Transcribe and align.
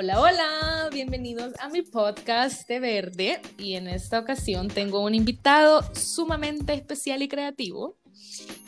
Hola, 0.00 0.20
hola, 0.20 0.88
bienvenidos 0.92 1.54
a 1.58 1.68
mi 1.70 1.82
podcast 1.82 2.68
de 2.68 2.78
verde 2.78 3.40
y 3.58 3.74
en 3.74 3.88
esta 3.88 4.20
ocasión 4.20 4.68
tengo 4.68 5.02
un 5.02 5.12
invitado 5.12 5.82
sumamente 5.92 6.72
especial 6.72 7.20
y 7.20 7.26
creativo, 7.26 7.96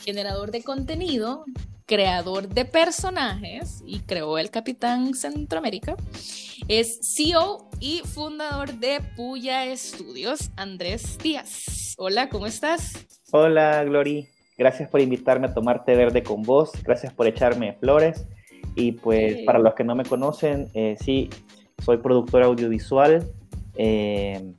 generador 0.01 0.51
de 0.51 0.61
contenido, 0.61 1.45
creador 1.85 2.49
de 2.49 2.65
personajes 2.65 3.81
y 3.87 4.01
creó 4.01 4.37
el 4.39 4.51
Capitán 4.51 5.13
Centroamérica. 5.13 5.95
Es 6.67 6.99
CEO 7.15 7.69
y 7.79 7.99
fundador 7.99 8.73
de 8.73 8.99
Puya 9.15 9.73
Studios, 9.77 10.51
Andrés 10.57 11.17
Díaz. 11.17 11.95
Hola, 11.97 12.27
¿cómo 12.27 12.45
estás? 12.45 13.07
Hola, 13.31 13.85
Glory. 13.85 14.27
Gracias 14.57 14.89
por 14.89 14.99
invitarme 14.99 15.47
a 15.47 15.53
tomar 15.53 15.85
té 15.85 15.95
verde 15.95 16.23
con 16.23 16.41
vos. 16.41 16.71
Gracias 16.83 17.13
por 17.13 17.25
echarme 17.25 17.77
flores. 17.79 18.25
Y 18.75 18.93
pues 18.93 19.37
para 19.45 19.59
los 19.59 19.73
que 19.73 19.83
no 19.83 19.95
me 19.95 20.05
conocen, 20.05 20.69
eh, 20.73 20.95
sí, 20.99 21.29
soy 21.83 21.97
productor 21.97 22.43
audiovisual. 22.43 23.27
Eh, 23.75 24.53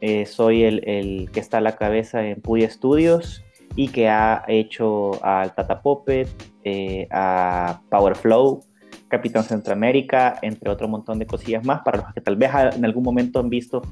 eh, 0.00 0.26
soy 0.26 0.62
el, 0.62 1.30
que 1.32 1.40
está 1.40 1.58
a 1.58 1.60
la 1.60 1.76
cabeza 1.76 2.24
en 2.24 2.40
Puya 2.40 2.70
Studios 2.70 3.44
y 3.74 3.88
que 3.88 4.08
ha 4.08 4.44
hecho 4.48 5.22
al 5.24 5.54
Tata 5.54 5.82
Puppet, 5.82 6.28
a 7.10 7.80
Powerflow, 7.90 8.62
Capitán 9.08 9.44
Centroamérica, 9.44 10.38
entre 10.42 10.70
otro 10.70 10.88
montón 10.88 11.18
de 11.18 11.26
cosillas 11.26 11.64
más, 11.64 11.80
para 11.80 11.98
los 11.98 12.14
que 12.14 12.20
tal 12.20 12.36
vez 12.36 12.50
en 12.74 12.84
algún 12.84 13.02
momento 13.02 13.40
han 13.40 13.48
visto 13.48 13.82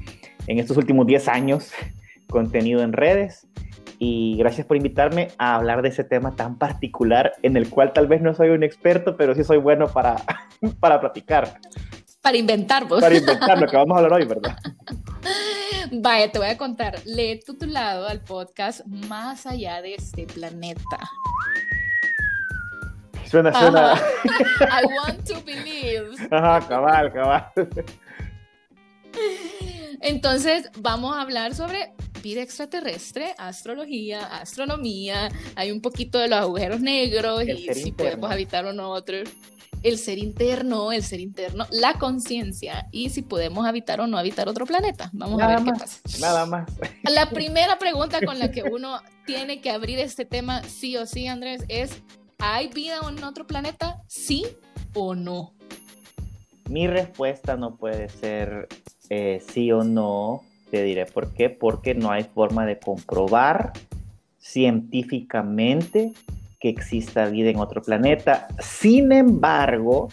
en 0.45 0.59
estos 0.59 0.77
últimos 0.77 1.07
10 1.07 1.27
años 1.27 1.71
contenido 2.29 2.81
en 2.81 2.93
redes 2.93 3.47
y 3.99 4.37
gracias 4.37 4.67
por 4.67 4.77
invitarme 4.77 5.29
a 5.37 5.55
hablar 5.55 5.81
de 5.81 5.89
ese 5.89 6.03
tema 6.03 6.35
tan 6.35 6.57
particular 6.57 7.33
en 7.41 7.57
el 7.57 7.69
cual 7.69 7.93
tal 7.93 8.07
vez 8.07 8.21
no 8.21 8.33
soy 8.33 8.49
un 8.49 8.63
experto, 8.63 9.17
pero 9.17 9.33
sí 9.33 9.43
soy 9.43 9.57
bueno 9.57 9.87
para, 9.87 10.17
para 10.79 10.99
platicar. 10.99 11.59
Para 12.21 12.37
inventar, 12.37 12.87
Para 12.87 13.15
inventar 13.15 13.59
lo 13.59 13.67
que 13.67 13.77
vamos 13.77 13.95
a 13.95 14.01
hablar 14.01 14.19
hoy, 14.19 14.25
¿verdad? 14.25 14.57
Vaya, 15.91 16.31
te 16.31 16.39
voy 16.39 16.49
a 16.49 16.57
contar. 16.57 16.99
Lee 17.05 17.39
lado 17.61 18.07
al 18.07 18.19
podcast 18.19 18.85
Más 18.85 19.45
allá 19.45 19.81
de 19.81 19.95
este 19.95 20.25
planeta. 20.25 20.99
Suena, 23.25 23.53
suena. 23.53 23.93
I 24.61 24.85
want 24.85 25.25
to 25.27 25.41
believe. 25.45 26.15
Ajá, 26.31 26.67
cabal, 26.67 27.11
cabal. 27.11 27.51
Entonces, 30.01 30.69
vamos 30.79 31.15
a 31.15 31.21
hablar 31.21 31.53
sobre 31.53 31.93
vida 32.21 32.41
extraterrestre, 32.41 33.33
astrología, 33.37 34.25
astronomía, 34.25 35.29
hay 35.55 35.71
un 35.71 35.81
poquito 35.81 36.19
de 36.19 36.27
los 36.27 36.39
agujeros 36.39 36.79
negros 36.81 37.43
y 37.43 37.73
si 37.73 37.91
podemos 37.91 38.31
habitar 38.31 38.65
o 38.65 38.73
no 38.73 38.89
otro. 38.91 39.17
El 39.83 39.99
ser 39.99 40.17
interno, 40.17 40.91
el 40.91 41.03
ser 41.03 41.19
interno, 41.19 41.67
la 41.69 41.93
conciencia 41.99 42.87
y 42.91 43.11
si 43.11 43.21
podemos 43.21 43.65
habitar 43.65 44.01
o 44.01 44.07
no 44.07 44.17
habitar 44.17 44.49
otro 44.49 44.65
planeta. 44.65 45.11
Vamos 45.13 45.39
a 45.39 45.47
ver 45.47 45.63
qué 45.63 45.71
pasa. 45.71 45.99
Nada 46.19 46.45
más. 46.47 46.67
La 47.03 47.29
primera 47.29 47.77
pregunta 47.77 48.19
con 48.25 48.39
la 48.39 48.49
que 48.49 48.63
uno 48.63 48.99
tiene 49.27 49.61
que 49.61 49.69
abrir 49.69 49.99
este 49.99 50.25
tema, 50.25 50.63
sí 50.63 50.97
o 50.97 51.05
sí, 51.05 51.27
Andrés, 51.27 51.63
es: 51.67 51.91
¿hay 52.39 52.69
vida 52.69 52.99
en 53.07 53.23
otro 53.23 53.45
planeta? 53.45 54.01
¿Sí 54.07 54.47
o 54.95 55.13
no? 55.13 55.53
Mi 56.69 56.87
respuesta 56.87 57.55
no 57.55 57.77
puede 57.77 58.09
ser 58.09 58.67
eh, 59.09 59.41
sí 59.47 59.71
o 59.71 59.83
no, 59.83 60.43
te 60.69 60.83
diré 60.83 61.05
por 61.05 61.33
qué, 61.33 61.49
porque 61.49 61.95
no 61.95 62.11
hay 62.11 62.23
forma 62.23 62.65
de 62.65 62.79
comprobar 62.79 63.73
científicamente 64.37 66.13
que 66.59 66.69
exista 66.69 67.25
vida 67.27 67.49
en 67.49 67.57
otro 67.57 67.81
planeta. 67.81 68.47
Sin 68.59 69.11
embargo, 69.11 70.09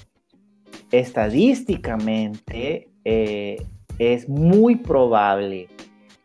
estadísticamente 0.90 2.88
eh, 3.04 3.64
es 3.98 4.28
muy 4.28 4.76
probable 4.76 5.68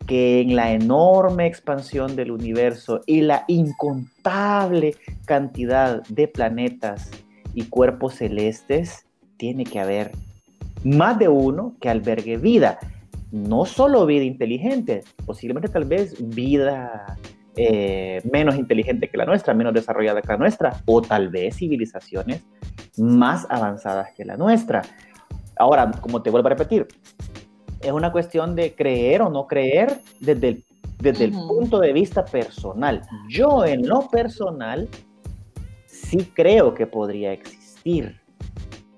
que 0.07 0.41
en 0.41 0.55
la 0.55 0.71
enorme 0.71 1.45
expansión 1.45 2.15
del 2.15 2.31
universo 2.31 3.01
y 3.05 3.21
la 3.21 3.45
incontable 3.47 4.95
cantidad 5.25 6.01
de 6.07 6.27
planetas 6.27 7.11
y 7.53 7.65
cuerpos 7.65 8.15
celestes, 8.15 9.05
tiene 9.37 9.63
que 9.63 9.79
haber 9.79 10.11
más 10.83 11.17
de 11.19 11.29
uno 11.29 11.75
que 11.79 11.89
albergue 11.89 12.37
vida 12.37 12.79
no 13.31 13.65
solo 13.65 14.05
vida 14.05 14.23
inteligente, 14.23 15.03
posiblemente 15.25 15.69
tal 15.69 15.85
vez 15.85 16.15
vida 16.35 17.17
eh, 17.55 18.21
menos 18.31 18.55
inteligente 18.55 19.09
que 19.09 19.17
la 19.17 19.25
nuestra, 19.25 19.53
menos 19.53 19.73
desarrollada 19.73 20.21
que 20.21 20.29
la 20.29 20.37
nuestra, 20.37 20.81
o 20.85 21.01
tal 21.01 21.29
vez 21.29 21.57
civilizaciones 21.57 22.43
más 22.97 23.45
avanzadas 23.49 24.09
que 24.15 24.25
la 24.25 24.37
nuestra. 24.37 24.81
Ahora, 25.57 25.91
como 26.01 26.21
te 26.21 26.29
vuelvo 26.29 26.47
a 26.47 26.51
repetir, 26.51 26.87
es 27.81 27.91
una 27.91 28.11
cuestión 28.11 28.55
de 28.55 28.73
creer 28.73 29.21
o 29.21 29.29
no 29.29 29.47
creer 29.47 29.99
desde 30.19 30.47
el, 30.47 30.65
desde 30.99 31.25
el 31.25 31.31
punto 31.31 31.79
de 31.79 31.93
vista 31.93 32.25
personal. 32.25 33.01
Yo 33.27 33.65
en 33.65 33.87
lo 33.87 34.07
personal 34.09 34.87
sí 35.85 36.31
creo 36.33 36.73
que 36.73 36.87
podría 36.87 37.31
existir 37.33 38.18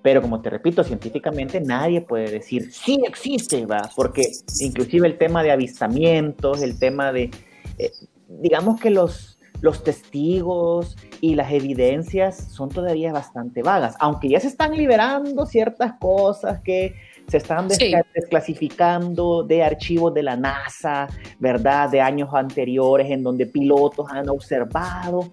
pero 0.02 0.22
como 0.22 0.42
te 0.42 0.50
repito, 0.50 0.84
científicamente 0.84 1.62
nadie 1.62 2.02
puede 2.02 2.30
decir 2.30 2.72
sí 2.72 3.00
existe, 3.08 3.66
va, 3.66 3.90
porque 3.96 4.24
inclusive 4.60 5.08
el 5.08 5.18
tema 5.18 5.44
de 5.44 5.52
avistamientos, 5.52 6.62
el 6.62 6.78
tema 6.80 7.12
de, 7.12 7.32
eh, 7.78 7.92
digamos 8.28 8.80
que 8.80 8.90
los, 8.90 9.38
los 9.62 9.84
testigos 9.84 10.98
y 11.22 11.36
las 11.36 11.52
evidencias 11.52 12.52
son 12.52 12.70
todavía 12.70 13.14
bastante 13.14 13.62
vagas, 13.62 13.96
aunque 14.00 14.30
ya 14.30 14.40
se 14.40 14.48
están 14.48 14.76
liberando 14.76 15.46
ciertas 15.46 15.94
cosas 16.00 16.62
que 16.62 16.96
se 17.28 17.38
están 17.38 17.70
desclasificando 18.14 19.44
de 19.44 19.64
archivos 19.64 20.14
de 20.14 20.24
la 20.24 20.36
NASA, 20.36 21.08
¿verdad? 21.40 21.90
De 21.90 22.02
años 22.02 22.30
anteriores 22.34 23.10
en 23.10 23.24
donde 23.24 23.46
pilotos 23.46 24.08
han 24.12 24.28
observado 24.28 25.32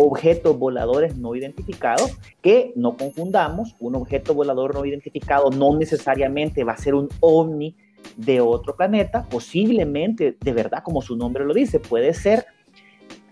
objetos 0.00 0.56
voladores 0.56 1.16
no 1.16 1.34
identificados, 1.34 2.16
que 2.40 2.72
no 2.76 2.96
confundamos, 2.96 3.74
un 3.80 3.96
objeto 3.96 4.32
volador 4.32 4.72
no 4.72 4.84
identificado 4.84 5.50
no 5.50 5.76
necesariamente 5.76 6.62
va 6.62 6.74
a 6.74 6.76
ser 6.76 6.94
un 6.94 7.08
ovni 7.18 7.74
de 8.16 8.40
otro 8.40 8.76
planeta, 8.76 9.26
posiblemente, 9.28 10.36
de 10.40 10.52
verdad, 10.52 10.84
como 10.84 11.02
su 11.02 11.16
nombre 11.16 11.44
lo 11.44 11.52
dice, 11.52 11.80
puede 11.80 12.14
ser, 12.14 12.46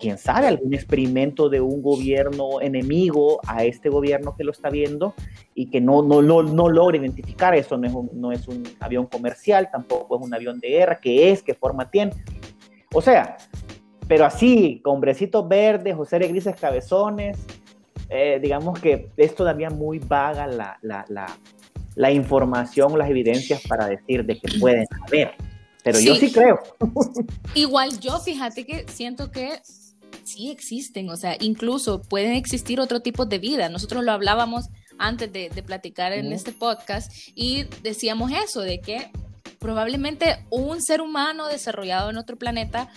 quién 0.00 0.18
sabe, 0.18 0.48
algún 0.48 0.74
experimento 0.74 1.48
de 1.48 1.60
un 1.60 1.82
gobierno 1.82 2.60
enemigo 2.60 3.38
a 3.46 3.62
este 3.62 3.88
gobierno 3.88 4.34
que 4.36 4.42
lo 4.42 4.50
está 4.50 4.68
viendo 4.68 5.14
y 5.54 5.70
que 5.70 5.80
no, 5.80 6.02
no, 6.02 6.20
no, 6.20 6.42
no 6.42 6.68
logra 6.68 6.96
identificar, 6.96 7.54
eso 7.54 7.78
no 7.78 7.86
es, 7.86 7.94
un, 7.94 8.10
no 8.12 8.32
es 8.32 8.48
un 8.48 8.64
avión 8.80 9.06
comercial, 9.06 9.68
tampoco 9.70 10.16
es 10.16 10.22
un 10.26 10.34
avión 10.34 10.58
de 10.58 10.70
guerra, 10.70 10.98
qué 11.00 11.30
es, 11.30 11.44
qué 11.44 11.54
forma 11.54 11.88
tiene. 11.92 12.10
O 12.92 13.00
sea, 13.00 13.36
pero 14.08 14.24
así, 14.24 14.80
con 14.84 15.00
brecitos 15.00 15.48
verdes 15.48 15.96
o 15.98 16.04
seres 16.04 16.30
grises 16.30 16.56
cabezones, 16.56 17.38
eh, 18.08 18.38
digamos 18.40 18.78
que 18.78 19.08
es 19.16 19.34
todavía 19.34 19.68
muy 19.70 19.98
vaga 19.98 20.46
la, 20.46 20.78
la, 20.82 21.04
la, 21.08 21.26
la, 21.96 22.10
información, 22.12 22.96
las 22.96 23.10
evidencias 23.10 23.62
para 23.66 23.86
decir 23.86 24.24
de 24.24 24.38
que 24.38 24.58
pueden 24.58 24.86
haber. 25.06 25.34
Pero 25.82 25.98
yo 26.00 26.14
sí 26.14 26.32
creo. 26.32 26.60
Igual 27.54 27.98
yo, 27.98 28.18
fíjate 28.20 28.64
que 28.64 28.86
siento 28.88 29.30
que 29.30 29.60
sí 30.22 30.50
existen, 30.50 31.10
o 31.10 31.16
sea, 31.16 31.36
incluso 31.40 32.02
pueden 32.02 32.34
existir 32.34 32.80
otro 32.80 33.00
tipo 33.00 33.26
de 33.26 33.38
vida. 33.38 33.68
Nosotros 33.68 34.04
lo 34.04 34.12
hablábamos 34.12 34.68
antes 34.98 35.32
de, 35.32 35.50
de 35.50 35.62
platicar 35.62 36.12
en 36.12 36.32
este 36.32 36.52
podcast 36.52 37.12
y 37.34 37.64
decíamos 37.82 38.30
eso, 38.32 38.60
de 38.60 38.80
que 38.80 39.10
probablemente 39.58 40.38
un 40.50 40.80
ser 40.80 41.00
humano 41.00 41.48
desarrollado 41.48 42.10
en 42.10 42.18
otro 42.18 42.36
planeta 42.36 42.88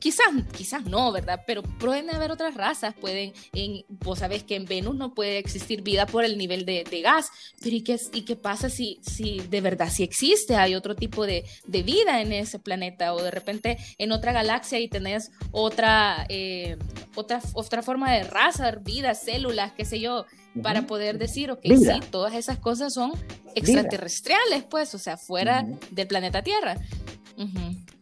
quizás, 0.00 0.26
quizás 0.56 0.84
no, 0.84 1.12
¿verdad? 1.12 1.42
Pero 1.46 1.62
pueden 1.62 2.10
haber 2.10 2.30
otras 2.30 2.54
razas, 2.54 2.94
pueden, 2.94 3.32
en, 3.52 3.84
vos 3.88 4.18
sabés 4.18 4.42
que 4.44 4.56
en 4.56 4.64
Venus 4.64 4.96
no 4.96 5.14
puede 5.14 5.38
existir 5.38 5.82
vida 5.82 6.06
por 6.06 6.24
el 6.24 6.38
nivel 6.38 6.64
de, 6.64 6.84
gas, 7.02 7.30
pero 7.62 7.76
¿y 7.76 7.82
qué, 7.82 8.00
¿y 8.12 8.22
qué 8.22 8.36
pasa 8.36 8.70
si, 8.70 9.00
si 9.02 9.40
de 9.40 9.60
verdad 9.60 9.88
si 9.90 10.02
existe, 10.02 10.56
hay 10.56 10.74
otro 10.74 10.96
tipo 10.96 11.26
de, 11.26 11.44
vida 11.66 12.20
en 12.20 12.32
ese 12.32 12.58
planeta 12.58 13.14
o 13.14 13.22
de 13.22 13.30
repente 13.30 13.76
en 13.98 14.10
otra 14.10 14.32
galaxia 14.32 14.80
y 14.80 14.88
tenés 14.88 15.30
otra, 15.52 16.26
eh, 16.28 16.78
otra, 17.14 17.40
otra 17.52 17.82
forma 17.82 18.12
de 18.12 18.24
raza, 18.24 18.70
vida, 18.72 19.14
células, 19.14 19.72
qué 19.72 19.84
sé 19.84 20.00
yo, 20.00 20.24
para 20.62 20.86
poder 20.86 21.18
decir, 21.18 21.50
ok, 21.50 21.60
sí, 21.62 22.00
todas 22.10 22.34
esas 22.34 22.58
cosas 22.58 22.94
son 22.94 23.12
extraterrestriales, 23.54 24.64
pues, 24.64 24.94
o 24.94 24.98
sea, 24.98 25.16
fuera 25.16 25.66
del 25.90 26.06
planeta 26.06 26.42
Tierra. 26.42 26.76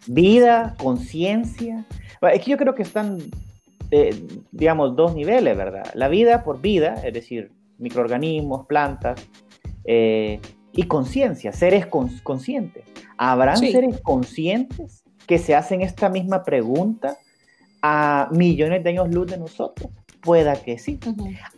Vida, 0.07 0.75
conciencia. 0.79 1.85
Es 2.33 2.43
que 2.43 2.51
yo 2.51 2.57
creo 2.57 2.75
que 2.75 2.83
están, 2.83 3.19
eh, 3.91 4.27
digamos, 4.53 4.97
dos 4.97 5.15
niveles, 5.15 5.57
¿verdad? 5.57 5.85
La 5.95 6.09
vida 6.09 6.43
por 6.43 6.61
vida, 6.61 6.95
es 7.05 7.13
decir, 7.13 7.51
microorganismos, 7.79 8.67
plantas, 8.67 9.21
eh, 9.85 10.41
y 10.73 10.85
conciencia, 10.85 11.53
seres 11.53 11.87
conscientes. 11.87 12.85
¿Habrán 13.17 13.59
seres 13.59 14.01
conscientes 14.01 15.05
que 15.27 15.39
se 15.39 15.55
hacen 15.55 15.83
esta 15.83 16.09
misma 16.09 16.43
pregunta 16.43 17.17
a 17.81 18.29
millones 18.33 18.83
de 18.83 18.91
años 18.91 19.11
luz 19.11 19.31
de 19.31 19.39
nosotros? 19.39 19.91
Pueda 20.21 20.57
que 20.57 20.79
sí. 20.79 20.99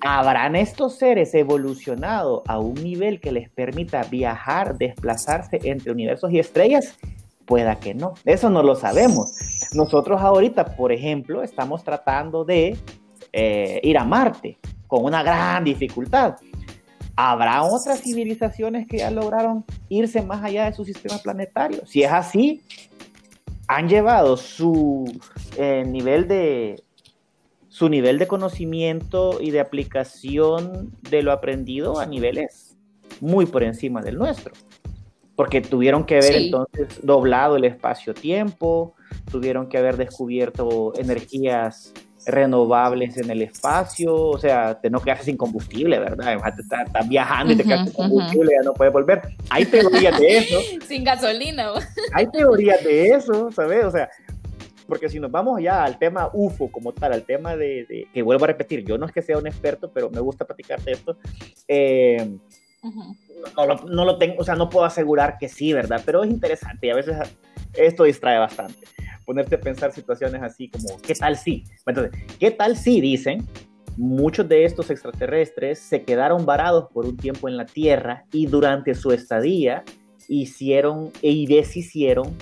¿Habrán 0.00 0.56
estos 0.56 0.96
seres 0.96 1.34
evolucionado 1.34 2.42
a 2.46 2.58
un 2.58 2.74
nivel 2.74 3.20
que 3.20 3.32
les 3.32 3.48
permita 3.48 4.02
viajar, 4.02 4.76
desplazarse 4.76 5.60
entre 5.62 5.92
universos 5.92 6.30
y 6.32 6.40
estrellas? 6.40 6.98
Pueda 7.46 7.76
que 7.76 7.94
no. 7.94 8.14
Eso 8.24 8.50
no 8.50 8.62
lo 8.62 8.74
sabemos. 8.74 9.32
Nosotros 9.72 10.20
ahorita, 10.20 10.76
por 10.76 10.92
ejemplo, 10.92 11.42
estamos 11.42 11.84
tratando 11.84 12.44
de 12.44 12.76
eh, 13.32 13.80
ir 13.82 13.98
a 13.98 14.04
Marte 14.04 14.58
con 14.86 15.04
una 15.04 15.22
gran 15.22 15.64
dificultad. 15.64 16.36
¿Habrá 17.14 17.62
otras 17.62 18.02
civilizaciones 18.02 18.86
que 18.86 18.98
ya 18.98 19.10
lograron 19.10 19.64
irse 19.88 20.20
más 20.22 20.44
allá 20.44 20.66
de 20.66 20.74
su 20.74 20.84
sistema 20.84 21.18
planetario? 21.18 21.86
Si 21.86 22.02
es 22.02 22.12
así, 22.12 22.62
han 23.68 23.88
llevado 23.88 24.36
su 24.36 25.04
eh, 25.56 25.84
nivel 25.86 26.28
de 26.28 26.82
su 27.68 27.90
nivel 27.90 28.18
de 28.18 28.26
conocimiento 28.26 29.38
y 29.40 29.50
de 29.50 29.60
aplicación 29.60 30.92
de 31.10 31.22
lo 31.22 31.30
aprendido 31.30 31.98
a 31.98 32.06
niveles 32.06 32.74
muy 33.20 33.44
por 33.44 33.62
encima 33.62 34.00
del 34.00 34.16
nuestro. 34.16 34.54
Porque 35.36 35.60
tuvieron 35.60 36.04
que 36.04 36.16
haber 36.16 36.34
entonces 36.34 37.00
doblado 37.02 37.56
el 37.56 37.64
espacio-tiempo, 37.64 38.94
tuvieron 39.30 39.68
que 39.68 39.78
haber 39.78 39.96
descubierto 39.96 40.92
energías 40.96 41.92
renovables 42.26 43.16
en 43.18 43.30
el 43.30 43.42
espacio, 43.42 44.14
o 44.14 44.38
sea, 44.38 44.80
te 44.80 44.90
no 44.90 45.00
quedarse 45.00 45.24
sin 45.24 45.36
combustible, 45.36 45.98
¿verdad? 46.00 46.36
Estás 46.58 47.08
viajando 47.08 47.52
y 47.52 47.56
te 47.56 47.62
quedas 47.62 47.84
sin 47.84 47.92
combustible, 47.92 48.52
ya 48.58 48.64
no 48.64 48.74
puedes 48.74 48.92
volver. 48.92 49.22
Hay 49.48 49.64
teorías 49.64 50.18
de 50.18 50.38
eso. 50.38 50.58
sin 50.86 51.04
gasolina. 51.04 51.70
Hay 52.12 52.26
teorías 52.26 52.82
de 52.82 53.08
eso, 53.08 53.50
¿sabes? 53.52 53.84
O 53.84 53.90
sea, 53.92 54.10
porque 54.88 55.08
si 55.08 55.20
nos 55.20 55.30
vamos 55.30 55.60
ya 55.62 55.84
al 55.84 55.98
tema 55.98 56.30
UFO 56.32 56.70
como 56.70 56.92
tal, 56.92 57.12
al 57.12 57.22
tema 57.22 57.56
de, 57.56 58.08
que 58.12 58.22
vuelvo 58.22 58.44
a 58.44 58.48
repetir, 58.48 58.84
yo 58.84 58.98
no 58.98 59.06
es 59.06 59.12
que 59.12 59.22
sea 59.22 59.38
un 59.38 59.46
experto, 59.46 59.90
pero 59.92 60.10
me 60.10 60.20
gusta 60.20 60.44
platicar 60.44 60.80
de 60.82 60.92
esto, 60.92 61.16
eh, 61.68 62.38
no, 63.56 63.66
lo, 63.66 63.76
no, 63.84 64.04
lo, 64.04 64.18
tengo, 64.18 64.36
o 64.38 64.44
sea, 64.44 64.54
no 64.54 64.68
puedo 64.68 64.84
asegurar 64.84 65.38
que 65.38 65.48
sí, 65.48 65.72
¿verdad? 65.72 66.02
Pero 66.04 66.24
es 66.24 66.30
interesante 66.30 66.86
y 66.86 66.90
a 66.90 66.94
veces 66.94 67.16
esto 67.74 68.04
distrae 68.04 68.38
bastante. 68.38 68.86
Ponerte 69.24 69.56
a 69.56 69.60
pensar 69.60 69.92
situaciones 69.92 70.42
así 70.42 70.68
como, 70.68 71.00
¿qué 71.00 71.14
tal 71.14 71.36
si? 71.36 71.64
Entonces, 71.86 72.12
¿qué 72.38 72.50
tal 72.50 72.76
si 72.76 73.00
dicen? 73.00 73.46
Muchos 73.96 74.48
de 74.48 74.64
estos 74.64 74.90
extraterrestres 74.90 75.78
se 75.78 76.02
quedaron 76.02 76.44
varados 76.44 76.88
por 76.92 77.06
un 77.06 77.16
tiempo 77.16 77.48
en 77.48 77.56
la 77.56 77.66
Tierra 77.66 78.24
y 78.30 78.46
durante 78.46 78.94
su 78.94 79.10
estadía 79.10 79.84
hicieron 80.28 81.10
y 81.22 81.46
deshicieron 81.46 82.34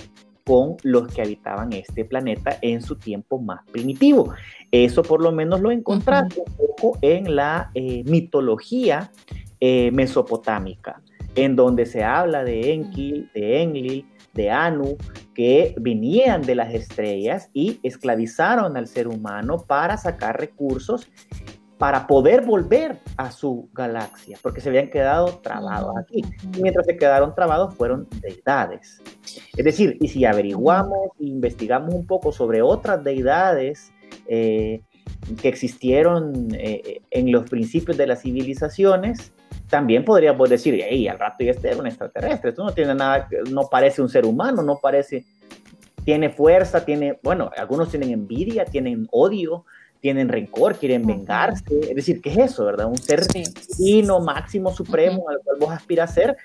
con 0.44 0.76
los 0.82 1.12
que 1.12 1.22
habitaban 1.22 1.72
este 1.72 2.04
planeta 2.04 2.58
en 2.60 2.82
su 2.82 2.96
tiempo 2.96 3.38
más 3.38 3.60
primitivo. 3.70 4.34
Eso 4.70 5.02
por 5.02 5.22
lo 5.22 5.32
menos 5.32 5.60
lo 5.60 5.70
encontramos 5.70 6.36
un 6.36 6.56
poco 6.56 6.98
en 7.00 7.34
la 7.34 7.70
eh, 7.74 8.02
mitología 8.04 9.10
eh, 9.60 9.90
mesopotámica, 9.92 11.00
en 11.34 11.56
donde 11.56 11.86
se 11.86 12.04
habla 12.04 12.44
de 12.44 12.72
Enki, 12.72 13.28
de 13.34 13.62
Enlil, 13.62 14.06
de 14.34 14.50
Anu, 14.50 14.96
que 15.34 15.74
venían 15.80 16.42
de 16.42 16.54
las 16.54 16.74
estrellas 16.74 17.50
y 17.52 17.80
esclavizaron 17.82 18.76
al 18.76 18.86
ser 18.86 19.08
humano 19.08 19.64
para 19.66 19.96
sacar 19.96 20.38
recursos 20.38 21.08
para 21.78 22.06
poder 22.06 22.42
volver 22.42 23.00
a 23.16 23.30
su 23.30 23.68
galaxia, 23.72 24.38
porque 24.42 24.60
se 24.60 24.68
habían 24.68 24.90
quedado 24.90 25.38
trabados 25.42 25.96
aquí. 25.98 26.22
Y 26.54 26.62
mientras 26.62 26.86
se 26.86 26.96
quedaron 26.96 27.34
trabados 27.34 27.74
fueron 27.74 28.08
deidades. 28.20 29.02
Es 29.56 29.64
decir, 29.64 29.98
y 30.00 30.08
si 30.08 30.24
averiguamos 30.24 31.10
e 31.20 31.26
investigamos 31.26 31.92
un 31.94 32.06
poco 32.06 32.32
sobre 32.32 32.62
otras 32.62 33.02
deidades 33.02 33.92
eh, 34.28 34.82
que 35.42 35.48
existieron 35.48 36.48
eh, 36.54 37.02
en 37.10 37.32
los 37.32 37.48
principios 37.50 37.96
de 37.96 38.06
las 38.06 38.22
civilizaciones, 38.22 39.32
también 39.74 40.04
podríamos 40.04 40.48
decir, 40.48 40.80
hey, 40.88 41.08
al 41.08 41.18
rato 41.18 41.42
ya 41.42 41.50
este 41.50 41.66
era 41.66 41.78
un 41.78 41.88
extraterrestre, 41.88 42.50
esto 42.50 42.62
no 42.62 42.72
tiene 42.72 42.94
nada, 42.94 43.28
no 43.50 43.62
parece 43.62 44.00
un 44.00 44.08
ser 44.08 44.24
humano, 44.24 44.62
no 44.62 44.78
parece, 44.80 45.24
tiene 46.04 46.30
fuerza, 46.30 46.84
tiene, 46.84 47.18
bueno, 47.24 47.50
algunos 47.56 47.88
tienen 47.88 48.10
envidia, 48.10 48.64
tienen 48.66 49.08
odio, 49.10 49.64
tienen 49.98 50.28
rencor, 50.28 50.76
quieren 50.76 51.04
vengarse. 51.04 51.64
Es 51.90 51.96
decir, 51.96 52.20
¿qué 52.22 52.30
es 52.30 52.38
eso, 52.52 52.64
verdad? 52.64 52.86
Un 52.86 52.98
ser 52.98 53.24
divino, 53.76 54.20
máximo, 54.20 54.72
supremo, 54.72 55.28
al 55.28 55.40
cual 55.42 55.56
vos 55.58 55.72
aspiras 55.72 56.08
a 56.08 56.14
ser, 56.14 56.36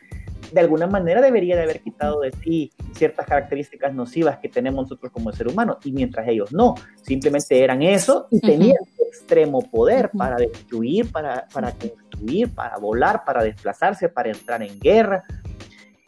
de 0.52 0.60
alguna 0.60 0.88
manera 0.88 1.22
debería 1.22 1.56
de 1.56 1.64
haber 1.64 1.82
quitado 1.82 2.22
de 2.22 2.32
ti 2.32 2.72
ciertas 2.94 3.26
características 3.26 3.94
nocivas 3.94 4.40
que 4.40 4.50
tenemos 4.50 4.86
nosotros 4.86 5.12
como 5.12 5.32
ser 5.32 5.48
humano, 5.48 5.78
y 5.84 5.92
mientras 5.92 6.28
ellos 6.28 6.52
no, 6.52 6.76
simplemente 7.02 7.64
eran 7.64 7.82
eso 7.82 8.28
y 8.32 8.40
tenían 8.40 8.78
extremo 9.08 9.62
poder 9.62 10.12
para 10.12 10.36
destruir, 10.38 11.12
para, 11.12 11.48
para 11.54 11.72
construir, 11.72 12.54
para 12.54 12.78
volar, 12.78 13.24
para 13.26 13.44
desplazarse, 13.44 14.10
para 14.10 14.30
entrar 14.30 14.62
en 14.62 14.80
guerra. 14.80 15.24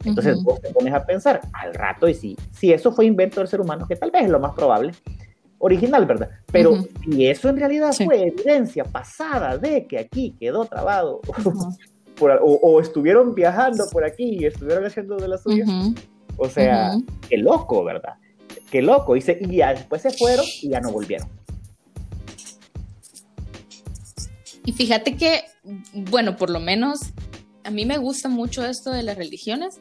Entonces 0.04 0.42
vos 0.42 0.60
te 0.60 0.70
pones 0.70 0.92
a 0.92 1.04
pensar 1.04 1.40
al 1.52 1.74
rato 1.74 2.08
y 2.08 2.14
si, 2.14 2.36
si 2.50 2.72
eso 2.72 2.92
fue 2.92 3.06
invento 3.06 3.40
del 3.40 3.48
ser 3.48 3.60
humano, 3.60 3.86
que 3.86 3.96
tal 3.96 4.10
vez 4.10 4.24
es 4.24 4.30
lo 4.30 4.40
más 4.40 4.54
probable, 4.54 4.92
original, 5.58 6.06
¿verdad? 6.06 6.28
Pero 6.50 6.74
si 7.04 7.26
eso 7.28 7.48
en 7.48 7.56
realidad 7.56 7.92
fue 7.92 8.26
evidencia 8.26 8.82
pasada 8.82 9.56
de 9.58 9.86
que 9.86 9.98
aquí 9.98 10.34
quedó 10.38 10.64
trabado, 10.64 11.20
o, 12.20 12.80
estuvieron 12.80 13.34
viajando 13.34 13.84
por 13.90 14.04
aquí 14.04 14.38
y 14.40 14.46
estuvieron 14.46 14.84
haciendo 14.84 15.16
de 15.16 15.28
las 15.28 15.42
suyas, 15.42 15.68
o 16.36 16.48
sea, 16.48 16.92
qué 17.28 17.38
loco, 17.38 17.84
¿verdad? 17.84 18.14
Qué 18.70 18.82
loco. 18.82 19.16
Y, 19.16 19.24
y 19.40 19.56
ya 19.56 19.74
después 19.74 20.02
se 20.02 20.10
fueron 20.10 20.44
y 20.62 20.68
ya 20.70 20.80
no 20.80 20.92
volvieron. 20.92 21.28
Y 24.64 24.72
fíjate 24.72 25.16
que, 25.16 25.42
bueno, 25.92 26.36
por 26.36 26.50
lo 26.50 26.60
menos 26.60 27.00
a 27.64 27.70
mí 27.70 27.86
me 27.86 27.98
gusta 27.98 28.28
mucho 28.28 28.64
esto 28.64 28.90
de 28.90 29.02
las 29.02 29.16
religiones, 29.16 29.80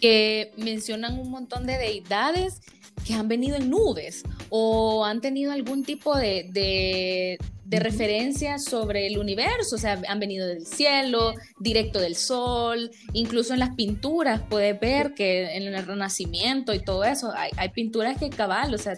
que 0.00 0.52
mencionan 0.56 1.18
un 1.18 1.30
montón 1.30 1.66
de 1.66 1.78
deidades 1.78 2.60
que 3.06 3.14
han 3.14 3.28
venido 3.28 3.56
en 3.56 3.70
nubes 3.70 4.22
o 4.50 5.04
han 5.04 5.20
tenido 5.20 5.52
algún 5.52 5.84
tipo 5.84 6.16
de, 6.16 6.48
de, 6.52 7.38
referencia 7.78 8.58
sobre 8.58 9.06
el 9.06 9.18
universo, 9.18 9.76
o 9.76 9.78
sea, 9.78 10.00
han 10.08 10.18
venido 10.18 10.48
del 10.48 10.66
cielo, 10.66 11.34
directo 11.60 12.00
del 12.00 12.16
sol, 12.16 12.90
incluso 13.12 13.52
en 13.52 13.60
las 13.60 13.76
pinturas 13.76 14.42
puedes 14.50 14.78
ver 14.80 15.14
que 15.14 15.56
en 15.56 15.62
el 15.62 15.86
Renacimiento 15.86 16.74
y 16.74 16.80
todo 16.80 17.04
eso, 17.04 17.32
hay, 17.34 17.50
hay 17.56 17.68
pinturas 17.68 18.18
que 18.18 18.28
cabal, 18.30 18.74
o 18.74 18.78
sea, 18.78 18.94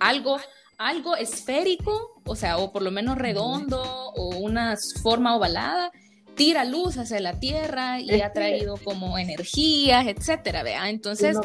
algo, 0.00 0.38
algo 0.78 1.14
esférico, 1.16 2.20
o 2.24 2.34
sea, 2.34 2.58
o 2.58 2.72
por 2.72 2.82
lo 2.82 2.90
menos 2.90 3.16
redondo 3.18 3.82
o 3.82 4.36
una 4.38 4.76
forma 5.02 5.36
ovalada, 5.36 5.92
tira 6.38 6.64
luz 6.64 6.96
hacia 6.96 7.18
la 7.20 7.38
Tierra 7.38 8.00
y 8.00 8.20
ha 8.20 8.32
traído 8.32 8.76
como 8.76 9.18
energías, 9.18 10.06
etcétera, 10.06 10.62
¿vea? 10.62 10.88
Entonces, 10.88 11.36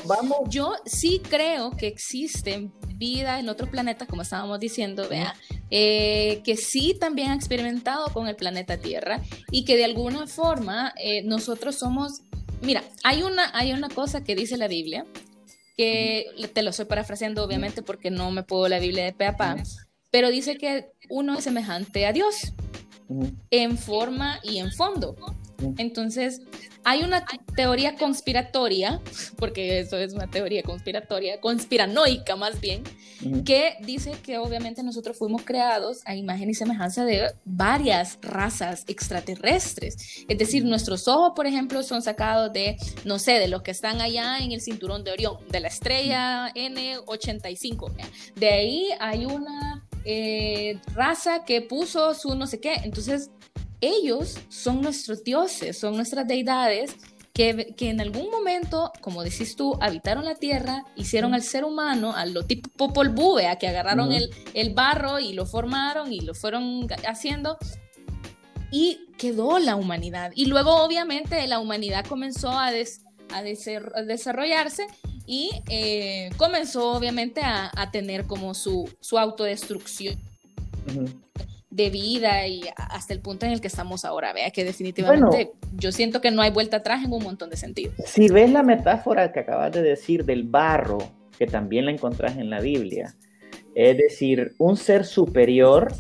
yo 0.47 0.75
sí 0.85 1.19
creo 1.27 1.71
que 1.71 1.87
existen 1.87 2.71
vida 2.95 3.39
en 3.39 3.49
otros 3.49 3.69
planetas, 3.69 4.07
como 4.07 4.21
estábamos 4.21 4.59
diciendo, 4.59 5.09
vea, 5.09 5.35
eh, 5.75 6.43
que 6.43 6.55
sí 6.55 6.95
también 6.99 7.31
ha 7.31 7.33
experimentado 7.33 8.13
con 8.13 8.27
el 8.27 8.35
planeta 8.35 8.77
Tierra 8.77 9.23
y 9.49 9.65
que 9.65 9.75
de 9.75 9.85
alguna 9.85 10.27
forma 10.27 10.93
eh, 11.03 11.23
nosotros 11.23 11.75
somos, 11.79 12.21
mira, 12.61 12.83
hay 13.03 13.23
una, 13.23 13.49
hay 13.57 13.73
una 13.73 13.89
cosa 13.89 14.23
que 14.23 14.35
dice 14.35 14.55
la 14.55 14.67
Biblia, 14.67 15.03
que 15.75 16.27
te 16.53 16.61
lo 16.61 16.69
estoy 16.69 16.85
parafraseando 16.85 17.43
obviamente 17.43 17.81
porque 17.81 18.11
no 18.11 18.29
me 18.29 18.43
puedo 18.43 18.67
la 18.67 18.77
Biblia 18.77 19.03
de 19.03 19.13
pe 19.13 19.25
pero 20.11 20.29
dice 20.29 20.59
que 20.59 20.91
uno 21.09 21.39
es 21.39 21.43
semejante 21.43 22.05
a 22.05 22.13
Dios 22.13 22.53
en 23.49 23.79
forma 23.79 24.39
y 24.43 24.59
en 24.59 24.71
fondo. 24.71 25.15
Entonces, 25.77 26.41
hay 26.83 27.03
una 27.03 27.25
teoría 27.55 27.95
conspiratoria, 27.95 29.01
porque 29.37 29.79
eso 29.79 29.97
es 29.97 30.13
una 30.13 30.29
teoría 30.29 30.63
conspiratoria, 30.63 31.39
conspiranoica 31.39 32.35
más 32.35 32.59
bien, 32.59 32.83
que 33.45 33.77
dice 33.85 34.11
que 34.23 34.37
obviamente 34.37 34.83
nosotros 34.83 35.17
fuimos 35.17 35.43
creados 35.43 36.01
a 36.05 36.15
imagen 36.15 36.49
y 36.49 36.53
semejanza 36.53 37.05
de 37.05 37.31
varias 37.45 38.19
razas 38.21 38.83
extraterrestres. 38.87 40.25
Es 40.27 40.37
decir, 40.37 40.65
nuestros 40.65 41.07
ojos, 41.07 41.31
por 41.35 41.47
ejemplo, 41.47 41.83
son 41.83 42.01
sacados 42.01 42.51
de, 42.51 42.77
no 43.05 43.19
sé, 43.19 43.33
de 43.33 43.47
los 43.47 43.61
que 43.61 43.71
están 43.71 44.01
allá 44.01 44.39
en 44.39 44.51
el 44.51 44.61
cinturón 44.61 45.03
de 45.03 45.11
Orión, 45.11 45.37
de 45.49 45.59
la 45.61 45.69
estrella 45.69 46.53
N85. 46.53 47.91
De 48.35 48.49
ahí 48.49 48.89
hay 48.99 49.25
una 49.25 49.85
eh, 50.05 50.79
raza 50.93 51.45
que 51.45 51.61
puso 51.61 52.13
su 52.13 52.35
no 52.35 52.47
sé 52.47 52.59
qué. 52.59 52.73
Entonces, 52.83 53.29
ellos 53.83 54.37
son 54.49 54.81
nuestros 54.81 55.23
dioses, 55.23 55.77
son 55.77 55.95
nuestras 55.95 56.27
deidades 56.27 56.95
que, 57.33 57.73
que, 57.75 57.89
en 57.89 57.99
algún 57.99 58.29
momento, 58.29 58.91
como 59.01 59.23
decís 59.23 59.55
tú, 59.55 59.77
habitaron 59.81 60.23
la 60.23 60.35
tierra, 60.35 60.85
hicieron 60.95 61.33
al 61.33 61.41
ser 61.41 61.65
humano, 61.65 62.13
a 62.15 62.25
lo 62.25 62.43
tipo 62.43 62.69
Popol 62.69 63.09
Vuh, 63.09 63.39
a 63.39 63.55
que 63.57 63.67
agarraron 63.67 64.11
el, 64.11 64.29
el, 64.53 64.73
barro 64.73 65.19
y 65.19 65.33
lo 65.33 65.45
formaron 65.45 66.13
y 66.13 66.21
lo 66.21 66.35
fueron 66.35 66.87
haciendo. 67.07 67.57
Y 68.71 68.99
quedó 69.17 69.59
la 69.59 69.75
humanidad. 69.75 70.31
Y 70.35 70.45
luego, 70.45 70.83
obviamente, 70.83 71.45
la 71.47 71.59
humanidad 71.59 72.05
comenzó 72.05 72.51
a, 72.51 72.67
a, 72.67 73.43
desarrollarse 73.43 74.87
y 75.25 75.49
eh, 75.69 76.29
comenzó 76.37 76.91
obviamente 76.91 77.41
a, 77.41 77.71
a, 77.75 77.91
tener 77.91 78.25
como 78.25 78.53
su, 78.53 78.89
su 78.99 79.17
autodestrucción. 79.17 80.19
De 81.73 81.89
vida 81.89 82.45
y 82.45 82.61
hasta 82.75 83.13
el 83.13 83.19
punto 83.19 83.47
en 83.47 83.51
el 83.51 83.59
que 83.59 83.67
estamos 83.67 84.05
ahora, 84.05 84.31
vea 84.31 84.51
que 84.51 84.63
definitivamente 84.63 85.53
yo 85.73 85.91
siento 85.91 86.21
que 86.21 86.29
no 86.29 86.43
hay 86.43 86.51
vuelta 86.51 86.77
atrás 86.77 87.03
en 87.03 87.11
un 87.11 87.23
montón 87.23 87.49
de 87.49 87.57
sentidos. 87.57 87.95
Si 88.05 88.27
ves 88.27 88.51
la 88.51 88.61
metáfora 88.61 89.31
que 89.31 89.39
acabas 89.39 89.71
de 89.71 89.81
decir 89.81 90.23
del 90.23 90.43
barro, 90.43 90.99
que 91.39 91.47
también 91.47 91.85
la 91.85 91.91
encontrás 91.91 92.37
en 92.37 92.51
la 92.51 92.59
Biblia, 92.59 93.15
es 93.73 93.97
decir, 93.97 94.53
un 94.59 94.77
ser 94.77 95.03
superior 95.03 95.91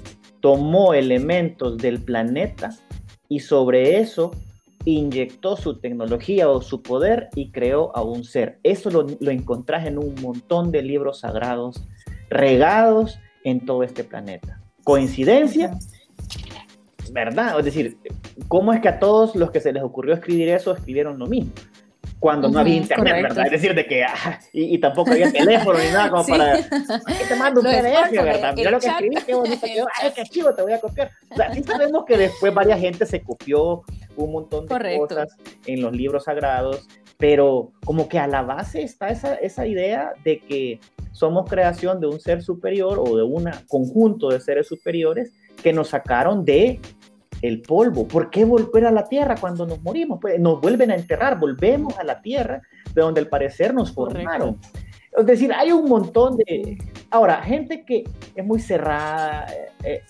tomó 0.41 0.93
elementos 0.93 1.79
del 1.79 2.03
planeta 2.03 2.69
y 3.27 3.39
sobre 3.39 3.97
eso 3.97 4.29
inyectó 4.85 5.57
su 5.57 5.79
tecnología 5.79 6.49
o 6.49 6.61
su 6.61 6.83
poder 6.83 7.29
y 7.33 7.49
creó 7.49 7.95
a 7.95 8.03
un 8.03 8.25
ser. 8.25 8.59
Eso 8.61 8.91
lo, 8.91 9.07
lo 9.19 9.31
encontrás 9.31 9.87
en 9.87 9.97
un 9.97 10.13
montón 10.21 10.71
de 10.71 10.83
libros 10.83 11.21
sagrados 11.21 11.87
regados 12.29 13.17
en 13.43 13.65
todo 13.65 13.81
este 13.81 14.03
planeta. 14.03 14.62
¿Coincidencia? 14.83 15.77
¿Verdad? 17.11 17.59
Es 17.59 17.65
decir, 17.65 17.97
¿cómo 18.47 18.73
es 18.73 18.81
que 18.81 18.89
a 18.89 18.99
todos 18.99 19.35
los 19.35 19.51
que 19.51 19.61
se 19.61 19.71
les 19.71 19.83
ocurrió 19.83 20.15
escribir 20.15 20.49
eso 20.49 20.73
escribieron 20.73 21.19
lo 21.19 21.27
mismo? 21.27 21.51
Cuando 22.19 22.47
no 22.47 22.59
había 22.59 22.75
internet, 22.75 23.21
¿verdad? 23.21 23.45
Es 23.45 23.51
decir, 23.51 23.75
de 23.75 23.85
que, 23.85 24.03
ah, 24.03 24.39
y, 24.53 24.77
tampoco 24.77 25.11
había 25.11 25.31
teléfono 25.31 25.77
ni 25.77 25.91
nada 25.91 26.09
como 26.09 26.25
para, 26.25 26.55
¿qué 27.07 27.25
te 27.27 27.35
mando 27.35 27.59
un 27.59 27.67
PDF, 27.67 28.11
verdad? 28.11 28.53
Mira 28.55 28.71
lo 28.71 28.79
que 28.79 28.87
escribí, 28.87 29.15
qué 29.25 29.35
bonito 29.35 29.65
quedó, 29.65 29.87
ay, 30.01 30.11
qué 30.15 30.23
chivo, 30.23 30.53
te 30.53 30.61
voy 30.61 30.71
a 30.71 30.79
copiar. 30.79 31.11
O 31.29 31.35
sea, 31.35 31.53
sí 31.53 31.63
sabemos 31.63 32.05
que 32.05 32.17
después 32.17 32.53
varias 32.53 32.79
gente 32.79 33.05
se 33.05 33.21
copió 33.21 33.83
un 34.15 34.31
montón 34.31 34.67
de 34.67 34.97
cosas 34.97 35.35
en 35.65 35.81
los 35.81 35.91
libros 35.91 36.23
sagrados, 36.23 36.87
pero 37.17 37.73
como 37.83 38.07
que 38.07 38.19
a 38.19 38.27
la 38.27 38.41
base 38.41 38.83
está 38.83 39.09
esa, 39.09 39.35
esa 39.35 39.67
idea 39.67 40.13
de 40.23 40.39
que 40.39 40.79
somos 41.13 41.49
creación 41.49 42.01
de 42.01 42.07
un 42.07 42.19
ser 42.19 42.41
superior 42.41 42.99
o 42.99 43.15
de 43.15 43.23
un 43.23 43.49
conjunto 43.67 44.29
de 44.29 44.41
seres 44.41 44.67
superiores 44.67 45.31
que 45.61 45.71
nos 45.71 45.89
sacaron 45.89 46.43
de 46.43 46.79
el 47.41 47.61
polvo. 47.61 48.07
¿Por 48.07 48.29
qué 48.29 48.45
volver 48.45 48.85
a 48.85 48.91
la 48.91 49.07
tierra 49.07 49.35
cuando 49.39 49.65
nos 49.65 49.81
morimos? 49.81 50.19
Pues 50.19 50.39
nos 50.39 50.59
vuelven 50.59 50.91
a 50.91 50.95
enterrar, 50.95 51.39
volvemos 51.39 51.97
a 51.97 52.03
la 52.03 52.21
tierra 52.21 52.61
de 52.93 53.01
donde 53.01 53.21
al 53.21 53.27
parecer 53.27 53.73
nos 53.73 53.93
formaron. 53.93 54.57
Es 55.15 55.25
decir, 55.25 55.53
hay 55.53 55.71
un 55.71 55.87
montón 55.87 56.37
de... 56.37 56.77
Ahora, 57.11 57.41
gente 57.43 57.83
que 57.85 58.03
es 58.33 58.45
muy 58.45 58.59
cerrada, 58.59 59.45
eh, 59.53 59.71
eh, 59.83 60.01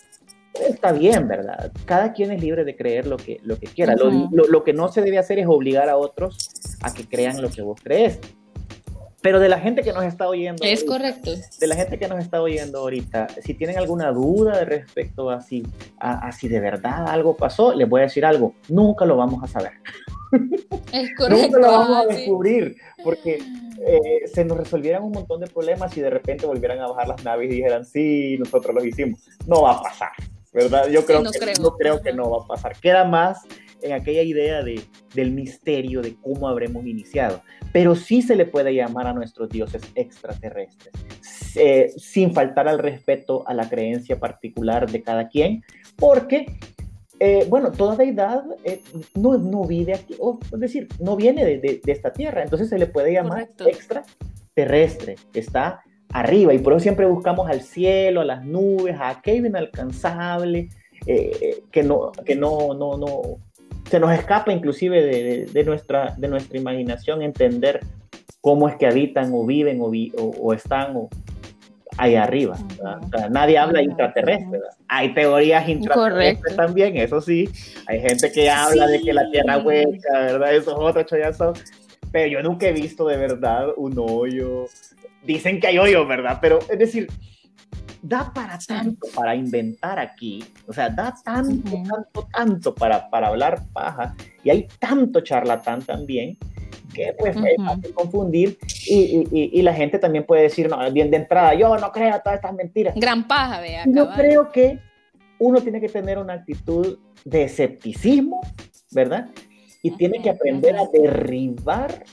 está 0.70 0.94
bien, 0.94 1.28
¿verdad? 1.28 1.72
Cada 1.86 2.14
quien 2.14 2.32
es 2.32 2.42
libre 2.42 2.64
de 2.64 2.76
creer 2.76 3.08
lo 3.08 3.18
que, 3.18 3.40
lo 3.44 3.60
que 3.60 3.68
quiera. 3.68 3.96
lo, 3.96 4.30
lo, 4.32 4.64
que 4.64 4.72
no 4.72 4.88
se 4.88 5.02
debe 5.02 5.18
hacer 5.18 5.40
es 5.40 5.48
obligar 5.48 5.90
a 5.90 5.98
otros 5.98 6.50
a 6.82 6.94
que 6.94 7.06
crean 7.06 7.42
lo 7.42 7.50
que 7.50 7.62
vos 7.62 7.80
crees. 7.84 8.20
Pero 9.24 9.40
de 9.40 9.48
la 9.48 9.58
gente 9.58 9.84
que 9.84 9.94
nos 9.94 10.04
está 10.04 10.28
oyendo. 10.28 10.62
Es 10.66 10.84
correcto. 10.84 11.32
De 11.58 11.68
la 11.68 11.76
gente 11.76 11.98
que 11.98 12.10
nos 12.10 12.20
está 12.20 12.42
oyendo 12.42 12.80
ahorita, 12.80 13.28
si 13.42 13.54
tienen 13.54 13.78
alguna 13.78 14.12
duda 14.12 14.66
respecto 14.66 15.30
a 15.30 15.40
si, 15.40 15.64
a, 15.98 16.30
si 16.34 16.50
de 16.50 16.60
verdad 16.60 17.08
algo 17.08 17.38
pasó, 17.38 17.74
les 17.74 17.88
voy 17.88 18.02
a 18.02 18.04
decir 18.04 18.26
algo. 18.26 18.54
Nunca 18.68 19.06
lo 19.06 19.16
vamos 19.16 19.42
a 19.42 19.48
saber. 19.48 19.72
Es 20.92 21.16
correcto. 21.16 21.48
Nunca 21.48 21.58
lo 21.58 21.72
vamos 21.72 21.98
a 21.98 22.06
descubrir. 22.14 22.76
Porque 23.02 23.42
eh, 23.88 24.28
se 24.28 24.44
nos 24.44 24.58
resolvieran 24.58 25.04
un 25.04 25.14
montón 25.14 25.40
de 25.40 25.48
problemas 25.48 25.96
y 25.96 26.02
de 26.02 26.10
repente 26.10 26.46
volvieran 26.46 26.80
a 26.80 26.88
bajar 26.90 27.08
las 27.08 27.24
naves 27.24 27.50
y 27.50 27.56
dijeran, 27.56 27.86
sí, 27.86 28.36
nosotros 28.38 28.76
lo 28.76 28.84
hicimos. 28.84 29.22
No 29.48 29.62
va 29.62 29.72
a 29.72 29.82
pasar. 29.84 30.12
¿Verdad? 30.52 30.90
Yo 30.90 31.06
creo, 31.06 31.24
que, 31.24 31.40
creo. 31.40 31.56
No 31.62 31.78
creo 31.78 32.02
que 32.02 32.12
no 32.12 32.30
va 32.30 32.44
a 32.44 32.48
pasar. 32.48 32.76
Queda 32.76 33.06
más 33.06 33.40
en 33.84 33.94
aquella 33.94 34.24
idea 34.24 34.64
de, 34.64 34.82
del 35.14 35.32
misterio 35.32 36.02
de 36.02 36.16
cómo 36.16 36.48
habremos 36.48 36.86
iniciado. 36.86 37.42
Pero 37.72 37.96
sí 37.96 38.22
se 38.22 38.36
le 38.36 38.46
puede 38.46 38.74
llamar 38.74 39.08
a 39.08 39.14
nuestros 39.14 39.50
dioses 39.50 39.82
extraterrestres, 39.96 40.94
eh, 41.56 41.92
sin 41.98 42.34
faltar 42.34 42.68
al 42.68 42.80
respeto 42.80 43.48
a 43.48 43.54
la 43.54 43.70
creencia 43.70 44.20
particular 44.20 44.90
de 44.90 45.02
cada 45.02 45.28
quien, 45.28 45.64
porque, 45.98 46.46
eh, 47.20 47.46
bueno, 47.50 47.72
toda 47.72 47.96
deidad 47.96 48.44
eh, 48.64 48.82
no, 49.16 49.38
no, 49.38 49.66
vive 49.66 49.94
aquí, 49.94 50.16
o, 50.20 50.40
es 50.52 50.60
decir, 50.60 50.88
no 51.00 51.16
viene 51.16 51.46
de, 51.46 51.58
de, 51.60 51.92
esta 51.92 52.12
tierra, 52.12 52.44
entonces 52.44 52.70
se 52.70 52.78
le 52.78 52.88
puede 52.88 53.14
llamar 53.14 53.50
extraterrestre, 53.66 55.16
está 55.34 55.82
arriba, 56.10 56.54
y 56.54 56.60
por 56.60 56.74
eso 56.74 56.82
siempre 56.82 57.06
buscamos 57.06 57.50
al 57.50 57.62
cielo, 57.62 58.22
a 58.22 58.26
las 58.26 58.46
nubes, 58.46 58.96
a 59.00 59.10
aquello 59.10 59.46
inalcanzable, 59.46 60.70
que, 61.06 61.84
no, 61.84 62.14
que 62.26 62.34
no, 62.34 62.74
no, 62.74 62.98
no, 62.98 63.40
se 63.90 64.00
nos 64.00 64.12
escapa 64.12 64.52
inclusive 64.52 65.46
de, 65.52 65.64
nuestra, 65.64 66.16
de 66.18 66.28
nuestra 66.28 66.58
imaginación 66.58 67.22
entender 67.22 67.82
cómo 68.42 68.68
es 68.68 68.76
que 68.76 68.88
habitan 68.88 69.32
o 69.34 69.46
viven 69.46 69.80
o, 69.82 69.92
o, 70.18 70.54
están 70.54 71.08
ahí 71.98 72.16
arriba. 72.16 72.58
nadie 73.30 73.58
habla 73.58 73.82
intraterrestre. 73.82 74.60
Hay 74.88 75.14
teorías 75.14 75.68
intraterrestres 75.70 76.56
también, 76.56 76.98
eso 76.98 77.22
sí. 77.22 77.50
Hay 77.88 78.02
gente 78.02 78.32
que 78.32 78.50
habla 78.50 78.88
de 78.88 79.02
que 79.02 79.14
la 79.14 79.30
Tierra 79.32 79.60
hueca, 79.60 80.20
¿verdad? 80.20 80.56
Esos 80.56 80.76
otros 80.78 81.06
son. 81.38 81.54
Pero 82.12 82.28
yo 82.28 82.44
nunca 82.44 82.68
he 82.68 82.74
visto 82.74 83.08
de 83.08 83.18
verdad 83.18 83.68
un 83.78 83.96
hoyo. 83.98 84.66
Dicen 85.24 85.60
que 85.60 85.68
hay 85.68 85.78
hoyo, 85.78 86.06
¿verdad? 86.06 86.40
Pero 86.42 86.60
es 86.70 86.78
decir, 86.78 87.08
da 88.04 88.32
para 88.34 88.60
tanto 88.60 89.08
para 89.16 89.34
inventar 89.34 89.98
aquí, 89.98 90.44
o 90.68 90.74
sea, 90.74 90.90
da 90.90 91.16
tanto, 91.24 91.72
tanto, 91.72 92.28
tanto 92.32 92.76
para, 92.76 93.10
para 93.10 93.30
hablar 93.30 93.64
paja, 93.72 94.14
y 94.44 94.50
hay 94.50 94.68
tanto 94.78 95.22
charlatán 95.22 95.82
también, 95.82 96.38
que 96.94 97.16
pues 97.18 97.36
es 97.38 97.56
fácil 97.66 97.94
confundir, 97.94 98.58
y, 98.88 99.26
y, 99.32 99.50
y, 99.54 99.62
la 99.62 99.74
gente 99.74 99.98
también 100.00 100.26
puede 100.26 100.44
decir, 100.44 100.70
no, 100.70 100.92
bien 100.92 101.10
de 101.10 101.18
entrada, 101.18 101.54
yo 101.54 101.78
no 101.78 101.92
creo 101.94 102.20
todas 102.20 102.36
estas 102.36 102.54
mentiras. 102.54 102.94
Gran 102.96 103.26
paja, 103.26 103.62
vea. 103.62 103.86
Yo 103.88 104.10
creo 104.14 104.52
que 104.52 104.80
uno 105.40 105.62
tiene 105.62 105.80
que 105.80 105.88
tener 105.88 106.18
una 106.18 106.34
actitud 106.34 107.00
de 107.24 107.44
escepticismo, 107.44 108.42
¿verdad? 108.92 109.30
Y 109.82 109.92
tiene 109.92 110.22
que 110.22 110.30
aprender 110.30 110.76
a 110.76 110.88
derribar 110.92 112.04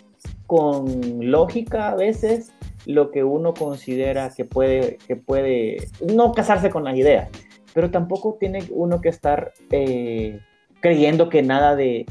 con 0.47 1.31
lógica 1.31 1.91
a 1.91 1.95
veces 1.97 2.53
lo 2.91 3.11
que 3.11 3.25
uno 3.25 3.55
considera 3.55 4.33
que 4.35 4.45
puede, 4.45 4.99
que 5.07 5.17
puede 5.17 5.89
no 6.15 6.33
casarse 6.33 6.71
con 6.71 6.85
las 6.85 6.97
ideas, 6.97 7.29
pero 7.75 7.91
tampoco 7.91 8.37
tiene 8.39 8.65
uno 8.71 9.01
que 9.01 9.09
estar 9.09 9.53
eh, 9.71 10.41
creyendo 10.81 11.29
que 11.29 11.43
nada 11.43 11.77
de, 11.77 12.07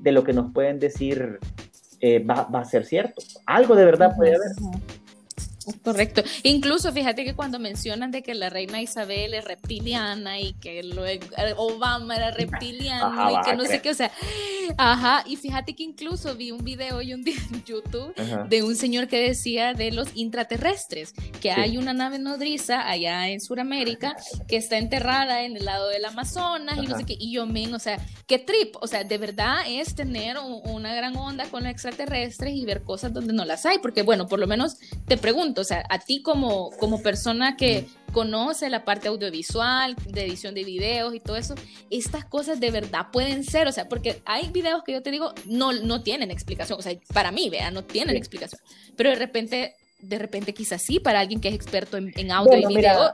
de, 0.00 0.12
lo 0.12 0.24
que 0.24 0.32
nos 0.32 0.52
pueden 0.52 0.78
decir 0.78 1.38
eh, 2.00 2.18
va, 2.18 2.44
va, 2.44 2.60
a 2.60 2.64
ser 2.64 2.84
cierto. 2.84 3.22
Algo 3.46 3.76
de 3.76 3.84
verdad 3.84 4.16
puede 4.16 4.34
haber. 4.34 4.50
Correcto. 5.82 6.22
Incluso 6.42 6.92
fíjate 6.92 7.24
que 7.24 7.34
cuando 7.34 7.58
mencionan 7.58 8.10
de 8.10 8.22
que 8.22 8.34
la 8.34 8.50
reina 8.50 8.82
Isabel 8.82 9.34
es 9.34 9.44
reptiliana 9.44 10.40
y 10.40 10.52
que 10.54 10.82
luego 10.82 11.26
Obama 11.56 12.16
era 12.16 12.30
reptiliano 12.30 13.30
y 13.30 13.44
que 13.44 13.56
no 13.56 13.64
sé 13.64 13.80
qué, 13.80 13.90
o 13.90 13.94
sea, 13.94 14.10
ajá, 14.76 15.24
y 15.26 15.36
fíjate 15.36 15.74
que 15.74 15.82
incluso 15.82 16.34
vi 16.34 16.50
un 16.50 16.64
video 16.64 16.96
hoy 16.96 17.14
un 17.14 17.22
día 17.22 17.36
en 17.52 17.64
YouTube 17.64 18.14
de 18.48 18.62
un 18.62 18.76
señor 18.76 19.08
que 19.08 19.20
decía 19.20 19.74
de 19.74 19.92
los 19.92 20.08
intraterrestres, 20.14 21.14
que 21.40 21.50
hay 21.50 21.78
una 21.78 21.92
nave 21.92 22.18
nodriza 22.18 22.88
allá 22.88 23.28
en 23.28 23.40
Sudamérica 23.40 24.16
que 24.48 24.56
está 24.56 24.78
enterrada 24.78 25.42
en 25.42 25.56
el 25.56 25.64
lado 25.64 25.88
del 25.88 26.04
Amazonas 26.04 26.78
y 26.82 26.86
no 26.86 26.96
sé 26.98 27.04
qué, 27.04 27.16
y 27.18 27.32
yo 27.32 27.46
men, 27.46 27.74
o 27.74 27.78
sea, 27.78 27.98
qué 28.26 28.38
trip, 28.38 28.76
o 28.80 28.86
sea, 28.86 29.04
de 29.04 29.18
verdad 29.18 29.62
es 29.66 29.94
tener 29.94 30.36
una 30.38 30.94
gran 30.94 31.16
onda 31.16 31.46
con 31.46 31.62
los 31.62 31.72
extraterrestres 31.72 32.54
y 32.54 32.64
ver 32.64 32.82
cosas 32.82 33.12
donde 33.12 33.32
no 33.32 33.44
las 33.44 33.66
hay, 33.66 33.78
porque 33.78 34.02
bueno, 34.02 34.26
por 34.26 34.38
lo 34.38 34.46
menos 34.46 34.76
te 35.06 35.16
pregunto, 35.16 35.53
o 35.62 35.64
sea, 35.64 35.84
a 35.88 35.98
ti 35.98 36.22
como, 36.22 36.70
como 36.78 37.02
persona 37.02 37.56
que 37.56 37.86
conoce 38.12 38.70
la 38.70 38.84
parte 38.84 39.08
audiovisual, 39.08 39.96
de 40.06 40.24
edición 40.24 40.54
de 40.54 40.64
videos 40.64 41.14
y 41.14 41.20
todo 41.20 41.36
eso, 41.36 41.54
estas 41.90 42.24
cosas 42.24 42.60
de 42.60 42.70
verdad 42.70 43.06
pueden 43.12 43.44
ser, 43.44 43.66
o 43.66 43.72
sea, 43.72 43.88
porque 43.88 44.22
hay 44.24 44.48
videos 44.50 44.82
que 44.84 44.92
yo 44.92 45.02
te 45.02 45.10
digo 45.10 45.32
no, 45.46 45.72
no 45.72 46.02
tienen 46.02 46.30
explicación, 46.30 46.78
o 46.78 46.82
sea, 46.82 46.94
para 47.12 47.32
mí, 47.32 47.50
vea, 47.50 47.70
no 47.70 47.84
tienen 47.84 48.16
explicación, 48.16 48.60
pero 48.96 49.10
de 49.10 49.16
repente 49.16 49.74
de 50.00 50.18
repente 50.18 50.52
quizás 50.52 50.82
sí 50.82 51.00
para 51.00 51.20
alguien 51.20 51.40
que 51.40 51.48
es 51.48 51.54
experto 51.54 51.96
en, 51.96 52.30
audio 52.30 52.58
y 52.58 52.76
video. 52.76 53.12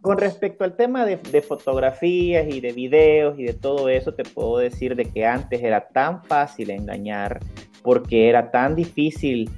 Con 0.00 0.16
respecto 0.16 0.62
al 0.62 0.76
tema 0.76 1.04
de, 1.04 1.16
de, 1.16 1.42
fotografías 1.42 2.46
y 2.48 2.60
de 2.60 2.72
videos 2.72 3.38
y 3.38 3.44
de 3.44 3.54
todo 3.54 3.88
eso, 3.88 4.14
te 4.14 4.22
puedo 4.22 4.58
decir 4.58 4.94
de 4.94 5.06
que 5.06 5.26
antes 5.26 5.60
era 5.62 5.88
tan 5.88 6.22
fácil 6.24 6.70
engañar 6.70 7.40
porque 7.82 8.28
era 8.28 8.50
tan 8.50 8.76
difícil 8.76 9.50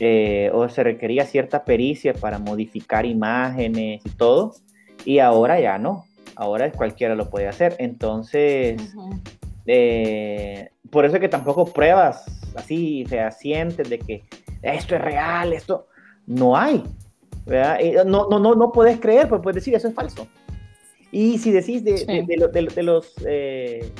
eh, 0.00 0.50
o 0.52 0.68
se 0.68 0.82
requería 0.82 1.24
cierta 1.24 1.64
pericia 1.64 2.12
para 2.14 2.38
modificar 2.38 3.06
imágenes 3.06 4.02
y 4.04 4.10
todo, 4.10 4.54
y 5.04 5.18
ahora 5.18 5.60
ya 5.60 5.78
no, 5.78 6.04
ahora 6.34 6.70
cualquiera 6.72 7.14
lo 7.14 7.30
puede 7.30 7.48
hacer. 7.48 7.76
Entonces, 7.78 8.94
eh, 9.66 10.70
por 10.90 11.04
eso 11.04 11.16
es 11.16 11.20
que 11.20 11.28
tampoco 11.28 11.66
pruebas 11.72 12.24
así 12.56 13.04
fehacientes 13.06 13.88
de 13.88 13.98
que 13.98 14.24
esto 14.62 14.96
es 14.96 15.00
real, 15.00 15.52
esto 15.52 15.86
no 16.26 16.56
hay. 16.56 16.82
No, 18.06 18.28
no, 18.28 18.38
no, 18.38 18.54
no 18.54 18.72
puedes 18.72 18.98
creer, 18.98 19.28
pues 19.28 19.40
puedes 19.40 19.56
decir 19.56 19.74
eso 19.74 19.88
es 19.88 19.94
falso. 19.94 20.26
Y 21.12 21.38
si 21.38 21.52
decís 21.52 21.84
de, 21.84 22.04
de, 22.04 22.82
los, 22.82 23.14
eh, 23.24 23.90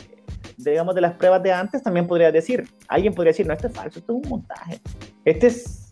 digamos, 0.57 0.95
de 0.95 1.01
las 1.01 1.15
pruebas 1.15 1.43
de 1.43 1.53
antes, 1.53 1.83
también 1.83 2.07
podrías 2.07 2.33
decir, 2.33 2.69
alguien 2.89 3.15
podría 3.15 3.31
decir, 3.31 3.47
no, 3.47 3.55
esto 3.55 3.69
es 3.69 3.73
falso, 3.73 4.01
esto 4.01 4.13
es 4.13 4.25
un 4.25 4.29
montaje. 4.29 4.81
Este 5.25 5.47
es 5.47 5.86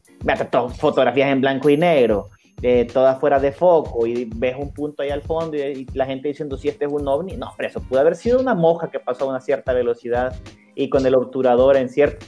fotografías 0.78 1.31
en 1.31 1.40
blanco 1.40 1.71
y 1.71 1.76
negro, 1.76 2.31
eh, 2.62 2.87
todas 2.90 3.19
fuera 3.21 3.38
de 3.38 3.52
foco 3.52 4.07
y 4.07 4.25
ves 4.37 4.57
un 4.59 4.73
punto 4.73 5.02
ahí 5.02 5.11
al 5.11 5.23
fondo 5.23 5.57
y, 5.57 5.87
la 5.93 6.07
gente 6.07 6.28
diciendo 6.28 6.57
si 6.57 6.69
este 6.69 6.87
es 6.87 6.93
un 6.93 7.07
ovni, 7.07 7.37
no, 7.37 7.52
pero 7.57 7.69
eso 7.69 7.81
puede 7.81 8.00
haber 8.00 8.16
sido 8.16 8.40
una 8.40 8.54
moja 8.54 8.90
que 8.90 9.00
pasó 9.00 9.25
a 9.25 9.28
una 9.28 9.40
cierta 9.40 9.73
velocidad 9.73 10.35
y 10.75 10.88
con 10.88 11.04
el 11.04 11.14
obturador 11.14 11.76
en 11.76 11.88
cierto, 11.88 12.25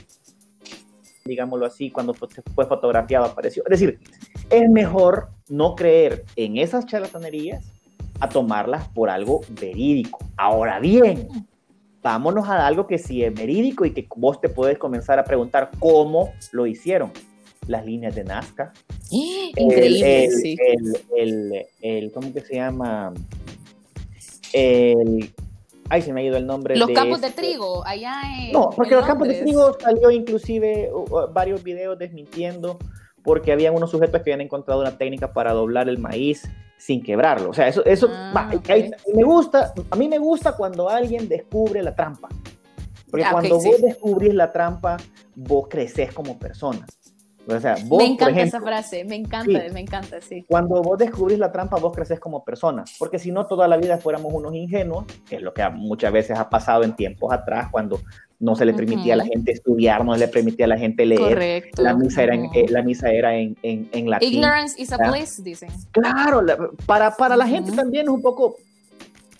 digámoslo 1.25 1.65
así, 1.65 1.89
cuando 1.91 2.13
fue 2.13 2.65
fotografiado 2.65 3.25
apareció. 3.25 3.63
Es 3.65 3.79
decir, 3.79 3.99
es 4.49 4.69
mejor 4.69 5.29
no 5.49 5.75
creer 5.75 6.23
en 6.35 6.57
esas 6.57 6.85
charlatanerías 6.85 7.65
a 8.19 8.29
tomarlas 8.29 8.87
por 8.89 9.09
algo 9.09 9.41
verídico. 9.49 10.19
Ahora 10.37 10.79
bien, 10.79 11.27
vámonos 12.01 12.47
a 12.47 12.65
algo 12.65 12.87
que 12.87 12.97
sí 12.97 13.23
es 13.23 13.33
verídico 13.33 13.85
y 13.85 13.91
que 13.91 14.07
vos 14.15 14.39
te 14.39 14.49
puedes 14.49 14.77
comenzar 14.77 15.19
a 15.19 15.23
preguntar 15.23 15.71
cómo 15.79 16.31
lo 16.51 16.65
hicieron. 16.65 17.11
Las 17.67 17.85
líneas 17.85 18.15
de 18.15 18.23
Nazca. 18.23 18.73
Increíble, 19.11 20.25
el, 20.25 20.31
sí. 20.31 20.57
El, 21.81 22.11
¿cómo 22.11 22.33
que 22.33 22.41
se 22.41 22.55
llama? 22.55 23.13
El, 24.53 25.31
ay, 25.89 26.01
se 26.01 26.13
me 26.13 26.21
ha 26.21 26.23
ido 26.23 26.37
el 26.37 26.45
nombre. 26.45 26.75
Los 26.75 26.89
campos 26.91 27.21
de 27.21 27.27
este 27.27 27.41
trigo, 27.41 27.85
allá 27.85 28.21
en. 28.39 28.53
No, 28.53 28.69
porque 28.69 28.95
los 28.95 29.05
campos 29.05 29.27
de 29.27 29.35
trigo 29.35 29.77
salió 29.79 30.11
inclusive 30.11 30.89
varios 31.33 31.63
videos 31.63 31.97
desmintiendo 31.97 32.79
porque 33.23 33.51
había 33.51 33.73
unos 33.73 33.91
sujetos 33.91 34.21
que 34.21 34.31
habían 34.31 34.39
encontrado 34.39 34.79
una 34.79 34.97
técnica 34.97 35.33
para 35.33 35.51
doblar 35.51 35.89
el 35.89 35.97
maíz 35.97 36.49
sin 36.77 37.03
quebrarlo. 37.03 37.49
O 37.49 37.53
sea, 37.53 37.67
eso, 37.67 37.83
eso 37.83 38.07
ah, 38.09 38.49
me 39.13 39.23
gusta, 39.23 39.73
a 39.89 39.95
mí 39.97 40.07
me 40.07 40.17
gusta 40.17 40.53
cuando 40.55 40.89
alguien 40.89 41.27
descubre 41.27 41.83
la 41.83 41.93
trampa. 41.93 42.29
Porque 43.09 43.25
ah, 43.25 43.31
cuando 43.31 43.55
vos 43.59 43.81
descubrís 43.81 44.33
la 44.33 44.51
trampa, 44.51 44.97
vos 45.35 45.67
creces 45.69 46.13
como 46.13 46.39
persona. 46.39 46.85
O 47.47 47.59
sea, 47.59 47.75
vos, 47.85 48.03
me 48.03 48.09
encanta 48.09 48.41
esa 48.41 48.61
frase, 48.61 49.05
me 49.05 49.15
encanta, 49.15 49.63
me 49.73 49.79
encanta, 49.79 50.19
sí. 50.19 50.43
Cuando 50.47 50.81
vos 50.81 50.97
descubrís 50.97 51.39
la 51.39 51.51
trampa, 51.51 51.77
vos 51.77 51.95
creces 51.95 52.19
como 52.19 52.43
persona, 52.43 52.83
porque 52.99 53.19
si 53.19 53.31
no, 53.31 53.45
toda 53.45 53.67
la 53.67 53.77
vida 53.77 53.97
fuéramos 53.97 54.33
unos 54.33 54.53
ingenuos, 54.53 55.05
que 55.29 55.37
es 55.37 55.41
lo 55.41 55.53
que 55.53 55.67
muchas 55.69 56.11
veces 56.11 56.37
ha 56.37 56.49
pasado 56.49 56.83
en 56.83 56.95
tiempos 56.95 57.31
atrás, 57.31 57.69
cuando 57.71 58.01
no 58.39 58.55
se 58.55 58.65
le 58.65 58.73
permitía 58.73 59.13
a 59.13 59.17
la 59.17 59.25
gente 59.25 59.51
estudiar, 59.51 60.03
no 60.03 60.13
se 60.13 60.19
le 60.19 60.27
permitía 60.27 60.65
a 60.65 60.69
la 60.69 60.77
gente 60.77 61.05
leer. 61.05 61.21
Correcto. 61.21 61.81
La 61.81 61.95
misa 61.95 62.23
era 62.23 62.35
en, 62.35 62.45
eh, 62.53 62.65
la 62.69 62.83
misa 62.83 63.09
era 63.09 63.35
en, 63.35 63.57
en, 63.63 63.89
en 63.93 64.09
latín. 64.09 64.33
Ignorance 64.33 64.79
is 64.79 64.91
a 64.91 64.97
bliss, 64.97 65.43
dicen. 65.43 65.69
Claro, 65.91 66.43
para, 66.85 67.15
para 67.15 67.35
la 67.35 67.47
gente 67.47 67.71
también 67.71 68.07
es 68.07 68.11
un 68.11 68.21
poco 68.21 68.57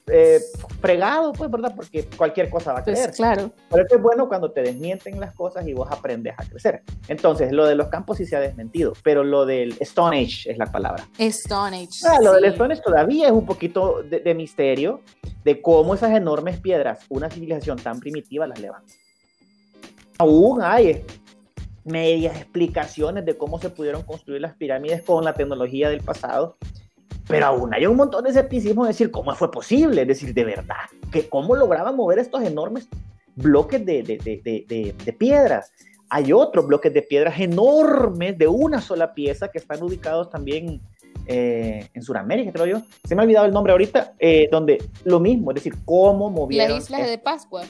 eh, 0.10 0.40
fregado, 0.80 1.34
pues, 1.34 1.52
¿verdad? 1.52 1.74
Porque 1.76 2.06
cualquier 2.16 2.50
cosa 2.50 2.72
va 2.72 2.80
a 2.80 2.84
pues, 2.84 2.98
creer. 2.98 3.12
claro. 3.14 3.52
Pero 3.70 3.86
es 3.90 4.02
bueno 4.02 4.28
cuando 4.28 4.52
te 4.52 4.62
desmienten 4.62 5.20
las 5.20 5.34
cosas 5.34 5.68
y 5.68 5.74
vos 5.74 5.90
aprendes 5.92 6.34
a 6.38 6.46
crecer. 6.46 6.84
Entonces, 7.08 7.52
lo 7.52 7.66
de 7.66 7.76
los 7.76 7.88
campos 7.88 8.18
sí 8.18 8.26
se 8.26 8.36
ha 8.36 8.40
desmentido, 8.40 8.94
pero 9.04 9.24
lo 9.24 9.46
del 9.46 9.76
Stone 9.82 10.18
Age 10.18 10.52
es 10.52 10.58
la 10.58 10.68
palabra. 10.72 11.08
Stone 11.18 11.78
Age. 11.78 12.08
Ah, 12.08 12.20
lo 12.22 12.34
del 12.34 12.46
Stone 12.46 12.74
Age 12.74 12.84
todavía 12.84 13.28
es 13.28 13.34
un 13.34 13.46
poquito 13.46 14.02
de, 14.04 14.34
misterio 14.34 15.02
de 15.44 15.62
cómo 15.62 15.94
esas 15.96 16.16
enormes 16.16 16.60
piedras, 16.60 17.00
una 17.10 17.30
civilización 17.30 17.78
tan 17.78 18.00
primitiva, 18.00 18.48
las 18.48 18.60
levanta. 18.60 18.94
Aún 20.20 20.62
hay 20.62 21.04
medias 21.84 22.38
explicaciones 22.38 23.26
de 23.26 23.38
cómo 23.38 23.60
se 23.60 23.70
pudieron 23.70 24.04
construir 24.04 24.42
las 24.42 24.56
pirámides 24.56 25.02
con 25.02 25.24
la 25.24 25.34
tecnología 25.34 25.90
del 25.90 26.02
pasado 26.02 26.58
pero 27.28 27.46
aún 27.48 27.74
hay 27.74 27.86
un 27.86 27.98
montón 27.98 28.24
de 28.24 28.30
escepticismo 28.30 28.84
de 28.84 28.90
decir 28.90 29.12
cómo 29.12 29.36
fue 29.36 29.52
posible, 29.52 30.02
es 30.04 30.08
decir, 30.08 30.34
de 30.34 30.46
verdad, 30.46 30.86
que 31.12 31.28
cómo 31.28 31.56
lograban 31.56 31.96
mover 31.96 32.20
estos 32.20 32.42
enormes 32.44 32.88
bloques 33.36 33.86
de, 33.86 34.04
de, 34.04 34.18
de, 34.18 34.96
de, 35.06 35.14
piedras. 35.14 35.72
Hay 36.10 36.32
otros 36.32 36.66
bloques 36.66 36.94
de 36.94 37.02
piedras 37.02 37.40
enormes 37.40 38.38
de 38.38 38.48
una 38.48 38.82
sola 38.82 39.14
pieza 39.14 39.50
que 39.50 39.58
están 39.58 39.84
ubicados 39.84 40.30
también 40.30 40.82
eh, 41.28 41.88
en 41.94 42.02
Sudamérica, 42.02 42.54
creo 42.54 42.66
yo. 42.66 42.82
Se 43.04 43.14
me 43.14 43.22
ha 43.22 43.26
olvidado 43.26 43.46
el 43.46 43.54
nombre 43.54 43.74
ahorita, 43.74 44.14
eh, 44.18 44.48
donde 44.50 44.82
lo 45.04 45.20
mismo, 45.20 45.52
es 45.52 45.56
decir, 45.56 45.76
cómo 45.84 46.30
movieron. 46.30 46.72
La 46.72 46.78
isla 46.78 47.06
de 47.06 47.18
Pascua. 47.18 47.64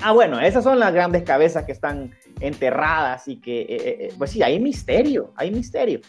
Ah, 0.00 0.12
bueno, 0.12 0.38
esas 0.38 0.62
son 0.62 0.78
las 0.78 0.94
grandes 0.94 1.24
cabezas 1.24 1.64
que 1.64 1.72
están 1.72 2.12
enterradas 2.38 3.26
y 3.26 3.40
que, 3.40 3.66
eh, 3.68 4.14
pues 4.16 4.30
sí, 4.30 4.42
hay 4.44 4.60
misterio, 4.60 5.32
hay 5.34 5.50
misterio. 5.50 6.00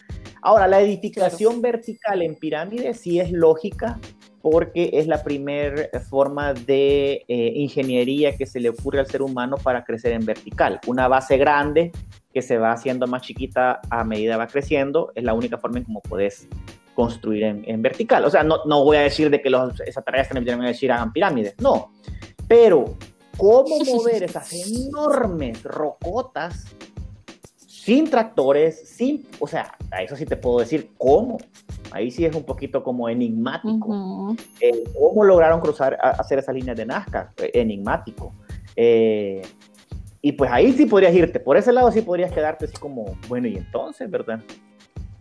Ahora, 0.42 0.66
la 0.66 0.80
edificación 0.80 1.60
vertical 1.60 2.22
en 2.22 2.34
pirámides 2.34 3.00
sí 3.00 3.20
es 3.20 3.30
lógica 3.30 3.98
porque 4.42 4.90
es 4.94 5.06
la 5.06 5.22
primera 5.22 5.88
forma 6.08 6.54
de 6.54 7.24
eh, 7.28 7.52
ingeniería 7.56 8.36
que 8.36 8.46
se 8.46 8.58
le 8.58 8.70
ocurre 8.70 9.00
al 9.00 9.06
ser 9.06 9.22
humano 9.22 9.56
para 9.58 9.84
crecer 9.84 10.12
en 10.12 10.24
vertical. 10.24 10.80
Una 10.86 11.08
base 11.08 11.36
grande 11.36 11.92
que 12.32 12.40
se 12.40 12.56
va 12.56 12.72
haciendo 12.72 13.06
más 13.06 13.22
chiquita 13.22 13.80
a 13.90 14.04
medida 14.04 14.36
va 14.36 14.46
creciendo, 14.46 15.12
es 15.14 15.24
la 15.24 15.34
única 15.34 15.58
forma 15.58 15.78
en 15.78 15.84
cómo 15.84 16.00
puedes 16.00 16.48
construir 16.94 17.44
en, 17.44 17.82
vertical. 17.82 18.24
O 18.24 18.30
sea, 18.30 18.42
no, 18.42 18.64
no, 18.66 18.84
voy 18.84 18.96
a 18.96 19.00
decir 19.00 19.30
de 19.30 19.40
que 19.40 19.50
los 19.50 19.78
extraterrestres 19.80 20.34
me 20.34 20.44
vienen 20.44 20.64
a 20.64 20.68
decir 20.68 20.90
hagan 20.92 21.12
pirámides, 21.12 21.54
no. 21.58 21.92
Pero, 22.48 22.96
¿cómo 23.36 23.78
mover 23.84 24.22
esas 24.22 24.52
enormes 24.52 25.62
rocotas 25.62 26.64
sin 27.82 28.10
tractores, 28.10 28.78
sin, 28.90 29.26
o 29.38 29.46
sea, 29.46 29.74
a 29.90 30.02
eso 30.02 30.14
sí 30.14 30.26
te 30.26 30.36
puedo 30.36 30.58
decir 30.58 30.90
cómo. 30.98 31.38
Ahí 31.92 32.10
sí 32.10 32.26
es 32.26 32.36
un 32.36 32.42
poquito 32.42 32.84
como 32.84 33.08
enigmático. 33.08 34.36
Eh, 34.60 34.84
¿Cómo 34.98 35.24
lograron 35.24 35.60
cruzar, 35.60 35.96
hacer 36.02 36.40
esa 36.40 36.52
línea 36.52 36.74
de 36.74 36.84
Nazca? 36.84 37.32
Eh, 37.38 37.52
enigmático. 37.54 38.34
Eh, 38.76 39.40
y 40.20 40.32
pues 40.32 40.50
ahí 40.52 40.72
sí 40.72 40.84
podrías 40.84 41.14
irte, 41.14 41.40
por 41.40 41.56
ese 41.56 41.72
lado 41.72 41.90
sí 41.90 42.02
podrías 42.02 42.30
quedarte 42.30 42.66
así 42.66 42.76
como, 42.76 43.16
bueno, 43.28 43.48
y 43.48 43.56
entonces, 43.56 44.10
¿verdad? 44.10 44.40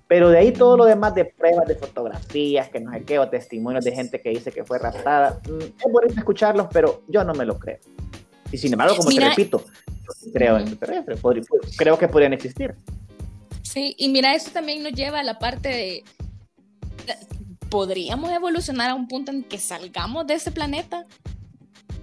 Pero 0.09 0.29
de 0.29 0.39
ahí 0.39 0.51
todo 0.51 0.75
lo 0.75 0.83
demás 0.83 1.15
de 1.15 1.23
pruebas, 1.23 1.65
de 1.65 1.75
fotografías, 1.75 2.67
que 2.67 2.81
no 2.81 2.91
sé 2.91 3.03
qué, 3.05 3.19
o 3.19 3.29
testimonios 3.29 3.85
de 3.85 3.93
gente 3.93 4.21
que 4.21 4.31
dice 4.31 4.51
que 4.51 4.65
fue 4.65 4.79
raptada, 4.79 5.39
mm, 5.49 5.61
es 5.61 5.91
bonito 5.93 6.15
escucharlos, 6.17 6.67
pero 6.73 7.03
yo 7.07 7.23
no 7.23 7.33
me 7.33 7.45
lo 7.45 7.57
creo. 7.57 7.79
Y 8.51 8.57
sin 8.57 8.73
embargo, 8.73 8.95
como 8.97 9.09
te 9.09 9.19
repito, 9.19 9.65
creo 10.33 10.57
en 10.57 10.77
creo 11.77 11.97
que 11.97 12.07
podrían 12.07 12.33
existir. 12.33 12.75
Sí, 13.61 13.95
y 13.97 14.09
mira, 14.09 14.33
eso 14.33 14.49
también 14.51 14.81
nos 14.81 14.93
lleva 14.93 15.19
a 15.19 15.23
la 15.23 15.37
parte 15.37 15.69
de, 15.69 16.03
¿podríamos 17.69 18.31
evolucionar 18.31 18.89
a 18.89 18.95
un 18.95 19.07
punto 19.07 19.31
en 19.31 19.43
que 19.43 19.59
salgamos 19.59 20.25
de 20.25 20.33
ese 20.35 20.51
planeta? 20.51 21.05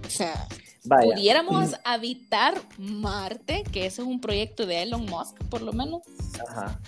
O 0.05 0.09
sea, 0.09 0.47
¿pudiéramos 0.87 1.75
habitar 1.83 2.55
Marte? 2.77 3.63
Que 3.71 3.85
ese 3.85 4.01
es 4.01 4.07
un 4.07 4.21
proyecto 4.21 4.65
de 4.65 4.83
Elon 4.83 5.05
Musk, 5.05 5.43
por 5.49 5.61
lo 5.61 5.73
menos. 5.73 6.01
Ajá. 6.47 6.79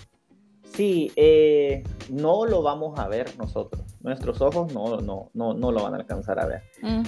Sí, 0.80 1.12
eh, 1.14 1.82
no 2.08 2.46
lo 2.46 2.62
vamos 2.62 2.98
a 2.98 3.06
ver 3.06 3.36
nosotros. 3.36 3.82
Nuestros 4.00 4.40
ojos 4.40 4.72
no, 4.72 4.96
no, 5.02 5.28
no, 5.34 5.52
no 5.52 5.72
lo 5.72 5.82
van 5.82 5.92
a 5.92 5.98
alcanzar 5.98 6.40
a 6.40 6.46
ver. 6.46 6.62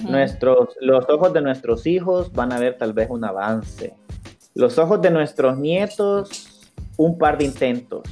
Nuestros, 0.07 0.77
los 0.79 1.09
ojos 1.09 1.33
de 1.33 1.41
nuestros 1.41 1.87
hijos 1.87 2.31
van 2.33 2.53
a 2.53 2.59
ver 2.59 2.77
tal 2.77 2.93
vez 2.93 3.09
un 3.09 3.25
avance. 3.25 3.95
Los 4.53 4.77
ojos 4.77 5.01
de 5.01 5.09
nuestros 5.09 5.57
nietos, 5.57 6.71
un 6.97 7.17
par 7.17 7.39
de 7.39 7.45
intentos. 7.45 8.03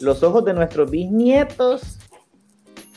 Los 0.00 0.24
ojos 0.24 0.44
de 0.44 0.52
nuestros 0.52 0.90
bisnietos, 0.90 2.00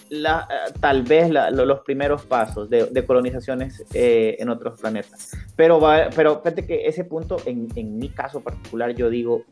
la, 0.10 0.48
tal 0.80 1.04
vez 1.04 1.30
los 1.30 1.82
primeros 1.82 2.26
pasos 2.26 2.68
de, 2.68 3.06
colonizaciones 3.06 3.86
eh, 3.94 4.38
en 4.40 4.50
otros 4.50 4.82
planetas. 4.82 5.38
Pero, 5.56 5.80
pero 6.16 6.40
fíjate 6.40 6.66
que 6.66 6.88
ese 6.88 7.04
punto, 7.04 7.38
en, 7.46 7.68
en 7.76 8.00
mi 8.00 8.10
caso 8.10 8.42
particular, 8.42 8.96
yo 8.96 9.08
digo, 9.12 9.44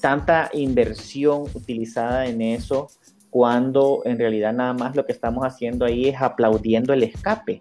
tanta 0.00 0.50
inversión 0.52 1.42
utilizada 1.54 2.26
en 2.26 2.42
eso 2.42 2.88
cuando 3.30 4.02
en 4.04 4.18
realidad 4.18 4.52
nada 4.52 4.72
más 4.72 4.96
lo 4.96 5.04
que 5.04 5.12
estamos 5.12 5.44
haciendo 5.44 5.84
ahí 5.84 6.08
es 6.08 6.20
aplaudiendo 6.20 6.92
el 6.92 7.02
escape. 7.02 7.60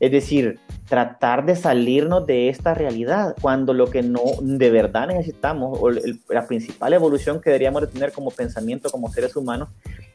Es 0.00 0.12
decir, 0.12 0.60
tratar 0.88 1.44
de 1.44 1.56
salirnos 1.56 2.26
de 2.26 2.48
esta 2.48 2.74
realidad 2.74 3.34
cuando 3.40 3.74
lo 3.74 3.90
que 3.90 4.02
no 4.02 4.20
de 4.40 4.70
verdad 4.70 5.08
necesitamos 5.08 5.78
o 5.80 5.90
la 5.90 6.46
principal 6.46 6.92
evolución 6.92 7.40
que 7.40 7.50
deberíamos 7.50 7.82
de 7.82 7.88
tener 7.88 8.12
como 8.12 8.30
pensamiento 8.30 8.90
como 8.90 9.10
seres 9.10 9.34
humanos 9.34 9.68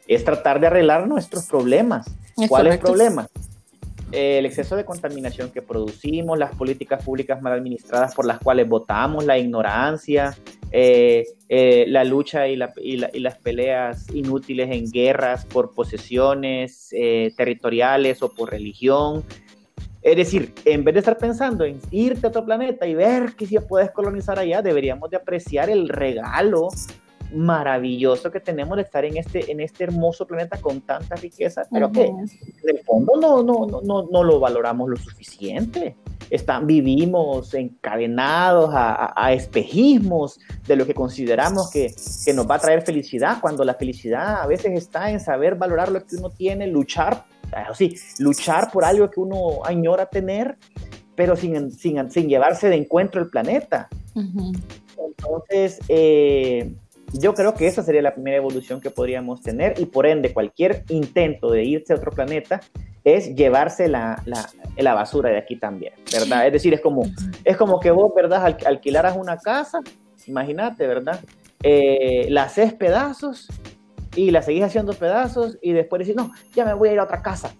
es 0.08 0.24
tratar 0.24 0.60
de 0.60 0.68
arreglar 0.68 1.08
nuestros 1.08 1.46
problemas. 1.48 2.10
¿Cuál 2.48 2.68
es 2.68 2.74
el 2.74 2.80
problema? 2.80 3.28
el 4.14 4.46
exceso 4.46 4.76
de 4.76 4.86
contaminación 4.86 5.50
que 5.50 5.64
producimos, 5.64 6.38
las 6.38 6.54
políticas 6.54 7.04
públicas 7.04 7.42
mal 7.42 7.54
administradas 7.54 8.14
por 8.14 8.26
las 8.26 8.38
cuales 8.40 8.70
votamos, 8.70 9.26
la 9.26 9.40
ignorancia, 9.40 10.36
eh, 10.76 11.28
eh, 11.50 11.86
la 11.88 12.04
lucha 12.04 12.48
y, 12.48 12.56
las 12.56 13.38
peleas 13.38 14.10
inútiles 14.12 14.72
en 14.72 14.90
guerras 14.90 15.46
por 15.46 15.72
posesiones 15.72 16.90
eh, 16.94 17.32
territoriales 17.38 18.24
o 18.24 18.34
por 18.34 18.50
religión. 18.50 19.24
Es 20.02 20.18
decir, 20.18 20.52
en 20.66 20.84
vez 20.84 20.96
de 20.96 21.00
estar 21.02 21.20
pensando 21.20 21.64
en 21.64 21.80
irte 21.92 22.26
a 22.26 22.30
otro 22.30 22.44
planeta 22.44 22.88
y 22.88 22.96
ver 22.96 23.36
que 23.36 23.46
si 23.46 23.60
puedes 23.60 23.92
colonizar 23.92 24.40
allá, 24.40 24.64
deberíamos 24.64 25.12
de 25.12 25.18
apreciar 25.18 25.70
el 25.70 25.90
regalo 25.90 26.70
maravilloso 27.32 28.32
que 28.32 28.40
tenemos 28.40 28.76
de 28.76 28.82
estar 28.82 29.06
en 29.06 29.18
este, 29.18 29.52
en 29.52 29.60
este 29.60 29.84
hermoso 29.84 30.26
planeta 30.26 30.60
con 30.60 30.82
tanta 30.82 31.16
riqueza, 31.18 31.68
pero 31.72 31.92
que 31.92 32.06
en 32.06 32.28
el 32.68 32.80
fondo 32.80 33.16
no, 33.16 33.44
no, 33.44 33.68
no, 33.68 33.82
no, 33.84 34.08
no 34.12 34.24
lo 34.24 34.40
valoramos 34.40 34.90
lo 34.90 34.98
suficiente. 34.98 35.96
Están, 36.30 36.68
vivimos 36.68 37.54
encadenados 37.54 38.72
a, 38.74 39.34
espejismos 39.34 40.40
de 40.68 40.76
lo 40.76 40.86
que 40.86 40.94
consideramos 40.94 41.70
que, 41.72 41.94
que, 42.26 42.34
nos 42.34 42.50
va 42.50 42.56
a 42.56 42.60
traer 42.60 42.82
felicidad, 42.84 43.38
cuando 43.42 43.64
la 43.64 43.76
felicidad 43.76 44.42
a 44.42 44.48
veces 44.48 44.74
está 44.74 45.12
en 45.12 45.20
saber 45.20 45.56
valorar 45.56 45.92
lo 45.92 46.06
que 46.06 46.16
uno 46.16 46.30
tiene, 46.30 46.68
luchar, 46.68 47.26
así, 47.52 47.96
luchar 48.20 48.72
por 48.72 48.86
algo 48.86 49.10
que 49.10 49.20
uno 49.20 49.64
añora 49.66 50.06
tener, 50.06 50.58
pero 51.16 51.36
sin, 51.36 51.72
sin, 51.72 52.10
sin 52.10 52.28
llevarse 52.28 52.70
de 52.70 52.76
encuentro 52.76 53.22
el 53.22 53.30
planeta. 53.30 53.90
Entonces, 54.16 55.80
eh, 55.88 56.74
yo 57.12 57.34
creo 57.34 57.54
que 57.54 57.68
esa 57.68 57.84
sería 57.84 58.02
la 58.02 58.14
primera 58.14 58.38
evolución 58.38 58.82
que 58.82 58.90
podríamos 58.90 59.42
tener 59.42 59.80
y 59.80 59.86
por 59.86 60.06
ende 60.08 60.34
cualquier 60.34 60.84
intento 60.90 61.52
de 61.52 61.64
irse 61.64 61.94
a 61.94 61.98
otro 61.98 62.12
planeta 62.12 62.62
es 63.04 63.36
llevarse 63.36 63.88
la, 63.88 64.24
la, 64.26 64.94
basura 64.94 65.30
de 65.30 65.38
aquí 65.38 65.58
también, 65.58 65.94
¿verdad? 66.12 66.48
Es 66.48 66.54
decir, 66.54 66.74
es 66.74 66.82
como, 66.82 67.04
es 67.44 67.58
como 67.58 67.80
que 67.80 67.92
vos, 67.92 68.12
¿verdad? 68.16 68.46
alquilaras 68.66 69.18
una 69.18 69.38
casa, 69.38 69.82
imagínate, 70.26 70.88
¿verdad? 70.88 71.20
Eh, 71.62 72.28
la 72.30 72.44
haces 72.44 72.74
pedazos 72.74 73.48
y 74.16 74.32
la 74.32 74.42
seguís 74.42 74.64
haciendo 74.64 74.94
pedazos 74.94 75.58
y 75.62 75.74
después 75.74 76.00
decís, 76.00 76.16
no, 76.16 76.32
ya 76.56 76.66
me 76.66 76.74
voy 76.74 76.90
a 76.90 76.94
ir 76.94 77.00
a 77.00 77.04
otra 77.04 77.22
casa, 77.22 77.54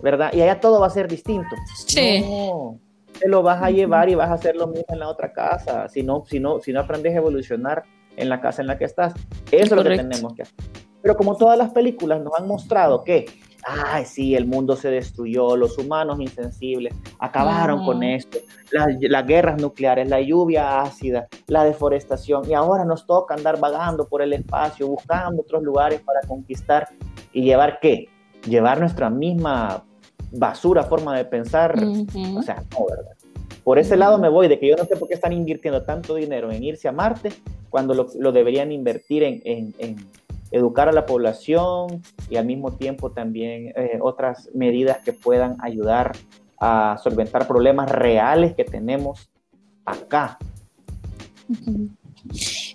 ¿verdad? 0.00 0.32
Y 0.32 0.40
allá 0.40 0.60
todo 0.60 0.80
va 0.80 0.86
a 0.86 0.90
ser 0.90 1.08
distinto. 1.08 1.56
Sí. 1.86 2.20
No, 2.20 2.78
te 3.18 3.28
lo 3.28 3.42
vas 3.42 3.62
a 3.62 3.70
llevar 3.70 4.08
y 4.08 4.14
vas 4.14 4.30
a 4.30 4.34
hacer 4.34 4.56
lo 4.56 4.66
mismo 4.66 4.86
en 4.88 4.98
la 5.00 5.08
otra 5.08 5.32
casa, 5.32 5.88
si 5.88 6.02
no, 6.02 6.24
si 6.26 6.40
no, 6.40 6.60
si 6.60 6.72
no 6.72 6.80
aprendes 6.80 7.14
a 7.14 7.18
evolucionar 7.18 7.84
en 8.16 8.28
la 8.28 8.40
casa 8.40 8.62
en 8.62 8.68
la 8.68 8.78
que 8.78 8.84
estás. 8.84 9.14
Eso 9.50 9.64
es 9.64 9.70
lo 9.70 9.82
que 9.82 9.96
tenemos 9.96 10.34
que 10.34 10.42
hacer. 10.42 10.54
Pero 11.02 11.16
como 11.16 11.36
todas 11.36 11.58
las 11.58 11.70
películas 11.70 12.22
nos 12.22 12.32
han 12.38 12.48
mostrado 12.48 13.04
que, 13.04 13.26
ay, 13.66 14.06
sí, 14.06 14.34
el 14.34 14.46
mundo 14.46 14.74
se 14.74 14.90
destruyó, 14.90 15.54
los 15.54 15.76
humanos 15.76 16.18
insensibles 16.18 16.94
acabaron 17.18 17.84
con 17.84 18.02
esto, 18.02 18.38
las, 18.70 19.26
guerras 19.26 19.60
nucleares, 19.60 20.08
la 20.08 20.22
lluvia 20.22 20.80
ácida, 20.80 21.28
la 21.46 21.64
deforestación, 21.64 22.48
y 22.48 22.54
ahora 22.54 22.86
nos 22.86 23.06
toca 23.06 23.34
andar 23.34 23.60
vagando 23.60 24.08
por 24.08 24.22
el 24.22 24.32
espacio, 24.32 24.88
buscando 24.88 25.42
otros 25.42 25.62
lugares 25.62 26.00
para 26.00 26.20
conquistar 26.26 26.88
y 27.34 27.42
llevar 27.42 27.80
qué? 27.80 28.08
Llevar 28.48 28.80
nuestra 28.80 29.10
misma 29.10 29.84
basura, 30.32 30.84
forma 30.84 31.16
de 31.16 31.26
pensar. 31.26 31.74
O 31.78 32.42
sea, 32.42 32.62
no, 32.72 32.86
¿verdad? 32.88 33.13
Por 33.64 33.78
ese 33.78 33.96
lado 33.96 34.18
me 34.18 34.28
voy, 34.28 34.46
de 34.48 34.58
que 34.58 34.68
yo 34.68 34.76
no 34.76 34.84
sé 34.84 34.96
por 34.96 35.08
qué 35.08 35.14
están 35.14 35.32
invirtiendo 35.32 35.82
tanto 35.84 36.14
dinero 36.14 36.52
en 36.52 36.62
irse 36.62 36.86
a 36.86 36.92
Marte 36.92 37.30
cuando 37.70 37.94
lo, 37.94 38.32
deberían 38.32 38.70
invertir 38.70 39.22
en, 39.24 39.96
educar 40.50 40.88
a 40.88 40.92
la 40.92 41.06
población 41.06 42.02
y 42.30 42.36
al 42.36 42.46
mismo 42.46 42.76
tiempo 42.76 43.10
también 43.10 43.72
eh, 43.74 43.98
otras 44.00 44.50
medidas 44.54 44.98
que 44.98 45.12
puedan 45.12 45.56
ayudar 45.60 46.12
a 46.60 46.96
solventar 47.02 47.48
problemas 47.48 47.90
reales 47.90 48.54
que 48.54 48.64
tenemos 48.64 49.28
acá. 49.84 50.38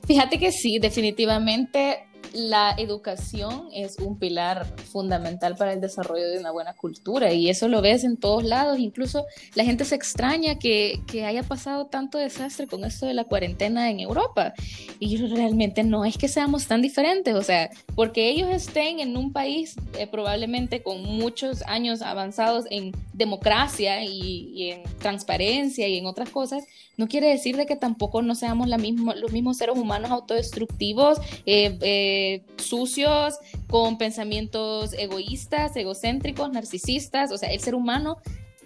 Fíjate 0.05 0.39
que 0.39 0.51
sí, 0.51 0.79
definitivamente 0.79 2.08
la 2.33 2.75
educación 2.77 3.69
es 3.73 3.97
un 3.97 4.17
pilar 4.17 4.65
fundamental 4.91 5.55
para 5.55 5.73
el 5.73 5.81
desarrollo 5.81 6.27
de 6.29 6.39
una 6.39 6.51
buena 6.51 6.73
cultura 6.73 7.33
y 7.33 7.49
eso 7.49 7.67
lo 7.67 7.81
ves 7.81 8.03
en 8.03 8.17
todos 8.17 8.43
lados. 8.43 8.79
Incluso 8.79 9.25
la 9.55 9.63
gente 9.63 9.85
se 9.85 9.95
extraña 9.95 10.59
que, 10.59 11.01
haya 11.25 11.43
pasado 11.43 11.87
tanto 11.87 12.17
desastre 12.17 12.65
con 12.65 12.85
esto 12.85 13.05
de 13.05 13.13
la 13.13 13.25
cuarentena 13.25 13.89
en 13.89 13.99
Europa. 13.99 14.53
Y 14.99 15.17
realmente 15.17 15.83
no 15.83 16.05
es 16.05 16.17
que 16.17 16.27
seamos 16.27 16.67
tan 16.67 16.81
diferentes, 16.81 17.35
o 17.35 17.43
sea, 17.43 17.69
porque 17.95 18.29
ellos 18.29 18.49
estén 18.49 18.99
en 18.99 19.17
un 19.17 19.33
país 19.33 19.75
eh, 19.97 20.07
probablemente 20.07 20.81
con 20.81 21.03
muchos 21.03 21.61
años 21.63 22.01
avanzados 22.01 22.65
en 22.69 22.91
democracia 23.13 24.03
y, 24.03 24.71
en 24.71 24.83
transparencia 24.99 25.87
y 25.87 25.97
en 25.97 26.05
otras 26.05 26.29
cosas, 26.29 26.63
no 26.97 27.07
quiere 27.07 27.29
decir 27.29 27.55
de 27.55 27.65
que 27.65 27.75
tampoco 27.75 28.21
no 28.21 28.35
seamos 28.35 28.67
la 28.67 28.77
mismo, 28.77 29.13
los 29.13 29.31
mismos 29.31 29.57
seres 29.57 29.77
humanos 29.77 30.11
autodestructivos. 30.11 31.17
Eh, 31.45 31.77
eh, 31.81 32.18
sucios, 32.57 33.35
con 33.67 33.97
pensamientos 33.97 34.93
egoístas, 34.93 35.75
egocéntricos, 35.75 36.51
narcisistas. 36.51 37.31
O 37.31 37.37
sea, 37.37 37.51
el 37.51 37.59
ser 37.59 37.75
humano 37.75 38.17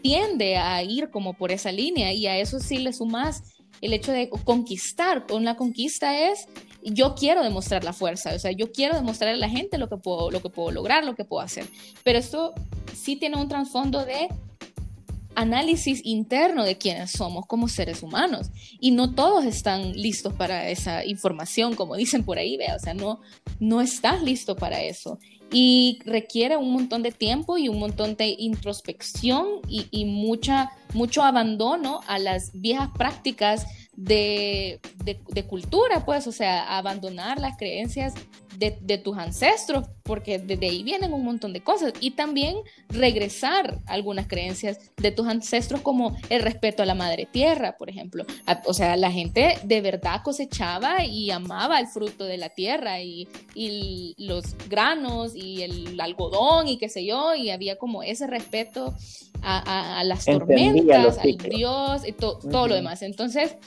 tiende 0.02 0.58
a 0.58 0.84
ir 0.84 1.10
como 1.10 1.34
por 1.34 1.52
esa 1.52 1.72
línea 1.72 2.14
y 2.14 2.28
a 2.28 2.38
eso 2.38 2.60
sí 2.60 2.78
le 2.78 2.94
sumas 2.94 3.44
el 3.82 3.94
hecho 3.94 4.12
de 4.12 4.30
conquistar. 4.30 5.26
Con 5.26 5.44
la 5.44 5.56
conquista 5.56 6.18
es 6.30 6.48
yo 6.84 7.16
quiero 7.16 7.44
demostrar 7.44 7.84
la 7.84 7.94
fuerza, 7.94 8.34
o 8.36 8.40
sea, 8.40 8.52
yo 8.52 8.72
quiero 8.72 8.96
demostrar 8.96 9.34
a 9.34 9.38
la 9.38 9.50
gente 9.50 9.78
lo 9.78 9.88
que 9.88 9.98
puedo, 9.98 10.32
lo 10.32 10.42
que 10.42 10.50
puedo 10.50 10.72
lograr, 10.72 11.06
lo 11.06 11.16
que 11.16 11.24
puedo 11.24 11.42
hacer. 11.42 11.66
Pero 12.04 12.20
esto 12.20 12.54
sí 12.94 13.16
tiene 13.16 13.38
un 13.38 13.48
trasfondo 13.48 14.06
de 14.06 14.28
análisis 15.36 16.02
interno 16.04 16.64
de 16.64 16.78
quiénes 16.78 17.12
somos 17.12 17.46
como 17.46 17.68
seres 17.68 18.04
humanos. 18.04 18.50
Y 18.80 18.92
no 18.92 19.14
todos 19.14 19.46
están 19.46 19.94
listos 19.94 20.34
para 20.34 20.70
esa 20.70 21.06
información, 21.06 21.76
como 21.76 21.96
dicen 21.96 22.24
por 22.24 22.38
ahí, 22.38 22.58
vea, 22.58 22.76
o 22.76 22.80
sea, 22.80 22.94
no, 22.94 23.22
no 23.60 23.82
estás 23.82 24.22
listo 24.22 24.56
para 24.56 24.82
eso. 24.82 25.20
Y 25.52 26.00
requiere 26.06 26.58
un 26.58 26.72
montón 26.74 27.04
de 27.04 27.12
tiempo 27.12 27.58
y 27.58 27.70
un 27.70 27.80
montón 27.80 28.16
de 28.16 28.36
introspección 28.40 29.62
y, 29.68 29.88
y 29.92 30.06
mucha, 30.06 30.72
mucho 30.94 31.22
abandono 31.22 32.02
a 32.08 32.18
las 32.18 32.52
viejas 32.54 32.90
prácticas 32.98 33.66
de, 33.96 34.80
de, 35.04 35.44
cultura, 35.46 36.04
pues, 36.06 36.26
o 36.26 36.32
sea, 36.32 36.78
abandonar 36.78 37.40
las 37.40 37.58
creencias 37.58 38.14
de, 38.58 38.78
de, 38.82 38.98
tus 38.98 39.18
ancestros, 39.18 39.88
porque 40.04 40.40
desde 40.40 40.68
ahí 40.68 40.84
vienen 40.84 41.14
un 41.14 41.24
montón 41.24 41.54
de 41.54 41.62
cosas, 41.62 41.94
y 42.00 42.12
también 42.12 42.58
regresar 42.90 43.80
algunas 43.86 44.28
creencias 44.28 44.78
de 44.98 45.12
tus 45.12 45.28
ancestros, 45.28 45.82
como 45.82 46.16
el 46.30 46.42
respeto 46.42 46.84
a 46.84 46.86
la 46.86 46.96
madre 46.96 47.28
tierra, 47.32 47.78
por 47.78 47.90
ejemplo. 47.90 48.26
O 48.66 48.74
sea, 48.74 48.96
la 48.98 49.12
gente 49.12 49.58
de 49.64 49.82
verdad 49.82 50.22
cosechaba 50.24 51.06
y 51.06 51.32
amaba 51.32 51.80
el 51.80 51.88
fruto 51.88 52.26
de 52.26 52.38
la 52.38 52.50
tierra 52.50 53.02
y, 53.02 53.28
y 53.56 54.16
los 54.18 54.56
granos 54.70 55.36
y 55.36 55.64
el 55.64 56.00
algodón 56.00 56.68
y 56.68 56.78
qué 56.78 56.90
sé 56.90 57.06
yo, 57.06 57.36
y 57.36 57.50
había 57.50 57.78
como 57.78 58.04
ese 58.04 58.28
respeto 58.28 58.94
a, 59.42 60.00
a, 60.00 60.04
las 60.04 60.26
tormentas, 60.26 61.18
al 61.18 61.38
Dios 61.38 62.08
y 62.08 62.14
todo 62.14 62.68
lo 62.68 62.76
demás. 62.76 63.02
Entonces, 63.02 63.58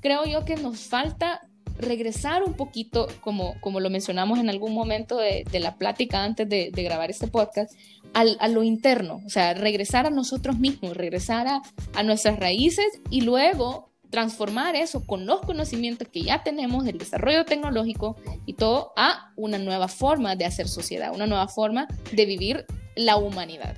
creo 0.00 0.24
yo 0.24 0.44
que 0.44 0.56
nos 0.56 0.80
falta 0.80 1.47
regresar 1.78 2.42
un 2.42 2.54
poquito, 2.54 3.08
como, 3.20 3.54
como 3.60 3.80
lo 3.80 3.90
mencionamos 3.90 4.38
en 4.38 4.50
algún 4.50 4.74
momento 4.74 5.16
de, 5.18 5.44
la 5.58 5.76
plática 5.76 6.24
antes 6.24 6.48
de, 6.48 6.70
grabar 6.70 7.10
este 7.10 7.28
podcast, 7.28 7.72
a 8.14 8.48
lo 8.48 8.62
interno, 8.62 9.20
o 9.26 9.30
sea, 9.30 9.54
regresar 9.54 10.06
a 10.06 10.10
nosotros 10.10 10.58
mismos, 10.58 10.96
regresar 10.96 11.46
a, 11.46 11.62
a, 11.94 12.02
nuestras 12.02 12.38
raíces 12.38 12.86
y 13.10 13.20
luego 13.20 13.90
transformar 14.10 14.74
eso 14.76 15.04
con 15.04 15.26
los 15.26 15.40
conocimientos 15.42 16.08
que 16.08 16.22
ya 16.22 16.42
tenemos 16.42 16.84
del 16.84 16.98
desarrollo 16.98 17.44
tecnológico 17.44 18.16
y 18.46 18.54
todo 18.54 18.92
a 18.96 19.32
una 19.36 19.58
nueva 19.58 19.88
forma 19.88 20.36
de 20.36 20.46
hacer 20.46 20.68
sociedad, 20.68 21.14
una 21.14 21.26
nueva 21.26 21.48
forma 21.48 21.86
de 22.12 22.24
vivir 22.24 22.64
la 22.96 23.16
humanidad. 23.16 23.76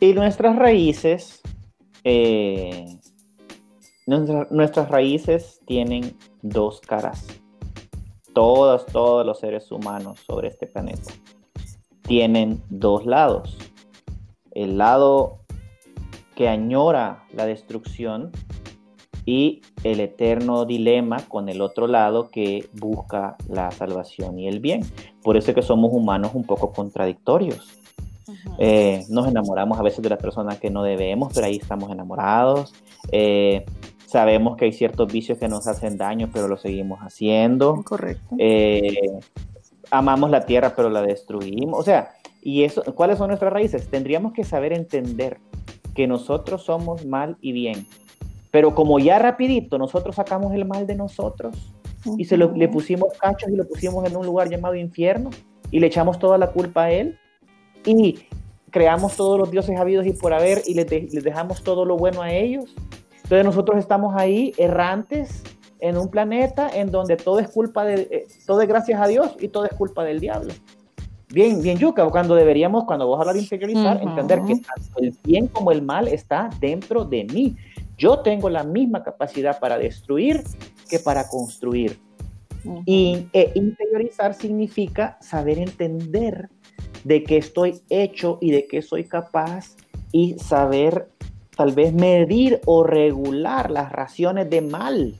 Y 0.00 0.14
nuestras 0.14 0.56
raíces 0.56 1.40
eh, 2.04 2.86
nuestras 4.10 4.88
raíces 4.88 5.60
tienen 5.66 6.16
dos 6.42 6.80
caras. 6.80 7.26
Todos, 8.34 8.86
todos 8.86 9.24
los 9.26 9.38
seres 9.40 9.70
humanos 9.70 10.20
sobre 10.26 10.48
este 10.48 10.66
planeta 10.66 11.12
tienen 12.02 12.60
dos 12.70 13.06
lados. 13.06 13.56
El 14.52 14.78
lado 14.78 15.38
que 16.34 16.48
añora 16.48 17.24
la 17.32 17.46
destrucción 17.46 18.32
y 19.26 19.60
el 19.84 20.00
eterno 20.00 20.64
dilema 20.64 21.18
con 21.28 21.48
el 21.48 21.60
otro 21.60 21.86
lado 21.86 22.30
que 22.30 22.68
busca 22.72 23.36
la 23.48 23.70
salvación 23.70 24.38
y 24.38 24.48
el 24.48 24.58
bien. 24.58 24.82
Por 25.22 25.36
eso 25.36 25.50
es 25.50 25.54
que 25.54 25.62
somos 25.62 25.92
humanos 25.92 26.32
un 26.34 26.44
poco 26.44 26.72
contradictorios. 26.72 27.80
Eh, 28.58 29.04
nos 29.08 29.28
enamoramos 29.28 29.78
a 29.78 29.82
veces 29.82 30.02
de 30.02 30.08
las 30.08 30.18
personas 30.18 30.58
que 30.58 30.70
no 30.70 30.82
debemos, 30.82 31.32
pero 31.32 31.46
ahí 31.46 31.56
estamos 31.56 31.90
enamorados. 31.92 32.72
Eh, 33.12 33.64
Sabemos 34.10 34.56
que 34.56 34.64
hay 34.64 34.72
ciertos 34.72 35.12
vicios 35.12 35.38
que 35.38 35.46
nos 35.46 35.68
hacen 35.68 35.96
daño, 35.96 36.30
pero 36.32 36.48
lo 36.48 36.56
seguimos 36.56 36.98
haciendo. 36.98 37.80
Correcto. 37.84 38.34
Eh, 38.38 39.20
amamos 39.92 40.30
la 40.30 40.46
tierra, 40.46 40.72
pero 40.74 40.90
la 40.90 41.00
destruimos. 41.00 41.78
O 41.78 41.84
sea, 41.84 42.10
¿y 42.42 42.64
eso, 42.64 42.82
cuáles 42.96 43.18
son 43.18 43.28
nuestras 43.28 43.52
raíces? 43.52 43.88
Tendríamos 43.88 44.32
que 44.32 44.42
saber 44.42 44.72
entender 44.72 45.38
que 45.94 46.08
nosotros 46.08 46.64
somos 46.64 47.06
mal 47.06 47.36
y 47.40 47.52
bien. 47.52 47.86
Pero 48.50 48.74
como 48.74 48.98
ya 48.98 49.20
rapidito 49.20 49.78
nosotros 49.78 50.16
sacamos 50.16 50.52
el 50.54 50.64
mal 50.64 50.88
de 50.88 50.96
nosotros 50.96 51.72
y 52.18 52.24
se 52.24 52.36
lo, 52.36 52.50
le 52.50 52.68
pusimos 52.68 53.16
cachos 53.16 53.48
y 53.48 53.54
lo 53.54 53.68
pusimos 53.68 54.04
en 54.10 54.16
un 54.16 54.26
lugar 54.26 54.50
llamado 54.50 54.74
infierno 54.74 55.30
y 55.70 55.78
le 55.78 55.86
echamos 55.86 56.18
toda 56.18 56.36
la 56.36 56.48
culpa 56.48 56.86
a 56.86 56.90
él 56.90 57.16
y 57.84 58.18
creamos 58.70 59.14
todos 59.14 59.38
los 59.38 59.52
dioses 59.52 59.78
habidos 59.78 60.04
y 60.04 60.14
por 60.14 60.32
haber 60.32 60.62
y 60.66 60.74
les, 60.74 60.90
les 60.90 61.22
dejamos 61.22 61.62
todo 61.62 61.84
lo 61.84 61.96
bueno 61.96 62.22
a 62.22 62.32
ellos 62.32 62.74
entonces 63.30 63.46
nosotros 63.46 63.78
estamos 63.78 64.16
ahí 64.16 64.52
errantes 64.58 65.44
en 65.78 65.96
un 65.96 66.08
planeta 66.08 66.68
en 66.68 66.90
donde 66.90 67.16
todo 67.16 67.38
es 67.38 67.48
culpa 67.48 67.84
de, 67.84 68.08
eh, 68.10 68.26
todo 68.44 68.60
es 68.60 68.66
gracias 68.66 69.00
a 69.00 69.06
Dios 69.06 69.36
y 69.38 69.46
todo 69.46 69.66
es 69.66 69.72
culpa 69.74 70.02
del 70.02 70.18
diablo. 70.18 70.52
bien, 71.28 71.62
bien 71.62 71.78
yuca, 71.78 72.04
cuando 72.06 72.34
deberíamos, 72.34 72.86
cuando 72.86 73.06
vos 73.06 73.20
hablas 73.20 73.36
de 73.36 73.42
interiorizar, 73.42 74.02
entender 74.02 74.42
que 74.42 74.56
tanto 74.56 74.98
el 74.98 75.16
bien 75.22 75.46
como 75.46 75.70
el 75.70 75.80
mal 75.80 76.08
está 76.08 76.50
dentro 76.58 77.04
de 77.04 77.22
mí. 77.22 77.56
Yo 77.96 78.18
tengo 78.18 78.50
la 78.50 78.64
misma 78.64 79.04
capacidad 79.04 79.60
para 79.60 79.78
destruir 79.78 80.42
que 80.88 80.98
para 80.98 81.28
construir. 81.28 82.00
Y 82.84 83.28
e 83.32 83.52
interiorizar 83.54 84.34
significa 84.34 85.18
saber 85.20 85.60
entender 85.60 86.50
de 87.04 87.22
qué 87.22 87.36
estoy 87.36 87.80
hecho 87.90 88.38
y 88.40 88.50
de 88.50 88.66
qué 88.66 88.82
soy 88.82 89.04
capaz 89.04 89.76
y 90.10 90.36
saber 90.40 91.08
tal 91.60 91.72
vez 91.72 91.92
medir 91.92 92.58
o 92.64 92.84
regular 92.84 93.70
las 93.70 93.92
raciones 93.92 94.48
de 94.48 94.62
mal 94.62 95.14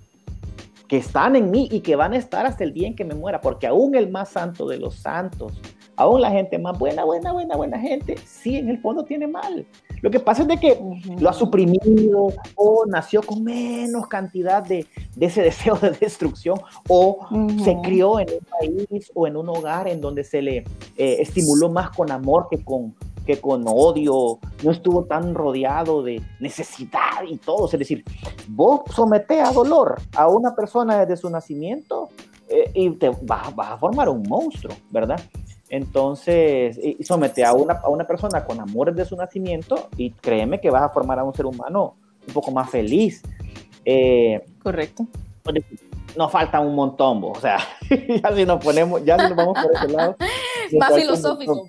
que 0.88 0.96
están 0.96 1.36
en 1.36 1.50
mí 1.50 1.68
y 1.70 1.80
que 1.80 1.96
van 1.96 2.14
a 2.14 2.16
estar 2.16 2.46
hasta 2.46 2.64
el 2.64 2.72
día 2.72 2.88
en 2.88 2.96
que 2.96 3.04
me 3.04 3.14
muera, 3.14 3.42
porque 3.42 3.66
aún 3.66 3.94
el 3.94 4.10
más 4.10 4.30
santo 4.30 4.66
de 4.66 4.78
los 4.78 4.94
santos, 4.94 5.60
aún 5.96 6.22
la 6.22 6.30
gente 6.30 6.58
más 6.58 6.78
buena, 6.78 7.04
buena, 7.04 7.34
buena, 7.34 7.56
buena 7.56 7.78
gente, 7.78 8.16
sí 8.24 8.56
en 8.56 8.70
el 8.70 8.78
fondo 8.80 9.04
tiene 9.04 9.26
mal. 9.26 9.66
Lo 10.00 10.10
que 10.10 10.18
pasa 10.18 10.40
es 10.40 10.48
de 10.48 10.56
que 10.56 10.80
lo 11.18 11.28
ha 11.28 11.34
suprimido 11.34 12.32
o 12.54 12.86
nació 12.86 13.20
con 13.20 13.44
menos 13.44 14.06
cantidad 14.06 14.62
de, 14.62 14.86
ese 15.20 15.42
deseo 15.42 15.76
de 15.76 15.90
destrucción 15.90 16.58
o 16.88 17.18
se 17.62 17.76
crió 17.82 18.18
en 18.18 18.28
un 18.30 18.46
país 18.58 19.12
o 19.14 19.26
en 19.26 19.36
un 19.36 19.46
hogar 19.50 19.88
en 19.88 20.00
donde 20.00 20.24
se 20.24 20.40
le 20.40 20.56
eh, 20.96 21.16
estimuló 21.18 21.68
más 21.68 21.90
con 21.90 22.10
amor 22.10 22.46
que 22.50 22.64
con, 22.64 22.94
que 23.26 23.40
con 23.40 23.64
odio, 23.66 24.38
no 24.62 24.70
estuvo 24.70 25.04
tan 25.04 25.34
rodeado 25.34 26.02
de 26.02 26.22
necesidad 26.40 27.22
y 27.28 27.36
todo. 27.36 27.66
Es 27.66 27.78
decir, 27.78 28.04
vos 28.48 28.82
sometés 28.94 29.40
a 29.40 29.52
dolor 29.52 30.00
a 30.16 30.28
una 30.28 30.54
persona 30.54 31.00
desde 31.00 31.16
su 31.16 31.30
nacimiento 31.30 32.08
eh, 32.48 32.70
y 32.74 32.90
te 32.90 33.10
vas, 33.22 33.54
vas, 33.54 33.72
a 33.72 33.78
formar 33.78 34.08
un 34.08 34.22
monstruo, 34.22 34.74
¿verdad? 34.90 35.20
Entonces, 35.68 36.78
y 36.82 37.02
somete 37.04 37.44
a 37.44 37.52
una, 37.52 37.74
a 37.74 37.88
una 37.88 38.04
persona 38.04 38.44
con 38.44 38.58
amores 38.60 38.96
de 38.96 39.04
su 39.04 39.16
nacimiento 39.16 39.88
y 39.96 40.10
créeme 40.10 40.60
que 40.60 40.68
vas 40.68 40.82
a 40.82 40.88
formar 40.88 41.20
a 41.20 41.24
un 41.24 41.32
ser 41.32 41.46
humano 41.46 41.94
un 42.26 42.34
poco 42.34 42.50
más 42.50 42.68
feliz. 42.68 43.22
Eh, 43.84 44.44
Correcto. 44.62 45.06
Nos 46.16 46.32
falta 46.32 46.60
un 46.60 46.74
montón, 46.74 47.22
o 47.22 47.34
sea, 47.40 47.58
ya 47.88 48.34
si 48.34 48.44
nos 48.44 48.62
ponemos, 48.62 49.04
ya 49.04 49.16
si 49.18 49.28
nos 49.28 49.36
vamos 49.36 49.58
por 49.62 49.74
ese 49.74 49.88
lado. 49.88 50.16
Más 50.78 50.94
filosófico. 50.94 51.66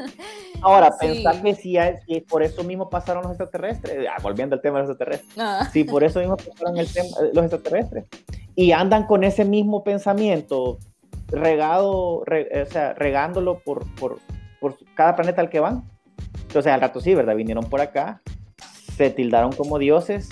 Ahora, 0.62 0.90
pensar 0.98 1.42
que 1.42 1.54
si, 1.54 1.76
si, 2.06 2.20
por 2.20 2.42
eso 2.42 2.64
mismo 2.64 2.90
pasaron 2.90 3.22
los 3.22 3.32
extraterrestres, 3.32 4.06
volviendo 4.22 4.56
al 4.56 4.62
tema 4.62 4.78
de 4.78 4.82
los 4.84 4.90
extraterrestres, 4.90 5.38
ah. 5.38 5.68
si 5.72 5.84
por 5.84 6.04
eso 6.04 6.20
mismo 6.20 6.36
pasaron 6.36 6.76
el 6.76 6.92
tema, 6.92 7.08
los 7.32 7.44
extraterrestres, 7.44 8.04
y 8.54 8.72
andan 8.72 9.06
con 9.06 9.24
ese 9.24 9.44
mismo 9.44 9.84
pensamiento 9.84 10.78
regado, 11.28 12.18
o 12.18 12.24
sea, 12.70 12.94
regándolo 12.94 13.60
por, 13.60 13.86
por, 13.94 14.18
por, 14.60 14.76
cada 14.94 15.16
planeta 15.16 15.40
al 15.40 15.50
que 15.50 15.60
van. 15.60 15.84
Entonces 16.42 16.72
al 16.72 16.80
rato 16.80 17.00
sí, 17.00 17.14
¿verdad? 17.14 17.36
Vinieron 17.36 17.64
por 17.64 17.80
acá, 17.80 18.22
se 18.96 19.10
tildaron 19.10 19.52
como 19.52 19.78
dioses, 19.78 20.28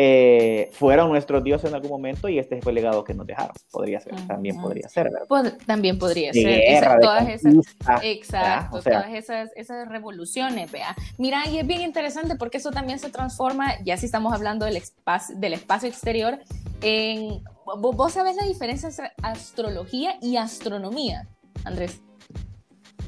eh, 0.00 0.70
fueron 0.74 1.08
nuestros 1.08 1.42
dioses 1.42 1.70
en 1.70 1.74
algún 1.74 1.90
momento 1.90 2.28
y 2.28 2.38
este 2.38 2.62
fue 2.62 2.70
el 2.70 2.76
legado 2.76 3.02
que 3.02 3.14
nos 3.14 3.26
dejaron. 3.26 3.54
Podría 3.72 3.98
ser, 3.98 4.14
también 4.28 4.60
podría 4.60 4.88
ser, 4.88 5.10
¿verdad? 5.10 5.58
también 5.66 5.98
podría 5.98 6.32
ser. 6.32 7.00
todas 7.00 7.28
esas, 7.28 7.54
exacto, 8.02 8.80
todas 8.80 9.12
esas, 9.12 9.50
esas 9.56 9.88
revoluciones, 9.88 10.70
vea. 10.70 10.94
Mira, 11.16 11.48
y 11.48 11.58
es 11.58 11.66
bien 11.66 11.80
interesante 11.80 12.36
porque 12.36 12.58
eso 12.58 12.70
también 12.70 13.00
se 13.00 13.10
transforma, 13.10 13.82
ya 13.84 13.96
si 13.96 14.06
estamos 14.06 14.32
hablando 14.32 14.66
del 14.66 14.76
espacio, 14.76 15.34
del 15.36 15.54
espacio 15.54 15.88
exterior, 15.88 16.38
en 16.80 17.42
¿Vos 17.76 18.12
sabés 18.12 18.36
la 18.36 18.44
diferencia 18.44 18.88
entre 18.88 19.10
astrología 19.22 20.16
y 20.22 20.36
astronomía, 20.36 21.28
Andrés? 21.64 22.00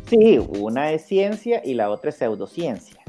Sí, 0.08 0.38
una 0.38 0.90
es 0.90 1.06
ciencia 1.06 1.62
y 1.64 1.74
la 1.74 1.88
otra 1.88 2.10
es 2.10 2.16
pseudociencia. 2.16 2.99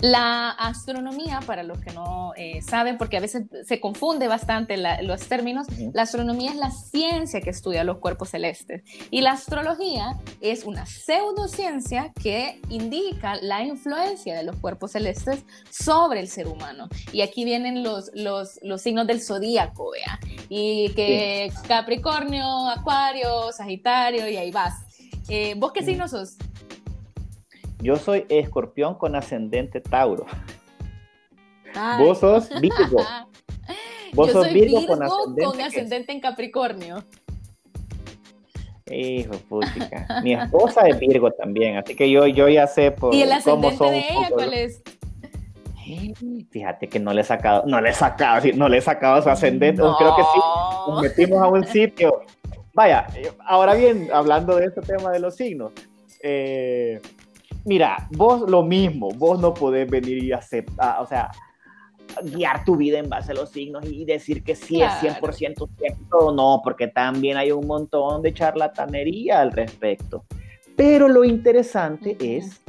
La 0.00 0.50
astronomía, 0.50 1.40
para 1.46 1.62
los 1.62 1.78
que 1.80 1.92
no 1.92 2.32
eh, 2.36 2.62
saben, 2.62 2.98
porque 2.98 3.16
a 3.16 3.20
veces 3.20 3.44
se 3.66 3.80
confunde 3.80 4.28
bastante 4.28 4.76
los 5.02 5.20
términos, 5.26 5.66
la 5.92 6.02
astronomía 6.02 6.50
es 6.50 6.56
la 6.56 6.70
ciencia 6.70 7.40
que 7.40 7.50
estudia 7.50 7.84
los 7.84 7.98
cuerpos 7.98 8.30
celestes 8.30 8.82
y 9.10 9.20
la 9.20 9.32
astrología 9.32 10.18
es 10.40 10.64
una 10.64 10.86
pseudociencia 10.86 12.12
que 12.22 12.60
indica 12.68 13.36
la 13.42 13.62
influencia 13.62 14.36
de 14.36 14.42
los 14.42 14.56
cuerpos 14.56 14.92
celestes 14.92 15.44
sobre 15.70 16.20
el 16.20 16.28
ser 16.28 16.48
humano. 16.48 16.88
Y 17.12 17.22
aquí 17.22 17.44
vienen 17.44 17.82
los, 17.82 18.10
los, 18.14 18.58
los 18.62 18.82
signos 18.82 19.06
del 19.06 19.20
zodíaco, 19.20 19.90
vea, 19.90 20.18
y 20.48 20.90
que 20.90 21.52
Capricornio, 21.66 22.68
Acuario, 22.68 23.52
Sagitario, 23.52 24.28
y 24.28 24.36
ahí 24.36 24.50
vas. 24.50 24.74
Eh, 25.28 25.54
¿Vos 25.56 25.72
qué 25.72 25.84
signos 25.84 26.10
sos? 26.10 26.36
Yo 27.80 27.96
soy 27.96 28.26
escorpión 28.28 28.94
con 28.94 29.16
ascendente 29.16 29.80
Tauro. 29.80 30.26
Vos 31.98 32.18
sos 32.18 32.48
Virgo. 32.60 33.04
Vos 34.12 34.32
sos 34.32 34.52
Virgo, 34.52 34.84
con, 34.86 35.02
ascendente, 35.02 36.12
en 36.12 36.20
Capricornio. 36.20 37.04
Hijo, 38.90 39.34
puchica. 39.48 40.20
Mi 40.24 40.34
esposa 40.34 40.80
es 40.88 40.98
Virgo 40.98 41.30
también, 41.30 41.76
así 41.76 41.94
que 41.94 42.10
yo, 42.10 42.26
yo 42.26 42.48
ya 42.48 42.66
sé 42.66 42.90
por 42.90 43.14
¿Y 43.14 43.22
el 43.22 43.30
ascendente 43.30 43.84
de 43.84 43.98
ella 43.98 44.28
cuál 44.30 44.52
es? 44.52 44.82
Fíjate 46.50 46.88
que 46.88 46.98
no 46.98 47.12
le 47.12 47.20
he 47.20 47.24
sacado, 47.24 47.64
no 47.66 47.80
le 47.80 47.90
he 47.90 47.94
sacado, 47.94 48.46
no 48.54 48.68
le 48.68 48.78
he 48.78 48.80
sacado 48.80 49.22
su 49.22 49.30
ascendente. 49.30 49.80
Creo 49.80 50.16
que 50.16 50.22
sí, 50.22 50.40
nos 50.88 51.02
metimos 51.02 51.40
a 51.40 51.48
un 51.48 51.64
sitio. 51.64 52.22
Vaya, 52.74 53.06
ahora 53.46 53.74
bien, 53.74 54.08
hablando 54.12 54.56
de 54.56 54.66
este 54.66 54.80
tema 54.80 55.10
de 55.10 55.20
los 55.20 55.36
signos, 55.36 55.72
eh, 56.22 57.00
mira, 57.64 58.08
vos 58.12 58.48
lo 58.48 58.62
mismo, 58.62 59.10
vos 59.10 59.40
no 59.40 59.54
podés 59.54 59.88
venir 59.90 60.22
y 60.22 60.32
aceptar, 60.32 61.00
o 61.00 61.06
sea, 61.06 61.30
guiar 62.22 62.64
tu 62.64 62.76
vida 62.76 62.98
en 62.98 63.08
base 63.08 63.32
a 63.32 63.34
los 63.34 63.50
signos 63.50 63.84
y 63.86 64.04
decir 64.04 64.42
que 64.42 64.54
sí 64.54 64.82
es 64.82 64.90
100% 65.00 65.68
cierto 65.78 66.18
o 66.18 66.32
no, 66.32 66.60
porque 66.62 66.88
también 66.88 67.36
hay 67.36 67.52
un 67.52 67.66
montón 67.66 68.22
de 68.22 68.34
charlatanería 68.34 69.40
al 69.40 69.52
respecto. 69.52 70.24
Pero 70.76 71.08
lo 71.08 71.24
interesante 71.24 72.16
es 72.20 72.60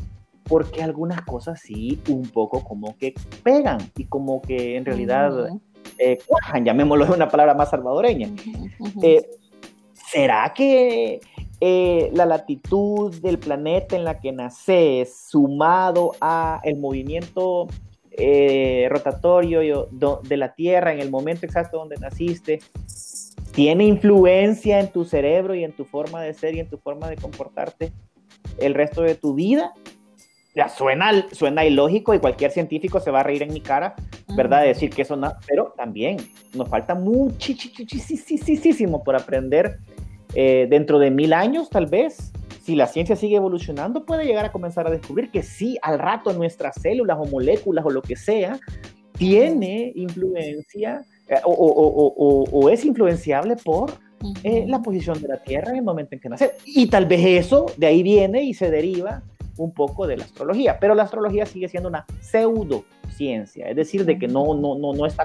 porque 0.43 0.83
algunas 0.83 1.21
cosas 1.21 1.61
sí 1.61 1.99
un 2.09 2.23
poco 2.23 2.63
como 2.63 2.97
que 2.97 3.13
pegan 3.43 3.79
y 3.95 4.05
como 4.05 4.41
que 4.41 4.75
en 4.75 4.85
realidad 4.85 5.47
eh, 5.97 6.17
cuajan, 6.25 6.65
llamémoslo 6.65 7.05
de 7.05 7.13
una 7.13 7.29
palabra 7.29 7.53
más 7.53 7.69
salvadoreña. 7.69 8.29
Eh, 9.01 9.25
¿Será 9.93 10.51
que 10.53 11.21
eh, 11.63 12.09
la 12.15 12.25
latitud 12.25 13.13
del 13.21 13.37
planeta 13.37 13.95
en 13.95 14.03
la 14.03 14.19
que 14.19 14.31
naces, 14.31 15.27
sumado 15.29 16.13
a 16.19 16.59
el 16.63 16.77
movimiento 16.77 17.67
eh, 18.09 18.87
rotatorio 18.89 19.87
de 20.23 20.37
la 20.37 20.55
Tierra 20.55 20.91
en 20.91 20.99
el 20.99 21.11
momento 21.11 21.45
exacto 21.45 21.77
donde 21.77 21.97
naciste, 21.97 22.61
tiene 23.51 23.85
influencia 23.85 24.79
en 24.79 24.91
tu 24.91 25.05
cerebro 25.05 25.53
y 25.53 25.63
en 25.63 25.73
tu 25.73 25.85
forma 25.85 26.23
de 26.23 26.33
ser 26.33 26.55
y 26.55 26.61
en 26.61 26.67
tu 26.67 26.79
forma 26.79 27.07
de 27.07 27.17
comportarte 27.17 27.91
el 28.57 28.73
resto 28.73 29.03
de 29.03 29.13
tu 29.13 29.35
vida. 29.35 29.71
Ya 30.55 30.67
suena, 30.67 31.27
suena 31.31 31.63
ilógico 31.63 32.15
y 32.15 32.19
cualquier 32.19 32.49
científico 32.49 32.99
se 32.99 33.11
va 33.11 33.19
a 33.19 33.23
reír 33.23 33.43
en 33.43 33.53
mi 33.53 33.61
cara, 33.61 33.93
¿verdad? 34.35 34.63
De 34.63 34.69
decir 34.69 34.89
que 34.89 35.03
eso 35.03 35.15
no, 35.15 35.31
pero 35.47 35.75
también 35.77 36.17
nos 36.55 36.67
falta 36.67 36.95
muchísimo 36.95 39.03
por 39.03 39.15
aprender 39.15 39.77
eh, 40.33 40.67
dentro 40.69 40.99
de 40.99 41.11
mil 41.11 41.33
años, 41.33 41.69
tal 41.69 41.87
vez, 41.87 42.31
si 42.63 42.75
la 42.75 42.87
ciencia 42.87 43.15
sigue 43.15 43.35
evolucionando, 43.35 44.05
puede 44.05 44.25
llegar 44.25 44.45
a 44.45 44.51
comenzar 44.51 44.87
a 44.87 44.91
descubrir 44.91 45.31
que 45.31 45.43
sí, 45.43 45.77
al 45.81 45.99
rato 45.99 46.33
nuestras 46.33 46.75
células 46.81 47.17
o 47.19 47.25
moléculas 47.25 47.85
o 47.85 47.89
lo 47.89 48.01
que 48.01 48.15
sea, 48.15 48.59
tiene 49.17 49.91
influencia 49.95 51.05
eh, 51.27 51.39
o, 51.43 52.69
es 52.69 52.85
influenciable 52.85 53.55
por 53.55 53.91
eh, 54.43 54.65
la 54.67 54.81
posición 54.81 55.21
de 55.21 55.27
la 55.27 55.37
Tierra 55.41 55.71
en 55.71 55.77
el 55.77 55.83
momento 55.83 56.15
en 56.15 56.21
que 56.21 56.29
nace. 56.29 56.51
Y 56.65 56.87
tal 56.87 57.05
vez 57.05 57.25
eso 57.25 57.67
de 57.77 57.87
ahí 57.87 58.03
viene 58.03 58.43
y 58.43 58.53
se 58.53 58.69
deriva 58.71 59.23
un 59.57 59.73
poco 59.73 60.07
de 60.07 60.17
la 60.17 60.23
astrología, 60.23 60.79
pero 60.79 60.95
la 60.95 61.03
astrología 61.03 61.45
sigue 61.45 61.67
siendo 61.67 61.89
una 61.89 62.05
pseudociencia, 62.19 63.69
es 63.69 63.75
decir, 63.75 64.05
de 64.05 64.17
que 64.17 64.27
no, 64.27 64.55
no, 64.55 64.77
no, 64.77 64.93
no 64.93 65.05
está 65.05 65.23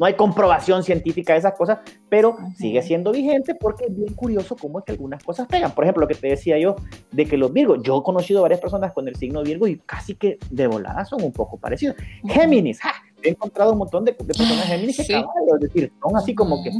no 0.00 0.06
hay 0.06 0.14
comprobación 0.14 0.82
científica 0.82 1.34
de 1.34 1.40
esas 1.40 1.52
cosas, 1.52 1.80
pero 2.08 2.38
sigue 2.56 2.80
siendo 2.82 3.12
vigente 3.12 3.54
porque 3.54 3.84
es 3.84 3.94
bien 3.94 4.14
curioso 4.14 4.56
cómo 4.56 4.78
es 4.78 4.86
que 4.86 4.92
algunas 4.92 5.22
cosas 5.22 5.46
pegan. 5.46 5.72
Por 5.72 5.84
ejemplo, 5.84 6.00
lo 6.00 6.08
que 6.08 6.14
te 6.14 6.28
decía 6.28 6.58
yo 6.58 6.74
de 7.12 7.26
que 7.26 7.36
los 7.36 7.52
Virgos, 7.52 7.80
yo 7.82 7.98
he 7.98 8.02
conocido 8.02 8.40
varias 8.40 8.60
personas 8.60 8.94
con 8.94 9.06
el 9.08 9.16
signo 9.16 9.42
Virgo 9.42 9.66
y 9.66 9.76
casi 9.76 10.14
que 10.14 10.38
de 10.48 10.66
volada 10.66 11.04
son 11.04 11.22
un 11.22 11.32
poco 11.32 11.58
parecidos. 11.58 11.96
Géminis, 12.24 12.80
he 13.22 13.28
encontrado 13.28 13.72
un 13.72 13.78
montón 13.78 14.06
de, 14.06 14.14
personas 14.14 14.64
Géminis 14.68 14.96
que 14.96 15.02
es 15.02 15.60
decir, 15.60 15.92
son 16.02 16.16
así 16.16 16.34
como 16.34 16.64
que 16.64 16.70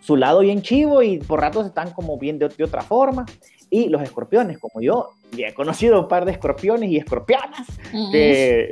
su 0.00 0.16
lado 0.16 0.40
bien 0.40 0.60
chivo 0.60 1.02
y 1.02 1.16
por 1.16 1.40
ratos 1.40 1.64
están 1.64 1.92
como 1.92 2.18
bien 2.18 2.38
de, 2.38 2.44
otra 2.62 2.82
forma. 2.82 3.24
Y 3.70 3.88
los 3.88 4.02
escorpiones, 4.02 4.58
como 4.58 4.82
yo, 4.82 5.12
ya 5.32 5.48
he 5.48 5.54
conocido 5.54 5.98
un 5.98 6.08
par 6.08 6.26
de 6.26 6.32
escorpiones 6.32 6.90
y 6.90 6.98
escorpianas, 6.98 7.66
que 8.12 8.70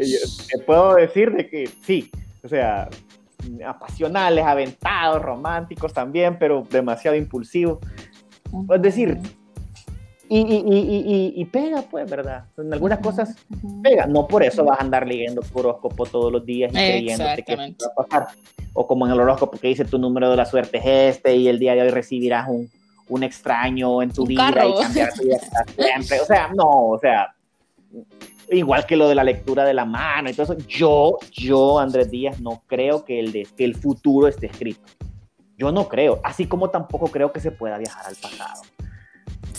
te 0.53 0.59
puedo 0.59 0.97
decir 0.97 1.33
de 1.33 1.49
que 1.49 1.71
sí, 1.83 2.11
o 2.45 2.49
sea, 2.49 2.91
apasionales, 3.67 4.45
aventados, 4.45 5.23
románticos 5.23 5.93
también, 5.93 6.39
pero 6.39 6.67
demasiado 6.71 7.17
impulsivos. 7.17 7.79
Es 8.73 8.83
decir, 8.83 9.19
Y, 10.27 10.39
y, 10.41 10.57
y, 10.57 11.33
y, 11.37 11.45
pega, 11.45 11.83
pues, 11.83 12.11
¿verdad? 12.11 12.47
En 12.57 12.73
algunas 12.73 12.99
cosas 13.01 13.37
pega. 13.83 14.07
No 14.07 14.27
por 14.27 14.43
eso 14.43 14.65
vas 14.65 14.81
a 14.81 14.83
andar 14.83 15.07
leyendo 15.07 15.43
tu 15.43 15.59
horóscopo 15.59 16.07
todos 16.07 16.33
los 16.33 16.45
días 16.47 16.73
y 16.73 16.75
creyéndote 16.75 17.43
que 17.43 17.57
va 17.57 17.65
a 17.65 17.95
pasar. 17.95 18.29
O 18.73 18.87
como 18.87 19.07
en 19.07 19.13
el 19.13 19.21
horóscopo 19.21 19.59
que 19.59 19.69
dice 19.69 19.85
tu 19.85 19.99
número 19.99 20.31
de 20.31 20.37
la 20.37 20.47
suerte 20.47 20.79
es 20.79 21.17
este 21.17 21.37
y 21.37 21.47
el 21.47 21.59
día 21.59 21.75
de 21.75 21.83
hoy 21.83 21.91
recibirás 21.91 22.49
un, 22.49 22.71
un 23.09 23.23
extraño 23.23 24.03
en 24.03 24.11
tu 24.13 24.27
vida 24.27 24.51
y 24.67 24.83
cambiar 24.83 25.13
tu 25.13 25.25
vida 25.25 25.39
siempre. 25.77 26.21
O 26.21 26.25
sea, 26.25 26.49
no, 26.55 26.89
o 26.89 26.99
sea, 26.99 27.35
igual 28.57 28.87
que 28.87 28.97
lo 28.97 29.09
de 29.09 29.15
la 29.15 29.25
lectura 29.25 29.65
de 29.65 29.75
la 29.75 29.85
mano 29.85 30.29
eso. 30.29 30.57
Yo, 30.67 31.19
yo, 31.31 31.79
Andrés 31.79 32.11
Díaz, 32.11 32.41
no 32.41 32.63
creo 32.67 33.05
que 33.05 33.21
el, 33.21 33.33
de, 33.33 33.47
que 33.57 33.65
el 33.65 33.75
futuro 33.75 34.29
esté 34.29 34.47
escrito. 34.47 34.83
Yo 35.57 35.71
no 35.71 35.89
creo, 35.89 36.21
así 36.25 36.47
como 36.47 36.71
tampoco 36.71 37.07
creo 37.09 37.33
que 37.33 37.41
se 37.41 37.53
pueda 37.53 37.79
viajar 37.79 38.07
al 38.07 38.17
pasado. 38.17 38.63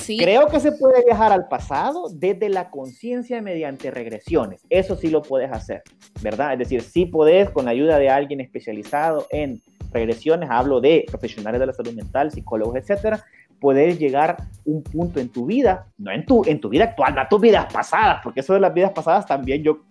Creo 0.05 0.47
que 0.47 0.60
se 0.60 0.71
puede 0.71 1.03
viajar 1.03 1.31
al 1.31 1.47
pasado 1.47 2.10
desde 2.12 2.49
la 2.49 2.69
conciencia 2.69 3.41
mediante 3.41 3.89
regresiones. 3.89 4.62
Eso 4.69 4.95
sí 4.95 5.10
lo 5.10 5.21
puedes 5.21 5.51
hacer, 5.51 5.81
¿verdad? 6.21 6.53
Es 6.53 6.60
decir, 6.60 6.81
sí 6.81 7.05
puedes 7.05 7.49
con 7.49 7.65
la 7.65 7.71
ayuda 7.71 7.97
de 7.97 8.10
alguien 8.10 8.39
especializado 8.39 9.25
en 9.31 9.63
regresiones, 9.91 10.49
hablo 10.51 10.81
de 10.81 11.05
profesionales 11.08 11.60
de 11.60 11.67
la 11.67 11.73
salud 11.73 11.93
mental, 11.93 12.31
psicólogos, 12.31 12.75
etcétera, 12.75 13.23
puedes 13.60 14.00
llegar 14.00 14.38
un 14.65 14.84
punto 14.84 15.20
en 15.20 15.30
tu 15.30 15.46
vida, 15.46 15.88
no 15.98 16.12
en 16.12 16.26
tu, 16.26 16.44
en 16.46 16.60
tu 16.60 16.70
vida 16.70 16.86
actual, 16.86 17.15
no 17.15 17.22
tus 17.30 17.41
vidas 17.41 17.72
pasadas, 17.72 18.22
porque 18.24 18.39
eso 18.39 18.54
de 18.54 18.60
las 18.60 18.74
vidas 18.74 18.91
pasadas 18.91 19.26
también 19.26 19.63
yo 19.63 19.86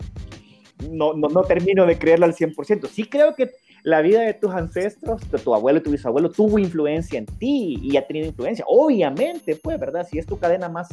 no, 0.90 1.14
no, 1.14 1.28
no 1.28 1.42
termino 1.42 1.86
de 1.86 1.98
creerlo 1.98 2.26
al 2.26 2.34
100%. 2.34 2.88
Sí 2.88 3.04
creo 3.04 3.34
que 3.34 3.50
la 3.84 4.00
vida 4.00 4.22
de 4.22 4.32
tus 4.32 4.50
ancestros, 4.50 5.30
de 5.30 5.38
tu 5.38 5.54
abuelo 5.54 5.78
y 5.78 5.82
tu 5.82 5.90
bisabuelo, 5.90 6.30
tuvo 6.30 6.58
influencia 6.58 7.18
en 7.18 7.26
ti 7.26 7.78
y 7.82 7.98
ha 7.98 8.06
tenido 8.06 8.28
influencia. 8.28 8.64
Obviamente, 8.66 9.56
pues, 9.56 9.78
¿verdad? 9.78 10.06
Si 10.10 10.18
es 10.18 10.24
tu 10.24 10.38
cadena 10.38 10.70
más 10.70 10.88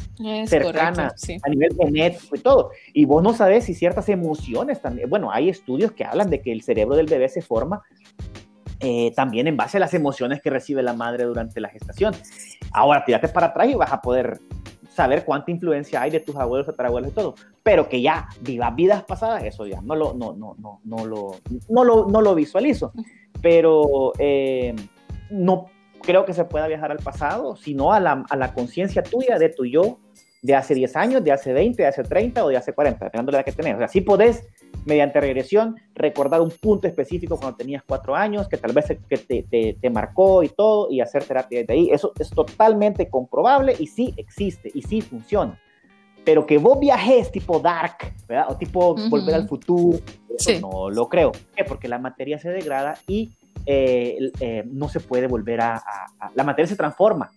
cercana 0.45 1.13
a 1.43 1.49
nivel 1.49 1.73
genético 1.77 2.35
y 2.35 2.39
todo. 2.39 2.71
Y 2.93 3.05
vos 3.05 3.23
no 3.23 3.33
sabes 3.33 3.63
si 3.63 3.73
ciertas 3.73 4.09
emociones 4.09 4.81
también. 4.81 5.09
Bueno, 5.09 5.31
hay 5.31 5.47
estudios 5.47 5.93
que 5.93 6.03
hablan 6.03 6.29
de 6.29 6.41
que 6.41 6.51
el 6.51 6.63
cerebro 6.63 6.97
del 6.97 7.05
bebé 7.05 7.29
se 7.29 7.41
forma 7.41 7.81
eh, 8.81 9.13
también 9.15 9.47
en 9.47 9.55
base 9.55 9.77
a 9.77 9.79
las 9.79 9.93
emociones 9.93 10.41
que 10.41 10.49
recibe 10.49 10.83
la 10.83 10.93
madre 10.93 11.23
durante 11.23 11.61
la 11.61 11.69
gestación. 11.69 12.13
Ahora, 12.73 13.03
tírate 13.03 13.27
para 13.27 13.47
atrás 13.47 13.69
y 13.69 13.75
vas 13.75 13.91
a 13.91 14.01
poder 14.01 14.39
saber 14.89 15.23
cuánta 15.23 15.51
influencia 15.51 16.01
hay 16.01 16.11
de 16.11 16.19
tus 16.19 16.35
abuelos, 16.35 16.67
tatarabuelos 16.67 17.11
y 17.11 17.13
todo, 17.13 17.35
pero 17.63 17.87
que 17.87 18.01
ya 18.01 18.27
vivas 18.41 18.75
vidas 18.75 19.03
pasadas, 19.03 19.43
eso 19.45 19.65
ya 19.65 19.81
no 19.81 19.95
lo, 19.95 20.13
no, 20.13 20.33
no, 20.33 20.55
no, 20.59 20.81
no 20.83 21.05
lo, 21.05 21.35
no 21.69 21.83
lo, 21.83 22.07
no 22.07 22.21
lo 22.21 22.35
visualizo, 22.35 22.91
pero 23.41 24.11
eh, 24.19 24.75
no 25.29 25.67
creo 26.01 26.25
que 26.25 26.33
se 26.33 26.43
pueda 26.45 26.67
viajar 26.67 26.91
al 26.91 26.97
pasado, 26.97 27.55
sino 27.55 27.93
a 27.93 27.99
la, 27.99 28.25
a 28.29 28.35
la 28.35 28.53
conciencia 28.53 29.01
tuya 29.01 29.37
de 29.37 29.49
tu 29.49 29.65
yo 29.65 29.99
de 30.41 30.55
hace 30.55 30.73
10 30.73 30.95
años, 30.95 31.23
de 31.23 31.31
hace 31.31 31.53
20, 31.53 31.81
de 31.81 31.87
hace 31.87 32.03
30 32.03 32.43
o 32.43 32.49
de 32.49 32.57
hace 32.57 32.73
40, 32.73 33.05
dependiendo 33.05 33.31
de 33.31 33.37
la 33.37 33.43
que 33.43 33.51
tenés. 33.51 33.75
O 33.75 33.77
sea, 33.77 33.87
sí 33.87 34.01
podés, 34.01 34.47
mediante 34.85 35.19
regresión, 35.21 35.75
recordar 35.93 36.41
un 36.41 36.51
punto 36.51 36.87
específico 36.87 37.37
cuando 37.37 37.57
tenías 37.57 37.83
4 37.85 38.15
años, 38.15 38.47
que 38.47 38.57
tal 38.57 38.73
vez 38.73 38.85
que 39.07 39.17
te, 39.17 39.43
te, 39.43 39.77
te, 39.79 39.89
marcó 39.89 40.43
y 40.43 40.49
todo, 40.49 40.89
y 40.89 41.01
hacer 41.01 41.23
terapia 41.23 41.59
desde 41.59 41.73
ahí. 41.73 41.89
Eso 41.91 42.13
es 42.19 42.29
totalmente 42.29 43.09
comprobable 43.09 43.75
y 43.77 43.87
sí 43.87 44.13
existe 44.17 44.71
y 44.73 44.81
sí 44.81 45.01
funciona. 45.01 45.59
Pero 46.23 46.45
que 46.45 46.57
vos 46.57 46.79
viajes 46.79 47.31
tipo 47.31 47.59
dark, 47.59 48.13
¿verdad? 48.27 48.45
O 48.49 48.55
tipo 48.55 48.95
volver 49.09 49.35
al 49.35 49.47
futuro, 49.47 49.99
no 50.61 50.89
lo 50.89 51.09
creo. 51.09 51.31
¿Por 51.31 51.41
qué? 51.55 51.63
Porque 51.63 51.87
la 51.87 51.97
materia 51.97 52.37
se 52.37 52.49
degrada 52.49 52.97
y 53.07 53.31
eh, 53.65 54.31
eh, 54.39 54.63
no 54.65 54.89
se 54.89 54.99
puede 54.99 55.27
volver 55.27 55.61
a, 55.61 55.75
a, 55.75 56.31
La 56.35 56.43
materia 56.43 56.67
se 56.67 56.75
transforma 56.75 57.31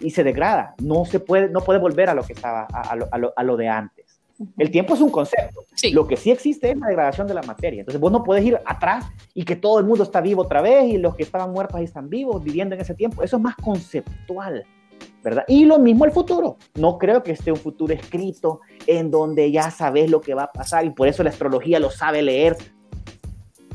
y 0.00 0.10
se 0.10 0.24
degrada. 0.24 0.74
No 0.82 1.04
se 1.04 1.20
puede, 1.20 1.48
no 1.48 1.60
puede 1.60 1.78
volver 1.78 2.08
a 2.08 2.14
lo 2.14 2.22
que 2.22 2.32
estaba, 2.32 2.64
a, 2.64 2.96
lo, 2.96 3.32
a 3.36 3.42
lo, 3.42 3.56
de 3.56 3.68
antes. 3.68 3.99
El 4.56 4.70
tiempo 4.70 4.94
es 4.94 5.00
un 5.00 5.10
concepto. 5.10 5.64
Lo 5.92 6.06
que 6.06 6.16
sí 6.16 6.30
existe 6.30 6.70
es 6.70 6.78
la 6.78 6.86
degradación 6.86 7.26
de 7.26 7.34
la 7.34 7.42
materia. 7.42 7.80
Entonces 7.80 8.00
vos 8.00 8.10
no 8.10 8.24
puedes 8.24 8.44
ir 8.44 8.58
atrás 8.64 9.06
y 9.34 9.44
que 9.44 9.56
todo 9.56 9.78
el 9.78 9.84
mundo 9.84 10.04
está 10.04 10.20
vivo 10.20 10.42
otra 10.42 10.62
vez 10.62 10.86
y 10.86 10.98
los 10.98 11.14
que 11.14 11.22
estaban 11.22 11.52
muertos 11.52 11.76
ahí 11.76 11.84
están 11.84 12.08
vivos 12.08 12.42
viviendo 12.42 12.74
en 12.74 12.80
ese 12.80 12.94
tiempo. 12.94 13.22
Eso 13.22 13.36
es 13.36 13.42
más 13.42 13.56
conceptual, 13.56 14.64
¿verdad? 15.22 15.44
Y 15.46 15.66
lo 15.66 15.78
mismo 15.78 16.06
el 16.06 16.12
futuro. 16.12 16.56
No 16.74 16.96
creo 16.96 17.22
que 17.22 17.32
esté 17.32 17.52
un 17.52 17.58
futuro 17.58 17.92
escrito 17.92 18.60
en 18.86 19.10
donde 19.10 19.50
ya 19.50 19.70
sabes 19.70 20.10
lo 20.10 20.20
que 20.20 20.34
va 20.34 20.44
a 20.44 20.52
pasar 20.52 20.86
y 20.86 20.90
por 20.90 21.06
eso 21.06 21.22
la 21.22 21.30
astrología 21.30 21.78
lo 21.78 21.90
sabe 21.90 22.22
leer. 22.22 22.56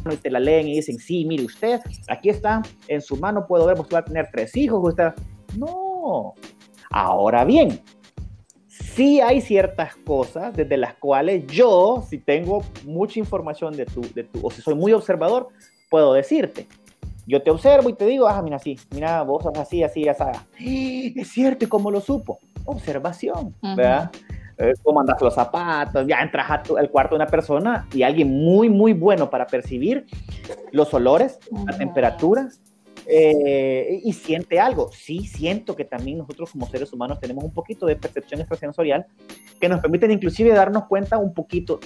Y 0.09 0.17
te 0.17 0.29
la 0.29 0.39
leen 0.39 0.67
y 0.67 0.75
dicen, 0.75 0.99
sí, 0.99 1.25
mire 1.25 1.45
usted, 1.45 1.79
aquí 2.07 2.29
está, 2.29 2.61
en 2.87 3.01
su 3.01 3.17
mano 3.17 3.47
puedo 3.47 3.65
ver, 3.65 3.79
usted 3.79 3.95
va 3.95 3.99
a 3.99 4.05
tener 4.05 4.29
tres 4.31 4.55
hijos, 4.55 4.79
usted... 4.87 5.13
No, 5.57 6.35
Ahora 6.91 7.43
bien, 7.43 7.81
sí 8.95 9.21
hay 9.21 9.41
ciertas 9.41 9.95
cosas 9.95 10.55
desde 10.55 10.77
las 10.77 10.95
cuales 10.95 11.45
yo, 11.47 12.03
si 12.07 12.17
tengo 12.17 12.63
mucha 12.83 13.19
información 13.19 13.75
de 13.75 13.85
tu, 13.85 14.01
de 14.13 14.23
tu, 14.23 14.45
o 14.45 14.51
si 14.51 14.61
soy 14.61 14.75
muy 14.75 14.93
observador, 14.93 15.49
puedo 15.89 16.13
decirte. 16.13 16.67
Yo 17.27 17.41
te 17.41 17.49
observo 17.49 17.89
y 17.89 17.93
te 17.93 18.05
digo, 18.05 18.27
ah, 18.27 18.41
mira 18.41 18.57
así, 18.57 18.77
mira, 18.91 19.23
vos 19.23 19.43
sos 19.43 19.57
así, 19.57 19.83
así, 19.83 20.07
así. 20.07 21.13
Es 21.15 21.29
cierto, 21.29 21.65
¿y 21.65 21.67
cómo 21.67 21.89
lo 21.89 22.01
supo? 22.01 22.39
Observación, 22.65 23.55
¿verdad? 23.61 24.11
Eh, 24.57 24.73
cómo 24.83 25.01
andas 25.01 25.21
los 25.21 25.33
zapatos, 25.33 26.07
ya 26.07 26.21
entras 26.21 26.49
al 26.49 26.89
cuarto 26.89 27.15
de 27.15 27.17
una 27.17 27.27
persona 27.27 27.87
y 27.93 28.03
alguien 28.03 28.31
muy, 28.31 28.69
muy 28.69 28.93
bueno 28.93 29.29
para 29.29 29.47
percibir 29.47 30.05
los 30.71 30.93
olores, 30.93 31.39
la 31.65 31.77
temperatura, 31.77 32.47
eh, 33.07 34.01
y 34.03 34.13
siente 34.13 34.59
algo. 34.59 34.91
Sí, 34.91 35.27
siento 35.27 35.75
que 35.75 35.85
también 35.85 36.19
nosotros 36.19 36.51
como 36.51 36.67
seres 36.67 36.91
humanos 36.93 37.19
tenemos 37.19 37.43
un 37.43 37.53
poquito 37.53 37.85
de 37.85 37.95
percepción 37.95 38.41
extrasensorial 38.41 39.05
que 39.59 39.69
nos 39.69 39.79
permiten 39.79 40.11
inclusive 40.11 40.51
darnos 40.51 40.85
cuenta 40.85 41.17
un 41.17 41.33
poquito 41.33 41.79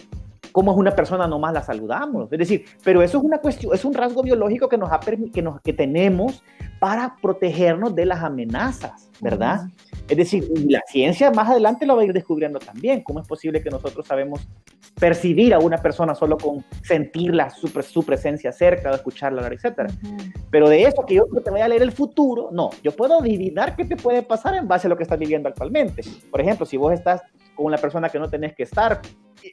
cómo 0.51 0.71
es 0.71 0.77
una 0.77 0.95
persona, 0.95 1.27
nomás 1.27 1.53
la 1.53 1.63
saludamos. 1.63 2.31
Es 2.31 2.39
decir, 2.39 2.65
pero 2.83 3.01
eso 3.01 3.17
es 3.19 3.23
una 3.23 3.39
cuestión, 3.39 3.73
es 3.73 3.85
un 3.85 3.93
rasgo 3.93 4.23
biológico 4.23 4.69
que, 4.69 4.77
nos 4.77 4.91
ha, 4.91 4.99
que, 4.99 5.41
nos, 5.41 5.62
que 5.62 5.73
tenemos 5.73 6.43
para 6.79 7.15
protegernos 7.21 7.93
de 7.95 8.05
las 8.05 8.23
amenazas, 8.23 9.09
¿verdad? 9.19 9.67
Es 10.07 10.17
decir, 10.17 10.49
la 10.67 10.81
ciencia 10.88 11.29
más 11.29 11.49
adelante 11.49 11.85
lo 11.85 11.95
va 11.95 12.01
a 12.01 12.05
ir 12.05 12.13
descubriendo 12.13 12.57
también. 12.57 13.03
¿Cómo 13.03 13.19
es 13.19 13.27
posible 13.27 13.62
que 13.62 13.69
nosotros 13.69 14.07
sabemos 14.07 14.47
percibir 14.99 15.53
a 15.53 15.59
una 15.59 15.77
persona 15.77 16.15
solo 16.15 16.38
con 16.38 16.65
sentirla, 16.83 17.49
su, 17.49 17.67
su 17.67 18.03
presencia 18.03 18.51
cerca, 18.51 18.91
escucharla, 18.91 19.47
etcétera? 19.47 19.89
Pero 20.49 20.69
de 20.69 20.83
eso 20.83 21.05
que 21.05 21.15
yo 21.15 21.25
te 21.25 21.51
voy 21.51 21.62
a 21.62 21.67
leer 21.67 21.83
el 21.83 21.91
futuro, 21.91 22.49
no. 22.51 22.69
Yo 22.81 22.91
puedo 22.91 23.19
adivinar 23.19 23.75
qué 23.75 23.85
te 23.85 23.97
puede 23.97 24.23
pasar 24.23 24.55
en 24.55 24.67
base 24.67 24.88
a 24.88 24.89
lo 24.89 24.97
que 24.97 25.03
estás 25.03 25.19
viviendo 25.19 25.49
actualmente. 25.49 26.01
Por 26.31 26.41
ejemplo, 26.41 26.65
si 26.65 26.77
vos 26.77 26.93
estás 26.93 27.21
con 27.60 27.67
una 27.67 27.78
persona 27.78 28.08
que 28.08 28.17
no 28.17 28.30
tenés 28.30 28.56
que 28.56 28.63
estar, 28.63 29.02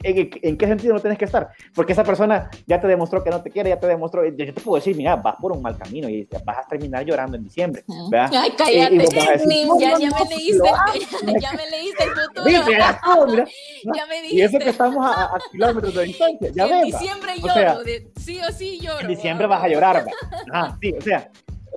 ¿En, 0.02 0.56
qué 0.56 0.66
sentido 0.66 0.94
no 0.94 1.00
tienes 1.00 1.18
que 1.18 1.24
estar? 1.24 1.48
Porque 1.74 1.92
esa 1.92 2.04
persona 2.04 2.50
ya 2.66 2.80
te 2.80 2.86
demostró 2.86 3.22
que 3.22 3.30
no 3.30 3.42
te 3.42 3.50
quiere, 3.50 3.70
ya 3.70 3.78
te 3.78 3.86
demostró, 3.86 4.24
yo 4.26 4.34
te 4.34 4.60
puedo 4.60 4.76
decir, 4.76 4.96
mira, 4.96 5.16
vas 5.16 5.36
por 5.40 5.52
un 5.52 5.62
mal 5.62 5.76
camino 5.76 6.08
y 6.08 6.28
vas 6.44 6.58
a 6.58 6.68
terminar 6.68 7.04
llorando 7.04 7.36
en 7.36 7.44
diciembre. 7.44 7.84
¿verdad? 8.10 8.30
Ay, 8.36 8.52
cállate, 8.56 9.06
ya, 9.06 9.20
ya, 9.20 9.36
me 9.36 10.26
leíste, 10.26 10.68
ya, 11.40 11.52
me 11.52 11.70
leíste 11.70 12.04
el 12.04 12.10
futuro. 12.10 13.44
ya, 13.94 14.06
me 14.06 14.22
dijiste. 14.22 14.36
Y 14.36 14.40
eso 14.42 14.58
que 14.58 14.70
estamos 14.70 15.06
a, 15.06 15.38
kilómetros 15.52 15.94
de 15.94 16.02
distancia, 16.04 16.50
ya 16.54 16.66
ves. 16.66 16.72
En 16.72 16.84
diciembre 16.84 17.32
lloro, 17.38 17.84
de, 17.84 18.10
sí 18.16 18.40
o 18.40 18.52
sí 18.52 18.80
lloro. 18.80 19.00
En 19.00 19.08
diciembre 19.08 19.46
vas 19.46 19.62
a 19.62 19.68
llorar, 19.68 20.04
ah, 20.52 20.76
sí, 20.80 20.92
o 20.92 21.00
sea, 21.00 21.30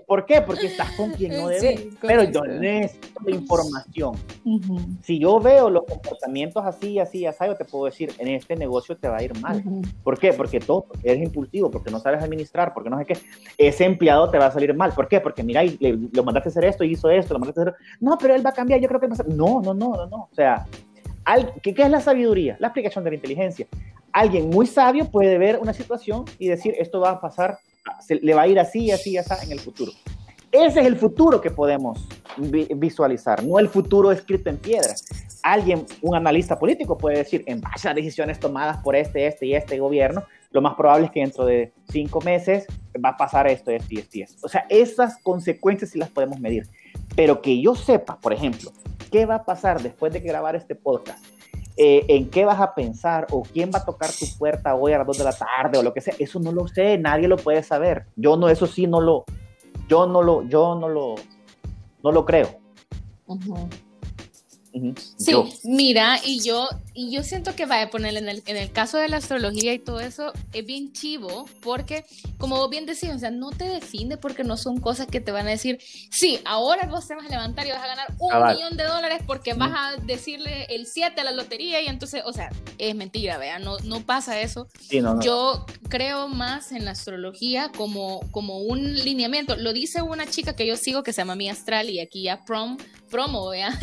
¿Por 0.10 0.26
qué? 0.26 0.41
Porque 0.41 0.65
estás 0.65 0.91
con 0.93 1.12
quien 1.12 1.39
no 1.39 1.50
debe. 1.50 1.91
Pero 2.02 2.24
yo 2.24 2.41
necesito 2.41 3.19
la 3.24 3.36
información. 3.36 4.15
Si 5.04 5.19
yo 5.19 5.39
veo 5.39 5.69
los 5.69 5.84
comportamientos 5.84 6.65
así, 6.65 6.98
así, 6.98 7.28
así, 7.28 7.45
yo 7.45 7.56
te 7.56 7.63
puedo 7.63 7.86
decir, 7.86 8.12
en 8.17 8.30
este 8.30 8.56
negocio 8.56 8.98
te 8.98 9.08
va 9.08 9.17
a 9.17 9.24
ir 9.24 9.39
mal. 9.39 9.63
¿Por 10.04 10.17
qué? 10.17 10.34
Porque 10.34 10.60
todo, 10.60 10.88
eres 11.04 11.22
impulsivo, 11.22 11.69
porque 11.69 11.91
no 11.91 12.00
sabes 12.00 12.24
administrar, 12.24 12.74
porque 12.74 12.89
no 12.89 12.98
sé 12.98 13.06
qué. 13.06 13.17
Ese 13.56 13.86
empleado 13.86 14.32
te 14.32 14.39
va 14.39 14.48
a 14.48 14.52
salir 14.52 14.74
mal. 14.74 14.93
¿Por 14.93 15.08
qué? 15.08 15.19
Porque 15.19 15.43
mira, 15.43 15.62
lo 15.80 16.24
mandaste 16.24 16.50
a 16.50 16.54
hacer 16.54 16.65
esto 16.65 16.84
y 16.84 16.93
hizo 16.93 17.12
esto, 17.12 17.36
lo 17.36 17.39
mandaste 17.39 17.62
a 17.62 17.63
hacer. 17.65 17.76
No, 18.00 18.17
pero 18.17 18.34
él 18.34 18.43
va 18.43 18.50
a 18.50 18.54
cambiar, 18.54 18.80
yo 18.80 18.88
creo 18.88 19.00
que 19.00 19.06
va 19.06 19.13
a 19.13 19.17
ser. 19.17 19.30
No, 19.30 19.62
no, 19.62 19.76
no, 19.76 19.95
no, 19.95 20.08
no. 20.08 20.28
O 20.32 20.36
sea, 20.36 20.65
¿qué, 21.62 21.76
¿qué 21.76 21.84
es 21.84 21.89
la 21.91 22.02
sabiduría? 22.02 22.58
La 22.60 22.69
aplicación 22.69 23.04
de 23.04 23.12
la 23.12 23.15
inteligencia. 23.17 23.67
Alguien 24.12 24.50
muy 24.50 24.65
sabio 24.65 25.06
puede 25.06 25.38
ver 25.38 25.60
una 25.60 25.74
situación 25.74 26.26
y 26.39 26.48
decir, 26.48 26.74
esto 26.80 27.00
va 27.00 27.12
a 27.12 27.22
pasar 27.22 27.60
se, 28.02 28.15
le 28.15 28.34
va 28.34 28.43
a 28.43 28.47
ir 28.47 28.60
así, 28.60 28.91
así, 28.91 29.17
así 29.17 29.34
en 29.45 29.52
el 29.52 29.60
futuro. 29.60 29.91
Ese 30.52 30.80
es 30.80 30.88
el 30.88 30.95
futuro 30.95 31.39
que 31.39 31.52
podemos 31.52 32.08
visualizar, 32.38 33.43
no 33.43 33.59
el 33.59 33.70
futuro 33.70 34.11
escrito 34.11 34.49
en 34.49 34.57
piedra. 34.57 34.95
Alguien, 35.43 35.86
un 36.01 36.16
analista 36.16 36.57
político 36.57 36.97
puede 36.97 37.20
decir, 37.20 37.43
en 37.45 37.61
base 37.61 37.88
a 37.88 37.93
decisiones 37.93 38.39
tomadas 38.39 38.78
por 38.84 38.95
este, 38.95 39.28
este 39.28 39.45
y 39.45 39.53
este 39.53 39.78
gobierno, 39.78 40.24
lo 40.51 40.61
más 40.61 40.74
probable 40.74 41.05
es 41.05 41.11
que 41.11 41.20
dentro 41.20 41.45
de 41.45 41.72
cinco 41.91 42.20
meses 42.22 42.66
va 43.03 43.09
a 43.09 43.18
pasar 43.18 43.47
esto, 43.47 43.70
esto 43.70 43.93
y 43.93 43.97
esto 43.99 44.18
y 44.18 44.22
esto. 44.24 44.45
O 44.45 44.49
sea, 44.49 44.66
esas 44.70 45.22
consecuencias 45.22 45.91
sí 45.91 45.99
las 45.99 46.09
podemos 46.09 46.39
medir. 46.39 46.68
Pero 47.16 47.41
que 47.41 47.61
yo 47.61 47.76
sepa, 47.76 48.20
por 48.20 48.34
ejemplo, 48.34 48.72
qué 49.11 49.28
va 49.28 49.36
a 49.36 49.45
pasar 49.45 49.82
después 49.82 50.11
de 50.11 50.20
grabar 50.20 50.55
este 50.55 50.74
podcast, 50.74 51.24
eh, 51.82 52.05
en 52.09 52.30
qué 52.30 52.43
vas 52.43 52.59
a 52.59 52.75
pensar 52.75 53.25
o 53.32 53.41
quién 53.41 53.71
va 53.73 53.80
a 53.80 53.86
tocar 53.86 54.09
tu 54.11 54.25
puerta 54.38 54.75
hoy 54.75 54.91
a 54.91 54.97
las 54.97 55.07
2 55.07 55.19
de 55.19 55.23
la 55.23 55.32
tarde 55.32 55.77
o 55.77 55.82
lo 55.82 55.93
que 55.93 56.01
sea, 56.01 56.13
eso 56.19 56.38
no 56.38 56.51
lo 56.51 56.67
sé, 56.67 56.97
nadie 56.97 57.30
lo 57.30 57.38
puede 57.38 57.63
saber. 57.63 58.05
Yo 58.17 58.36
no, 58.36 58.49
eso 58.49 58.67
sí 58.67 58.86
no 58.86 58.99
lo, 58.99 59.23
yo 59.88 60.05
no 60.05 60.21
lo, 60.21 60.43
yo 60.43 60.75
no 60.75 60.89
lo, 60.89 61.15
no 62.03 62.11
lo 62.11 62.25
creo. 62.25 62.49
Sí, 65.17 65.34
mira, 65.63 66.20
y 66.24 66.41
yo, 66.41 66.67
y 66.93 67.11
yo 67.11 67.24
siento 67.24 67.55
que 67.55 67.65
va 67.65 67.82
a 67.82 67.89
poner 67.89 68.15
en 68.17 68.30
el, 68.30 68.43
en 68.45 68.57
el 68.57 68.72
caso 68.72 68.97
de 68.97 69.07
la 69.07 69.17
astrología 69.17 69.74
y 69.74 69.80
todo 69.80 69.99
eso, 69.99 70.32
es 70.53 70.65
bien 70.65 70.93
chivo, 70.93 71.45
porque 71.61 72.05
como 72.38 72.57
vos 72.57 72.70
bien 72.70 72.86
decías, 72.86 73.15
o 73.15 73.20
sea, 73.20 73.32
no 73.32 73.49
te 73.49 73.65
define 73.65 74.17
porque 74.17 74.43
no 74.43 74.57
son 74.57 74.80
cosas 74.80 75.07
que 75.07 75.20
te 75.22 75.32
van 75.32 75.47
a 75.47 75.51
decir, 75.51 75.80
sí, 76.11 76.39
ahora 76.45 76.88
vos 76.88 77.07
te 77.07 77.15
vas 77.15 77.26
a 77.26 77.30
levantar 77.30 77.65
y 77.65 77.72
vas 77.72 77.84
a 77.84 77.88
ganar 77.88 78.07
un 78.20 78.47
millón 78.55 78.78
de 78.78 78.84
dólares 78.84 79.22
porque 79.26 79.53
vas 79.53 79.72
a 79.76 80.01
decirle 80.01 80.65
el 80.70 80.86
7 80.86 81.20
a 81.20 81.24
la 81.24 81.32
lotería 81.32 81.82
y 81.82 81.88
entonces, 81.88 82.22
o 82.26 82.34
sea, 82.34 82.49
es 82.78 82.95
mentira, 82.95 83.38
vea, 83.38 83.59
no, 83.59 83.78
no 83.80 84.01
pasa 84.01 84.39
eso. 84.39 84.67
Yo 85.22 85.65
creo 85.89 86.28
más 86.28 86.72
en 86.72 86.86
la 86.86 86.91
astrología 86.91 87.72
como, 87.76 88.22
como 88.32 88.59
un 88.59 88.93
lineamiento. 88.93 89.55
Lo 89.55 89.74
dice 89.74 90.01
una 90.01 90.26
chica 90.28 90.55
que 90.55 90.67
yo 90.67 90.78
sigo 90.78 91.03
que 91.03 91.13
se 91.13 91.22
llama 91.22 91.36
Mi 91.36 91.49
Astral 91.49 91.89
y 91.89 91.99
aquí 91.99 92.24
ya 92.24 92.45
prom, 92.45 92.78
promo, 93.10 93.49
vea. 93.49 93.78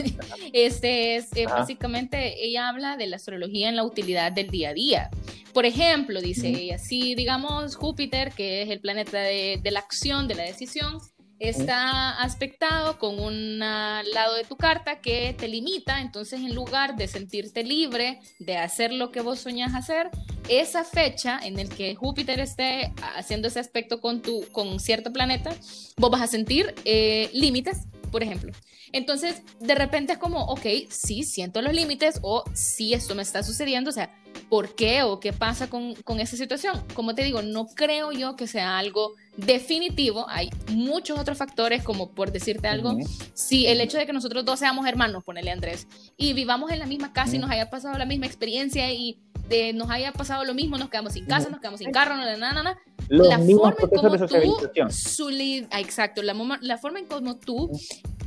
Este 0.52 1.16
es 1.16 1.28
eh, 1.36 1.44
básicamente, 1.46 2.44
ella 2.44 2.68
habla 2.68 2.96
de 2.96 3.06
la 3.06 3.16
astrología 3.16 3.68
en 3.68 3.76
la 3.76 3.84
utilidad 3.84 4.32
del 4.32 4.48
día 4.48 4.70
a 4.70 4.74
día. 4.74 5.10
Por 5.52 5.66
ejemplo, 5.66 6.20
dice 6.20 6.48
ella, 6.48 6.78
si 6.78 7.14
digamos 7.14 7.76
Júpiter, 7.76 8.32
que 8.32 8.62
es 8.62 8.70
el 8.70 8.80
planeta 8.80 9.18
de, 9.18 9.58
de 9.62 9.70
la 9.70 9.80
acción, 9.80 10.28
de 10.28 10.34
la 10.34 10.44
decisión, 10.44 11.00
está 11.38 12.22
aspectado 12.22 12.98
con 12.98 13.20
un 13.20 13.58
lado 13.58 14.34
de 14.36 14.44
tu 14.44 14.56
carta 14.56 15.00
que 15.00 15.34
te 15.36 15.48
limita, 15.48 16.00
entonces 16.00 16.40
en 16.40 16.54
lugar 16.54 16.96
de 16.96 17.08
sentirte 17.08 17.62
libre 17.62 18.20
de 18.38 18.56
hacer 18.56 18.92
lo 18.92 19.10
que 19.10 19.20
vos 19.20 19.40
soñás 19.40 19.74
hacer, 19.74 20.10
esa 20.48 20.84
fecha 20.84 21.38
en 21.42 21.58
el 21.58 21.68
que 21.68 21.94
Júpiter 21.94 22.40
esté 22.40 22.92
haciendo 23.16 23.48
ese 23.48 23.60
aspecto 23.60 24.00
con, 24.00 24.22
tu, 24.22 24.46
con 24.52 24.80
cierto 24.80 25.12
planeta, 25.12 25.54
vos 25.96 26.10
vas 26.10 26.22
a 26.22 26.26
sentir 26.26 26.74
eh, 26.84 27.28
límites, 27.32 27.82
por 28.06 28.22
ejemplo. 28.22 28.52
Entonces, 28.92 29.42
de 29.60 29.74
repente 29.74 30.14
es 30.14 30.18
como, 30.18 30.44
ok, 30.44 30.66
sí, 30.88 31.22
siento 31.22 31.62
los 31.62 31.72
límites 31.74 32.18
o 32.22 32.44
sí, 32.54 32.94
esto 32.94 33.14
me 33.14 33.22
está 33.22 33.42
sucediendo, 33.42 33.90
o 33.90 33.92
sea, 33.92 34.14
¿por 34.48 34.74
qué 34.74 35.02
o 35.02 35.20
qué 35.20 35.32
pasa 35.32 35.68
con, 35.68 35.94
con 35.96 36.20
esa 36.20 36.36
situación? 36.36 36.82
Como 36.94 37.14
te 37.14 37.24
digo, 37.24 37.42
no 37.42 37.66
creo 37.66 38.12
yo 38.12 38.36
que 38.36 38.46
sea 38.46 38.78
algo 38.78 39.12
definitivo, 39.36 40.26
hay 40.28 40.50
muchos 40.72 41.18
otros 41.18 41.38
factores, 41.38 41.82
como 41.82 42.12
por 42.12 42.32
decirte 42.32 42.68
algo, 42.68 42.96
si 43.34 43.66
el 43.66 43.80
hecho 43.80 43.98
de 43.98 44.06
que 44.06 44.12
nosotros 44.12 44.44
dos 44.44 44.58
seamos 44.58 44.86
hermanos, 44.86 45.24
ponele 45.24 45.50
Andrés, 45.50 45.86
y 46.16 46.32
vivamos 46.32 46.70
en 46.70 46.78
la 46.78 46.86
misma 46.86 47.12
casa 47.12 47.36
y 47.36 47.38
nos 47.38 47.50
haya 47.50 47.68
pasado 47.68 47.98
la 47.98 48.06
misma 48.06 48.26
experiencia 48.26 48.90
y 48.92 49.20
de, 49.48 49.72
nos 49.72 49.90
haya 49.90 50.12
pasado 50.12 50.44
lo 50.44 50.54
mismo, 50.54 50.78
nos 50.78 50.88
quedamos 50.88 51.12
sin 51.12 51.26
casa, 51.26 51.50
nos 51.50 51.60
quedamos 51.60 51.80
sin 51.80 51.92
carro, 51.92 52.16
nada, 52.16 52.36
nada, 52.36 52.78
nada. 53.10 53.38
La 53.38 53.38
forma 53.38 53.74
en 53.80 53.88
cómo 53.88 54.12
tú, 54.18 54.90
su, 54.90 55.28
exacto, 55.72 56.22
la, 56.22 56.58
la 56.60 56.78
forma 56.78 56.98
en 56.98 57.06
cómo 57.06 57.36
tú 57.36 57.70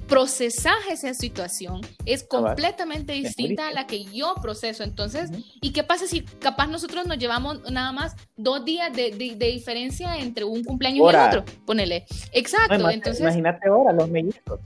procesar 0.09 0.75
esa 0.89 1.13
situación 1.13 1.81
es 2.05 2.23
completamente 2.23 3.13
distinta 3.13 3.67
a 3.67 3.71
la 3.71 3.85
que 3.85 4.03
yo 4.05 4.33
proceso. 4.41 4.83
Entonces, 4.83 5.29
¿y 5.61 5.71
qué 5.71 5.83
pasa 5.83 6.07
si 6.07 6.21
capaz 6.21 6.67
nosotros 6.67 7.05
nos 7.05 7.17
llevamos 7.19 7.61
nada 7.71 7.91
más 7.91 8.15
dos 8.35 8.65
días 8.65 8.91
de, 8.91 9.11
de, 9.11 9.47
diferencia 9.47 10.17
entre 10.17 10.43
un 10.43 10.63
cumpleaños 10.63 11.05
y 11.05 11.15
el 11.15 11.21
otro? 11.21 11.45
Ponele. 11.65 12.05
Exacto. 12.33 12.89
entonces, 12.89 13.21
imagínate 13.21 13.69
ahora 13.69 13.93
los 13.93 14.09
mellizos. 14.09 14.59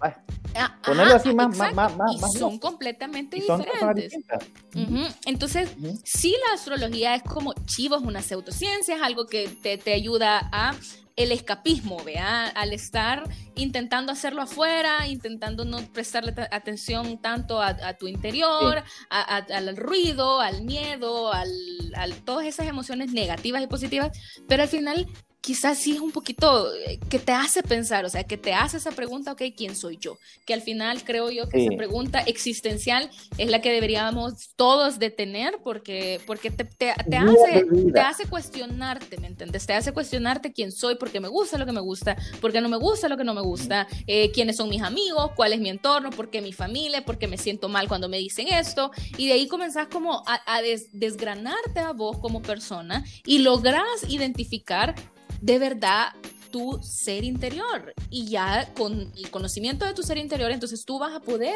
Ah, 0.55 0.77
Ponerlo 0.85 1.15
así 1.15 1.33
más, 1.33 1.57
más, 1.57 1.73
más, 1.73 1.97
más, 1.97 2.15
Y 2.15 2.37
son 2.37 2.57
completamente 2.57 3.37
diferentes. 3.37 4.13
Entonces, 5.25 5.69
sí, 6.03 6.35
la 6.47 6.55
astrología 6.55 7.15
es 7.15 7.23
como 7.23 7.53
chivo, 7.65 7.97
es 7.97 8.03
una 8.03 8.21
pseudociencia, 8.21 8.95
es 8.95 9.01
algo 9.01 9.25
que 9.25 9.49
te, 9.61 9.77
te 9.77 9.93
ayuda 9.93 10.49
a 10.51 10.73
el 11.15 11.31
escapismo, 11.31 12.03
¿vea? 12.03 12.47
Al 12.47 12.73
estar 12.73 13.23
intentando 13.55 14.11
hacerlo 14.11 14.41
afuera, 14.41 15.07
intentando 15.07 15.65
no 15.65 15.77
prestarle 15.91 16.33
atención 16.51 17.21
tanto 17.21 17.61
a, 17.61 17.93
tu 17.97 18.07
interior, 18.07 18.83
al 19.09 19.77
ruido, 19.77 20.41
al 20.41 20.63
miedo, 20.63 21.33
a 21.33 21.43
todas 22.25 22.45
esas 22.45 22.67
emociones 22.67 23.11
negativas 23.11 23.61
y 23.61 23.67
positivas, 23.67 24.17
pero 24.47 24.63
al 24.63 24.69
final 24.69 25.07
quizás 25.43 25.77
sí 25.77 25.91
es 25.91 25.99
un 25.99 26.11
poquito 26.11 26.73
eh, 26.73 26.97
que 27.09 27.19
te 27.19 27.33
hace 27.33 27.63
pensar, 27.63 28.05
o 28.05 28.09
sea, 28.09 28.23
que 28.23 28.37
te 28.37 28.53
hace 28.53 28.77
esa 28.77 28.91
pregunta, 28.91 29.33
ok, 29.33 29.41
¿quién 29.55 29.75
soy 29.75 29.97
yo? 29.97 30.17
Que 30.45 30.53
al 30.53 30.61
final 30.61 31.03
creo 31.03 31.29
yo 31.29 31.49
que 31.49 31.65
esa 31.65 31.75
pregunta 31.75 32.21
existencial 32.21 33.09
es 33.37 33.51
la 33.51 33.59
que 33.59 33.69
deberíamos 33.69 34.51
todos 34.55 34.99
de 34.99 35.09
tener 35.09 35.59
porque, 35.61 36.21
porque 36.25 36.49
te, 36.49 36.63
te, 36.63 36.91
hace, 36.91 37.65
te 37.93 37.99
hace 37.99 38.25
cuestionarte, 38.25 39.17
¿me 39.17 39.27
entiendes? 39.27 39.65
Te 39.65 39.73
hace 39.73 39.91
cuestionarte 39.91 40.53
quién 40.53 40.71
soy, 40.71 40.95
porque 40.95 41.19
me 41.19 41.27
gusta 41.27 41.57
lo 41.57 41.65
que 41.65 41.73
me 41.73 41.81
gusta, 41.81 42.15
porque 42.39 42.61
no 42.61 42.69
me 42.69 42.77
gusta 42.77 43.09
lo 43.09 43.17
que 43.17 43.25
no 43.25 43.33
me 43.33 43.41
gusta, 43.41 43.85
eh, 44.07 44.31
quiénes 44.31 44.55
son 44.55 44.69
mis 44.69 44.81
amigos, 44.81 45.31
cuál 45.35 45.51
es 45.51 45.59
mi 45.59 45.69
entorno, 45.69 46.09
por 46.11 46.29
qué 46.29 46.41
mi 46.41 46.53
familia, 46.53 47.03
por 47.03 47.17
qué 47.17 47.27
me 47.27 47.37
siento 47.37 47.67
mal 47.67 47.89
cuando 47.89 48.07
me 48.07 48.17
dicen 48.17 48.47
esto, 48.47 48.91
y 49.17 49.27
de 49.27 49.33
ahí 49.33 49.49
comenzás 49.49 49.87
como 49.89 50.23
a, 50.25 50.61
desgranarte 50.93 51.81
a 51.81 51.91
vos 51.91 52.17
como 52.19 52.41
persona 52.41 53.03
y 53.25 53.39
lográs 53.39 53.83
identificar 54.07 54.95
de 55.43 55.59
verdad 55.59 56.07
tu 56.51 56.79
ser 56.81 57.23
interior. 57.23 57.93
Y 58.09 58.27
ya 58.27 58.69
con 58.75 59.11
el 59.15 59.29
conocimiento 59.29 59.85
de 59.85 59.93
tu 59.93 60.03
ser 60.03 60.17
interior, 60.17 60.51
entonces 60.51 60.85
tú 60.85 60.99
vas 60.99 61.13
a 61.13 61.19
poder 61.19 61.55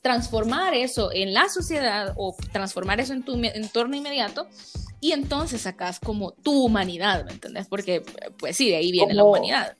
transformar 0.00 0.72
eso 0.72 1.10
en 1.12 1.34
la 1.34 1.48
sociedad 1.48 2.14
o 2.16 2.34
transformar 2.52 3.00
eso 3.00 3.12
en 3.12 3.24
tu 3.24 3.34
entorno 3.34 3.96
inmediato 3.96 4.46
y 5.00 5.12
entonces 5.12 5.62
sacas 5.62 6.00
como 6.00 6.30
tu 6.30 6.64
humanidad, 6.64 7.24
¿me 7.24 7.32
entendés? 7.32 7.66
Porque 7.66 8.02
pues 8.38 8.56
sí, 8.56 8.70
de 8.70 8.76
ahí 8.76 8.92
viene 8.92 9.14
la 9.14 9.24
humanidad. 9.24 9.76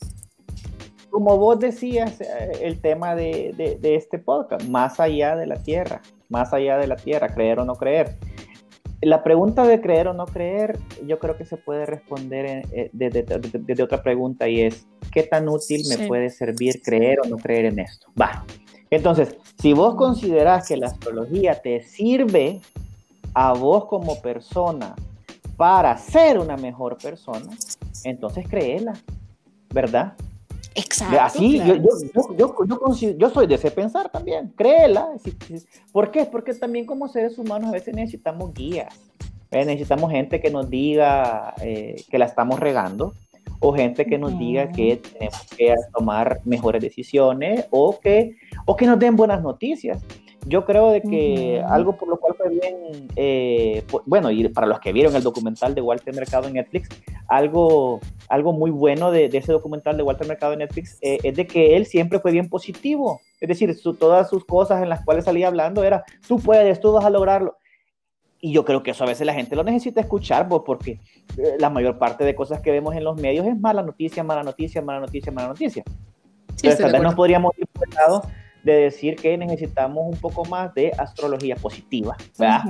Como 1.10 1.38
vos 1.38 1.58
decías, 1.58 2.20
eh, 2.20 2.58
el 2.60 2.80
tema 2.80 3.14
de, 3.14 3.78
de 3.80 3.94
este 3.94 4.18
podcast, 4.18 4.66
más 4.66 5.00
allá 5.00 5.34
de 5.36 5.46
la 5.46 5.62
tierra, 5.62 6.02
más 6.28 6.52
allá 6.52 6.76
de 6.76 6.88
la 6.88 6.96
tierra, 6.96 7.32
creer 7.32 7.60
o 7.60 7.64
no 7.64 7.76
creer 7.76 8.16
la 9.02 9.22
pregunta 9.22 9.64
de 9.64 9.80
creer 9.80 10.08
o 10.08 10.14
no 10.14 10.26
creer, 10.26 10.78
yo 11.06 11.18
creo 11.18 11.36
que 11.36 11.44
se 11.44 11.56
puede 11.56 11.86
responder 11.86 12.64
eh, 12.72 12.90
desde, 12.92 13.82
otra 13.82 14.02
pregunta 14.02 14.48
y 14.48 14.62
es, 14.62 14.86
¿qué 15.12 15.22
tan 15.22 15.48
útil 15.48 15.82
me 15.88 16.06
puede 16.06 16.30
servir 16.30 16.80
creer 16.82 17.20
o 17.20 17.28
no 17.28 17.36
creer 17.36 17.66
en 17.66 17.78
esto? 17.78 18.08
Va. 18.20 18.44
Entonces, 18.90 19.36
si 19.60 19.72
vos 19.72 19.96
considerás 19.96 20.68
que 20.68 20.76
la 20.76 20.86
astrología 20.86 21.60
te 21.60 21.82
sirve 21.82 22.60
a 23.34 23.52
vos 23.52 23.86
como 23.86 24.20
persona 24.22 24.94
para 25.56 25.96
ser 25.98 26.38
una 26.38 26.56
mejor 26.56 26.96
persona, 26.96 27.50
entonces 28.04 28.48
créela, 28.48 28.94
¿verdad? 29.70 30.14
Exacto. 30.76 31.18
Así, 31.20 31.58
yo, 31.58 31.74
yo, 31.76 32.36
yo, 32.36 33.16
yo, 33.16 33.30
soy 33.30 33.46
de 33.46 33.54
ese 33.54 33.70
pensar 33.70 34.10
también, 34.10 34.52
créela. 34.54 35.08
¿Por 35.90 36.10
qué? 36.10 36.26
Porque 36.26 36.52
también 36.52 36.84
como 36.84 37.08
seres 37.08 37.38
humanos 37.38 37.70
a 37.70 37.72
veces 37.72 37.94
necesitamos 37.94 38.52
guías, 38.52 38.94
¿eh? 39.50 39.64
necesitamos 39.64 40.10
gente 40.10 40.38
que 40.38 40.50
nos 40.50 40.68
diga 40.68 41.54
eh, 41.62 41.96
que 42.10 42.18
la 42.18 42.26
estamos 42.26 42.60
regando, 42.60 43.14
o 43.58 43.72
gente 43.72 44.04
que 44.04 44.18
nos 44.18 44.38
diga 44.38 44.68
que 44.68 44.96
tenemos 44.96 45.46
que 45.56 45.74
tomar 45.96 46.40
mejores 46.44 46.82
decisiones, 46.82 47.64
o 47.70 47.98
que, 47.98 48.36
o 48.66 48.76
que 48.76 48.86
nos 48.86 48.98
den 48.98 49.16
buenas 49.16 49.42
noticias. 49.42 50.02
Yo 50.48 50.64
creo 50.64 50.92
de 50.92 51.02
que 51.02 51.60
algo 51.68 51.96
por 51.96 52.08
lo 52.08 52.18
cual 52.18 52.34
fue 52.36 52.50
bien, 52.50 53.08
eh, 53.16 53.82
bueno, 54.04 54.30
y 54.30 54.48
para 54.48 54.68
los 54.68 54.78
que 54.78 54.92
vieron 54.92 55.16
el 55.16 55.24
documental 55.24 55.74
de 55.74 55.80
Walter 55.80 56.14
Mercado 56.14 56.46
en 56.46 56.54
Netflix, 56.54 56.88
algo, 57.26 57.98
algo 58.28 58.52
muy 58.52 58.70
bueno 58.70 59.10
de, 59.10 59.24
ese 59.24 59.50
documental 59.50 59.96
de 59.96 60.04
Walter 60.04 60.28
Mercado 60.28 60.52
en 60.52 60.60
Netflix 60.60 60.98
eh, 61.02 61.18
es 61.24 61.34
de 61.34 61.48
que 61.48 61.74
él 61.74 61.86
siempre 61.86 62.20
fue 62.20 62.30
bien 62.30 62.48
positivo. 62.48 63.20
Es 63.40 63.48
decir, 63.48 63.76
todas 63.98 64.30
sus 64.30 64.44
cosas 64.44 64.84
en 64.84 64.88
las 64.88 65.04
cuales 65.04 65.24
salía 65.24 65.48
hablando 65.48 65.82
era, 65.82 66.04
tú 66.28 66.38
puedes, 66.38 66.78
tú 66.78 66.92
vas 66.92 67.04
a 67.04 67.10
lograrlo. 67.10 67.56
Y 68.40 68.52
yo 68.52 68.64
creo 68.64 68.84
que 68.84 68.92
eso 68.92 69.02
a 69.02 69.08
veces 69.08 69.26
la 69.26 69.34
gente 69.34 69.56
lo 69.56 69.64
necesita 69.64 70.00
escuchar, 70.00 70.48
pues, 70.48 70.62
porque 70.64 71.00
eh, 71.38 71.56
la 71.58 71.70
mayor 71.70 71.98
parte 71.98 72.22
de 72.22 72.36
cosas 72.36 72.60
que 72.60 72.70
vemos 72.70 72.94
en 72.94 73.02
los 73.02 73.20
medios 73.20 73.44
es 73.46 73.58
mala 73.58 73.82
noticia, 73.82 74.22
mala 74.22 74.44
noticia, 74.44 74.80
mala 74.80 75.00
noticia, 75.00 75.32
mala 75.32 75.48
noticia. 75.48 75.82
Entonces, 76.50 76.78
tal 76.78 76.92
vez 76.92 77.02
nos 77.02 77.16
podríamos 77.16 77.52
ir 77.58 77.66
por 77.66 77.88
el 77.88 77.94
lado 77.94 78.22
de 78.66 78.72
decir 78.80 79.14
que 79.14 79.38
necesitamos 79.38 80.04
un 80.04 80.18
poco 80.18 80.44
más 80.44 80.74
de 80.74 80.90
astrología 80.98 81.54
positiva, 81.54 82.16
¿verdad? 82.36 82.62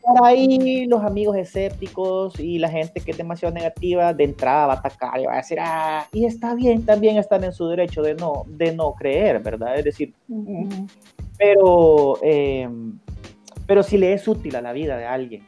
Por 0.00 0.24
ahí 0.24 0.86
los 0.86 1.02
amigos 1.02 1.36
escépticos 1.36 2.38
y 2.38 2.60
la 2.60 2.68
gente 2.68 3.00
que 3.00 3.10
es 3.10 3.16
demasiado 3.16 3.52
negativa 3.52 4.14
de 4.14 4.22
entrada 4.22 4.68
va 4.68 4.74
a 4.74 4.76
atacar 4.76 5.20
y 5.20 5.26
va 5.26 5.32
a 5.32 5.36
decir, 5.38 5.58
ah, 5.60 6.06
y 6.12 6.24
está 6.24 6.54
bien, 6.54 6.86
también 6.86 7.16
están 7.16 7.42
en 7.42 7.52
su 7.52 7.66
derecho 7.66 8.00
de 8.00 8.14
no, 8.14 8.44
de 8.46 8.72
no 8.76 8.94
creer, 8.94 9.42
¿verdad? 9.42 9.76
Es 9.76 9.84
decir, 9.86 10.14
pero, 11.36 12.18
eh, 12.22 12.68
pero 13.66 13.82
si 13.82 13.98
le 13.98 14.12
es 14.12 14.28
útil 14.28 14.54
a 14.54 14.62
la 14.62 14.72
vida 14.72 14.96
de 14.96 15.04
alguien 15.04 15.42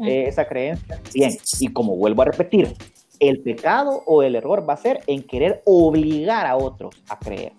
eh, 0.00 0.24
esa 0.28 0.46
creencia, 0.46 0.98
bien, 1.12 1.32
y 1.60 1.68
como 1.68 1.94
vuelvo 1.94 2.22
a 2.22 2.24
repetir, 2.24 2.74
el 3.20 3.42
pecado 3.42 4.02
o 4.06 4.22
el 4.22 4.34
error 4.34 4.66
va 4.66 4.72
a 4.72 4.78
ser 4.78 5.00
en 5.06 5.22
querer 5.22 5.60
obligar 5.66 6.46
a 6.46 6.56
otros 6.56 7.02
a 7.10 7.18
creer 7.18 7.52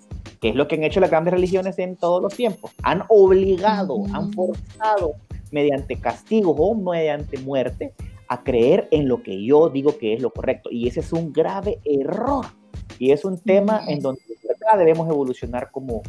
que 0.45 0.49
es 0.49 0.55
lo 0.55 0.67
que 0.67 0.75
han 0.75 0.83
hecho 0.83 0.99
las 0.99 1.09
grandes 1.09 1.33
religiones 1.33 1.79
en 1.79 1.95
todos 1.95 2.21
los 2.21 2.35
tiempos. 2.35 2.69
Han 2.83 3.01
obligado, 3.09 4.03
han 4.13 4.31
forzado 4.31 5.13
mediante 5.49 5.95
castigos 5.95 6.55
o 6.59 6.75
mediante 6.75 7.39
muerte 7.39 7.95
a 8.27 8.43
creer 8.43 8.87
en 8.91 9.07
lo 9.07 9.23
que 9.23 9.43
yo 9.43 9.69
digo 9.69 9.97
que 9.97 10.13
es 10.13 10.21
lo 10.21 10.29
correcto. 10.29 10.69
Y 10.71 10.87
ese 10.87 10.99
es 10.99 11.11
un 11.13 11.33
grave 11.33 11.79
error. 11.83 12.45
Y 12.99 13.09
es 13.09 13.25
un 13.25 13.39
tema 13.39 13.81
en 13.87 14.01
donde 14.01 14.21
debemos 14.77 15.09
evolucionar 15.09 15.71
como, 15.71 16.03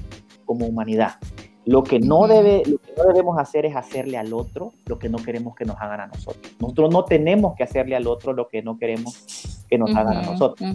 como 0.44 0.66
humanidad. 0.66 1.14
Lo 1.66 1.82
que, 1.82 1.98
no 1.98 2.28
debe, 2.28 2.62
lo 2.64 2.78
que 2.78 2.92
no 2.96 3.04
debemos 3.04 3.38
hacer 3.38 3.66
es 3.66 3.74
hacerle 3.74 4.16
al 4.16 4.32
otro 4.32 4.72
lo 4.86 5.00
que 5.00 5.08
no 5.08 5.18
queremos 5.18 5.56
que 5.56 5.64
nos 5.64 5.76
hagan 5.80 6.00
a 6.00 6.06
nosotros. 6.06 6.52
Nosotros 6.60 6.92
no 6.92 7.04
tenemos 7.04 7.56
que 7.56 7.64
hacerle 7.64 7.96
al 7.96 8.06
otro 8.06 8.32
lo 8.32 8.46
que 8.46 8.62
no 8.62 8.78
queremos 8.78 9.64
que 9.68 9.76
nos 9.76 9.90
hagan 9.94 10.18
a 10.18 10.22
nosotros. 10.22 10.70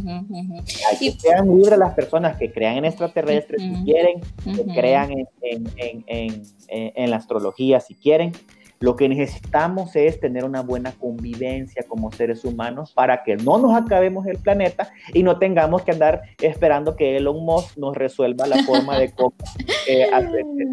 que 0.99 1.11
sean 1.11 1.47
libres 1.47 1.79
las 1.79 1.93
personas 1.93 2.35
que 2.35 2.51
crean 2.51 2.77
en 2.77 2.85
extraterrestres 2.85 3.61
si 3.61 3.83
quieren, 3.85 4.19
que 4.43 4.65
crean 4.65 5.11
en, 5.11 5.27
en, 5.41 6.03
en, 6.07 6.43
en, 6.67 7.09
la 7.09 7.15
astrología 7.15 7.79
si 7.79 7.95
quieren, 7.95 8.33
lo 8.81 8.95
que 8.95 9.07
necesitamos 9.07 9.95
es 9.95 10.19
tener 10.19 10.43
una 10.43 10.61
buena 10.61 10.91
convivencia 10.91 11.83
como 11.87 12.11
seres 12.11 12.43
humanos 12.43 12.91
para 12.93 13.23
que 13.23 13.37
no 13.37 13.59
nos 13.59 13.75
acabemos 13.75 14.25
el 14.25 14.39
planeta 14.39 14.91
y 15.13 15.21
no 15.21 15.37
tengamos 15.37 15.83
que 15.83 15.91
andar 15.91 16.23
esperando 16.41 16.95
que 16.95 17.15
Elon 17.15 17.45
Musk 17.45 17.77
nos 17.77 17.95
resuelva 17.95 18.47
la 18.47 18.63
forma 18.63 18.97
de 18.97 19.11
cómo 19.11 19.33
eh, 19.87 20.09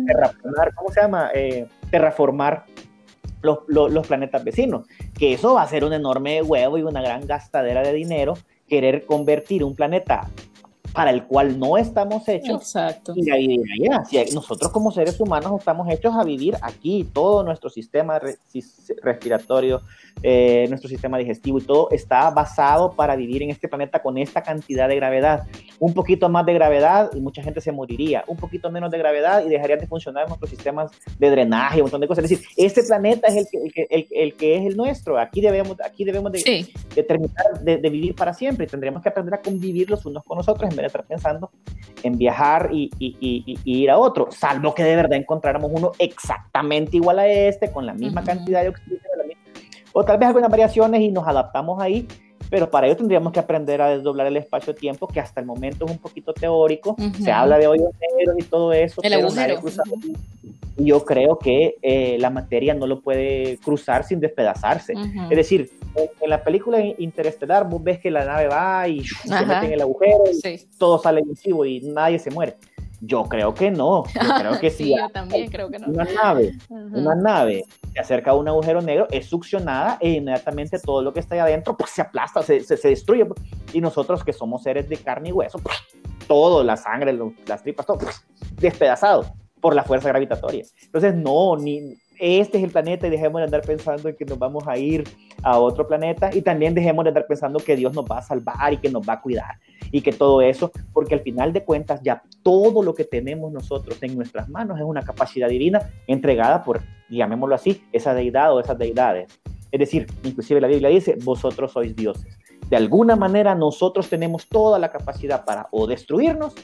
terraformar, 0.07 0.75
¿cómo 0.75 0.91
se 0.91 1.01
llama? 1.03 1.31
Eh, 1.35 1.67
terraformar 1.91 2.65
los, 3.43 3.59
los, 3.69 4.07
planetas 4.07 4.43
vecinos. 4.43 4.87
Que 5.19 5.35
eso 5.35 5.55
va 5.55 5.63
a 5.63 5.69
ser 5.69 5.85
un 5.85 5.93
enorme 5.93 6.43
huevo 6.43 6.79
y 6.79 6.83
una 6.83 7.03
gran 7.03 7.27
gastadera 7.27 7.83
de 7.83 7.93
dinero 7.93 8.35
querer 8.69 9.05
convertir 9.05 9.63
un 9.63 9.75
planeta 9.75 10.29
para 10.93 11.11
el 11.11 11.24
cual 11.24 11.59
no 11.59 11.76
estamos 11.76 12.26
hechos 12.28 12.62
Exacto. 12.62 13.12
y 13.14 13.30
a 13.30 13.36
vivir 13.36 13.61
allá. 13.80 14.05
Si 14.05 14.34
nosotros 14.34 14.72
como 14.72 14.91
seres 14.91 15.20
humanos 15.20 15.53
estamos 15.59 15.89
hechos 15.91 16.14
a 16.14 16.24
vivir 16.24 16.57
aquí, 16.62 17.09
todo 17.12 17.43
nuestro 17.43 17.70
sistema 17.70 18.20
respiratorio, 19.03 19.82
eh, 20.22 20.66
nuestro 20.68 20.89
sistema 20.89 21.18
digestivo 21.18 21.59
y 21.59 21.62
todo 21.62 21.89
está 21.91 22.30
basado 22.30 22.93
para 22.93 23.14
vivir 23.14 23.43
en 23.43 23.51
este 23.51 23.68
planeta 23.68 24.03
con 24.03 24.18
esta 24.18 24.43
cantidad 24.43 24.89
de 24.89 24.97
gravedad. 24.97 25.45
Un 25.78 25.95
poquito 25.95 26.28
más 26.28 26.45
de 26.45 26.55
gravedad 26.55 27.11
y 27.14 27.20
mucha 27.20 27.43
gente 27.43 27.61
se 27.61 27.70
moriría. 27.70 28.24
Un 28.26 28.36
poquito 28.36 28.70
menos 28.70 28.91
de 28.91 28.99
gravedad 28.99 29.45
y 29.45 29.49
dejarían 29.49 29.78
de 29.78 29.86
funcionar 29.86 30.26
nuestros 30.26 30.51
sistemas 30.51 30.91
de 31.18 31.30
drenaje, 31.30 31.76
un 31.76 31.82
montón 31.82 32.01
de 32.01 32.09
cosas. 32.09 32.24
Es 32.24 32.30
decir, 32.30 32.47
este 32.57 32.82
planeta 32.82 33.28
es 33.28 33.36
el 33.36 33.72
que, 33.72 33.86
el 33.91 34.09
el, 34.11 34.34
que 34.34 34.57
es 34.57 34.66
el 34.66 34.76
nuestro. 34.76 35.18
Aquí 35.18 35.41
debemos, 35.41 35.76
aquí 35.84 36.05
debemos 36.05 36.32
de, 36.32 37.03
terminar 37.03 37.61
de, 37.62 37.76
vivir 37.76 38.14
para 38.14 38.34
siempre 38.34 38.66
y 38.66 38.68
tendremos 38.68 39.03
que 39.03 39.09
aprender 39.09 39.34
a 39.34 39.41
convivir 39.41 39.89
los 39.91 40.05
unos 40.07 40.24
con 40.24 40.39
los 40.39 40.49
otros 40.49 40.70
en 40.70 40.76
vez 40.79 40.85
de 40.85 40.87
estar 40.87 41.05
pensando 41.05 41.51
en 42.03 42.16
viajar 42.16 42.70
y, 42.72 42.91
y, 42.99 43.16
y, 43.20 43.59
ir 43.64 43.91
a 43.91 43.99
otro, 43.99 44.29
salvo 44.31 44.74
que 44.74 44.85
de 44.85 44.97
verdad 44.97 45.18
encontráramos 45.18 45.70
uno 45.74 45.93
exactamente 45.99 46.97
igual 46.97 47.18
a 47.18 47.26
este, 47.26 47.70
con 47.70 47.87
la 47.87 47.95
misma 47.95 48.22
cantidad 48.22 48.62
de 48.62 48.68
oxígeno, 48.68 49.03
o 49.93 50.05
tal 50.05 50.18
vez 50.18 50.29
algunas 50.29 50.51
variaciones 50.51 51.01
y 51.01 51.11
nos 51.11 51.26
adaptamos 51.26 51.81
ahí, 51.81 52.07
pero 52.51 52.70
para 52.70 52.87
ello 52.87 52.97
tendríamos 52.97 53.33
que 53.33 53.41
aprender 53.41 53.83
a 53.83 53.89
desdoblar 53.89 54.26
el 54.26 54.37
espacio-tiempo, 54.37 55.09
que 55.09 55.20
hasta 55.20 55.41
el 55.41 55.47
momento 55.47 55.85
es 55.85 55.91
un 55.91 55.99
poquito 55.99 56.33
teórico, 56.33 56.97
se 57.20 57.33
habla 57.33 57.59
de 57.59 57.66
hoyos 57.66 57.91
negros 58.16 58.37
y 58.39 58.43
todo 58.45 58.72
eso, 58.72 59.01
el 59.03 59.12
agujero. 59.12 59.61
Y 60.43 60.58
yo 60.79 61.05
creo 61.05 61.39
que 61.39 61.76
eh, 61.83 62.16
la 62.20 62.31
materia 62.31 62.72
no 62.72 62.87
lo 62.87 63.01
puede 63.01 63.59
cruzar 63.59 64.05
sin 64.05 64.20
despedazarse. 64.20 64.95
Es 65.31 65.37
decir, 65.37 65.70
en, 65.97 66.31
la 66.31 66.43
película 66.43 66.81
Interestelar 66.81 67.68
vos 67.68 67.83
ves 67.83 67.99
que 67.99 68.11
la 68.11 68.24
nave 68.24 68.47
va 68.49 68.87
y 68.89 69.05
se 69.05 69.47
mete 69.47 69.66
en 69.66 69.72
el 69.72 69.81
agujero 69.81 70.24
y 70.26 70.66
todo 70.79 70.99
sale 70.99 71.22
visivo 71.22 71.64
y 71.64 71.81
nadie 71.81 72.18
se 72.18 72.31
muere. 72.31 72.57
Yo 73.01 73.24
creo 73.24 73.55
que 73.55 73.70
no. 73.70 74.05
Yo 74.07 74.20
creo 74.39 74.61
que 74.61 74.70
sí. 74.70 74.95
yo 74.97 75.09
también 75.11 75.51
creo 75.51 75.68
que 75.68 75.79
no. 75.79 75.89
Una 75.89 76.05
nave, 76.05 76.55
una 76.68 77.14
nave 77.14 77.64
se 77.93 78.01
acerca 78.01 78.31
a 78.31 78.35
un 78.35 78.47
agujero 78.49 78.81
negro, 78.81 79.07
es 79.11 79.26
succionada 79.26 79.99
e 80.01 80.11
inmediatamente 80.11 80.79
todo 80.79 81.03
lo 81.03 81.12
que 81.12 81.20
está 81.20 81.35
ahí 81.35 81.41
adentro 81.41 81.76
pues, 81.76 81.91
se 81.91 82.03
aplasta, 82.03 82.43
se, 82.43 82.61
se, 82.61 82.89
destruye. 82.89 83.26
Y 83.72 83.81
nosotros 83.81 84.22
que 84.22 84.33
somos 84.33 84.62
seres 84.62 84.89
de 84.89 84.97
carne 84.97 85.31
y 85.31 85.33
hueso, 85.33 85.59
pues, 85.59 85.76
todo, 86.26 86.62
la 86.62 86.76
sangre, 86.76 87.16
las 87.47 87.62
tripas, 87.62 87.87
todo 87.87 87.99
pues, 87.99 88.24
despedazado 88.61 89.24
por 89.61 89.75
la 89.75 89.85
fuerza 89.85 90.09
gravitatoria. 90.09 90.65
Entonces, 90.85 91.15
no, 91.15 91.57
ni, 91.57 91.97
este 92.19 92.59
es 92.59 92.65
el 92.65 92.71
planeta 92.71 93.07
y 93.07 93.11
dejemos 93.11 93.41
de 93.41 93.45
andar 93.45 93.63
pensando 93.63 94.09
en 94.09 94.17
que 94.17 94.25
nos 94.25 94.39
vamos 94.39 94.67
a 94.67 94.77
ir 94.77 95.05
a 95.43 95.59
otro 95.59 95.87
planeta 95.87 96.31
y 96.35 96.43
también 96.43 96.75
dejemos 96.75 97.05
de 97.05 97.11
andar 97.11 97.27
pensando 97.27 97.61
que 97.61 97.77
Dios 97.77 97.95
nos 97.95 98.05
va 98.05 98.19
a 98.19 98.23
salvar 98.23 98.73
y 98.73 98.79
que 98.79 98.91
nos 98.91 99.09
va 99.09 99.15
a 99.15 99.21
cuidar 99.21 99.57
y 99.91 100.01
que 100.01 100.13
todo 100.13 100.43
eso, 100.43 100.73
porque 100.93 101.15
al 101.15 101.21
final 101.21 101.53
de 101.53 101.65
cuentas 101.65 102.01
ya 102.03 102.23
todo 102.43 102.83
lo 102.83 102.95
que 102.95 103.05
tenemos 103.05 103.53
nosotros 103.53 104.03
en 104.03 104.17
nuestras 104.17 104.49
manos 104.49 104.79
es 104.79 104.85
una 104.85 105.03
capacidad 105.03 105.49
divina 105.49 105.91
entregada 106.07 106.65
por, 106.65 106.81
llamémoslo 107.09 107.55
así, 107.55 107.85
esa 107.93 108.15
deidad 108.15 108.55
o 108.55 108.61
esas 108.61 108.79
deidades. 108.79 109.41
Es 109.71 109.79
decir, 109.79 110.07
inclusive 110.25 110.61
la 110.61 110.69
Biblia 110.69 110.89
dice, 110.89 111.17
vosotros 111.23 111.73
sois 111.73 111.95
dioses. 111.95 112.39
De 112.69 112.77
alguna 112.77 113.17
manera 113.17 113.55
nosotros 113.55 114.09
tenemos 114.09 114.47
toda 114.49 114.79
la 114.79 114.91
capacidad 114.91 115.45
para 115.45 115.69
o 115.71 115.87
destruirnos 115.87 116.55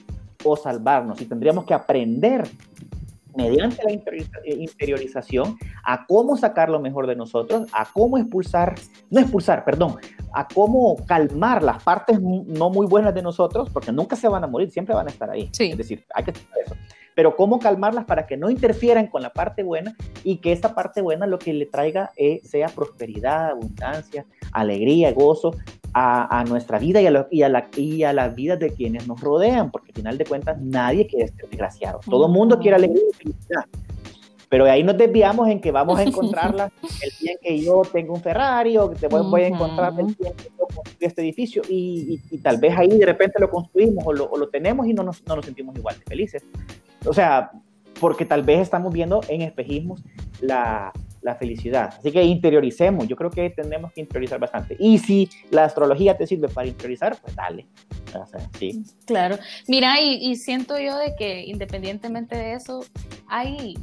o 0.42 0.56
salvarnos 0.56 1.20
y 1.20 1.26
tendríamos 1.26 1.64
que 1.64 1.74
aprender 1.74 2.44
mediante 3.36 3.82
la 3.84 3.92
interiorización 4.54 5.56
a 5.84 6.06
cómo 6.06 6.36
sacar 6.36 6.68
lo 6.68 6.80
mejor 6.80 7.06
de 7.06 7.16
nosotros, 7.16 7.68
a 7.72 7.86
cómo 7.92 8.18
expulsar, 8.18 8.74
no 9.10 9.20
expulsar, 9.20 9.64
perdón, 9.64 9.96
a 10.32 10.46
cómo 10.48 10.96
calmar 11.06 11.62
las 11.62 11.82
partes 11.82 12.20
no 12.20 12.70
muy 12.70 12.86
buenas 12.86 13.14
de 13.14 13.22
nosotros, 13.22 13.70
porque 13.70 13.92
nunca 13.92 14.16
se 14.16 14.28
van 14.28 14.44
a 14.44 14.46
morir, 14.46 14.70
siempre 14.70 14.94
van 14.94 15.06
a 15.06 15.10
estar 15.10 15.30
ahí. 15.30 15.50
Es 15.58 15.78
decir, 15.78 16.04
hay 16.14 16.24
que 16.24 16.30
eso. 16.30 16.74
Pero 17.14 17.36
cómo 17.36 17.58
calmarlas 17.58 18.04
para 18.04 18.26
que 18.26 18.36
no 18.36 18.50
interfieran 18.50 19.06
con 19.06 19.22
la 19.22 19.30
parte 19.30 19.62
buena 19.62 19.94
y 20.24 20.38
que 20.38 20.52
esa 20.52 20.74
parte 20.74 21.00
buena 21.00 21.26
lo 21.26 21.38
que 21.38 21.52
le 21.52 21.66
traiga 21.66 22.10
eh, 22.16 22.40
sea 22.44 22.68
prosperidad, 22.68 23.50
abundancia, 23.50 24.26
alegría, 24.52 25.12
gozo 25.12 25.52
a, 25.94 26.44
nuestra 26.48 26.78
vida 26.78 27.00
y 27.00 27.06
a, 27.06 27.10
la, 27.10 27.28
y, 27.76 28.02
a 28.02 28.12
la, 28.12 28.28
vida 28.28 28.56
de 28.56 28.72
quienes 28.72 29.06
nos 29.06 29.20
rodean, 29.20 29.70
porque 29.70 29.90
al 29.90 29.94
final 29.94 30.18
de 30.18 30.24
cuentas 30.24 30.60
nadie 30.60 31.06
quiere 31.06 31.28
ser 31.28 31.48
desgraciado. 31.48 32.00
Todo 32.08 32.26
el 32.26 32.32
mundo 32.32 32.58
quiere 32.58 32.76
alegría 32.76 33.02
y 33.10 33.14
felicidad. 33.14 33.64
Pero 34.48 34.66
ahí 34.66 34.82
nos 34.82 34.96
desviamos 34.96 35.48
en 35.48 35.60
que 35.60 35.70
vamos 35.70 35.98
a 35.98 36.02
encontrarla 36.04 36.72
el 36.82 37.10
día 37.20 37.32
en 37.32 37.38
que 37.40 37.64
yo 37.64 37.82
tengo 37.92 38.14
un 38.14 38.20
Ferrari 38.20 38.76
o 38.76 38.90
que 38.90 38.96
te 38.96 39.06
voy, 39.08 39.42
a 39.42 39.46
encontrar 39.46 39.92
el 39.98 40.06
día 40.14 40.30
en 40.30 40.36
que 40.36 40.44
yo 40.58 40.66
construí 40.66 40.96
este 41.00 41.22
edificio 41.22 41.62
y, 41.68 42.18
tal 42.42 42.58
vez 42.58 42.76
ahí 42.76 42.88
de 42.88 43.06
repente 43.06 43.40
lo 43.40 43.48
construimos 43.50 44.04
o 44.06 44.12
lo, 44.12 44.24
o 44.24 44.36
lo 44.36 44.48
tenemos 44.48 44.86
y 44.86 44.92
no 44.92 45.02
nos, 45.02 45.24
no 45.26 45.36
nos 45.36 45.44
sentimos 45.44 45.76
igual 45.76 45.96
de 45.98 46.04
felices. 46.04 46.44
O 47.06 47.12
sea, 47.12 47.50
porque 48.00 48.24
tal 48.24 48.42
vez 48.42 48.60
estamos 48.60 48.92
viendo 48.92 49.20
en 49.28 49.42
espejismos 49.42 50.02
la, 50.40 50.92
la 51.24 51.34
felicidad. 51.34 51.94
Así 51.98 52.12
que 52.12 52.22
interioricemos, 52.22 53.08
yo 53.08 53.16
creo 53.16 53.30
que 53.30 53.50
tenemos 53.50 53.92
que 53.92 54.02
interiorizar 54.02 54.38
bastante. 54.38 54.76
Y 54.78 54.98
si 54.98 55.28
la 55.50 55.64
astrología 55.64 56.16
te 56.16 56.26
sirve 56.26 56.48
para 56.48 56.66
interiorizar, 56.66 57.16
pues 57.20 57.34
dale. 57.34 57.66
Claro, 59.06 59.38
mira, 59.66 60.00
y, 60.00 60.36
siento 60.36 60.78
yo 60.78 60.96
de 60.98 61.16
que 61.16 61.44
independientemente 61.46 62.36
de 62.36 62.52
eso, 62.52 62.84
hay 63.26 63.74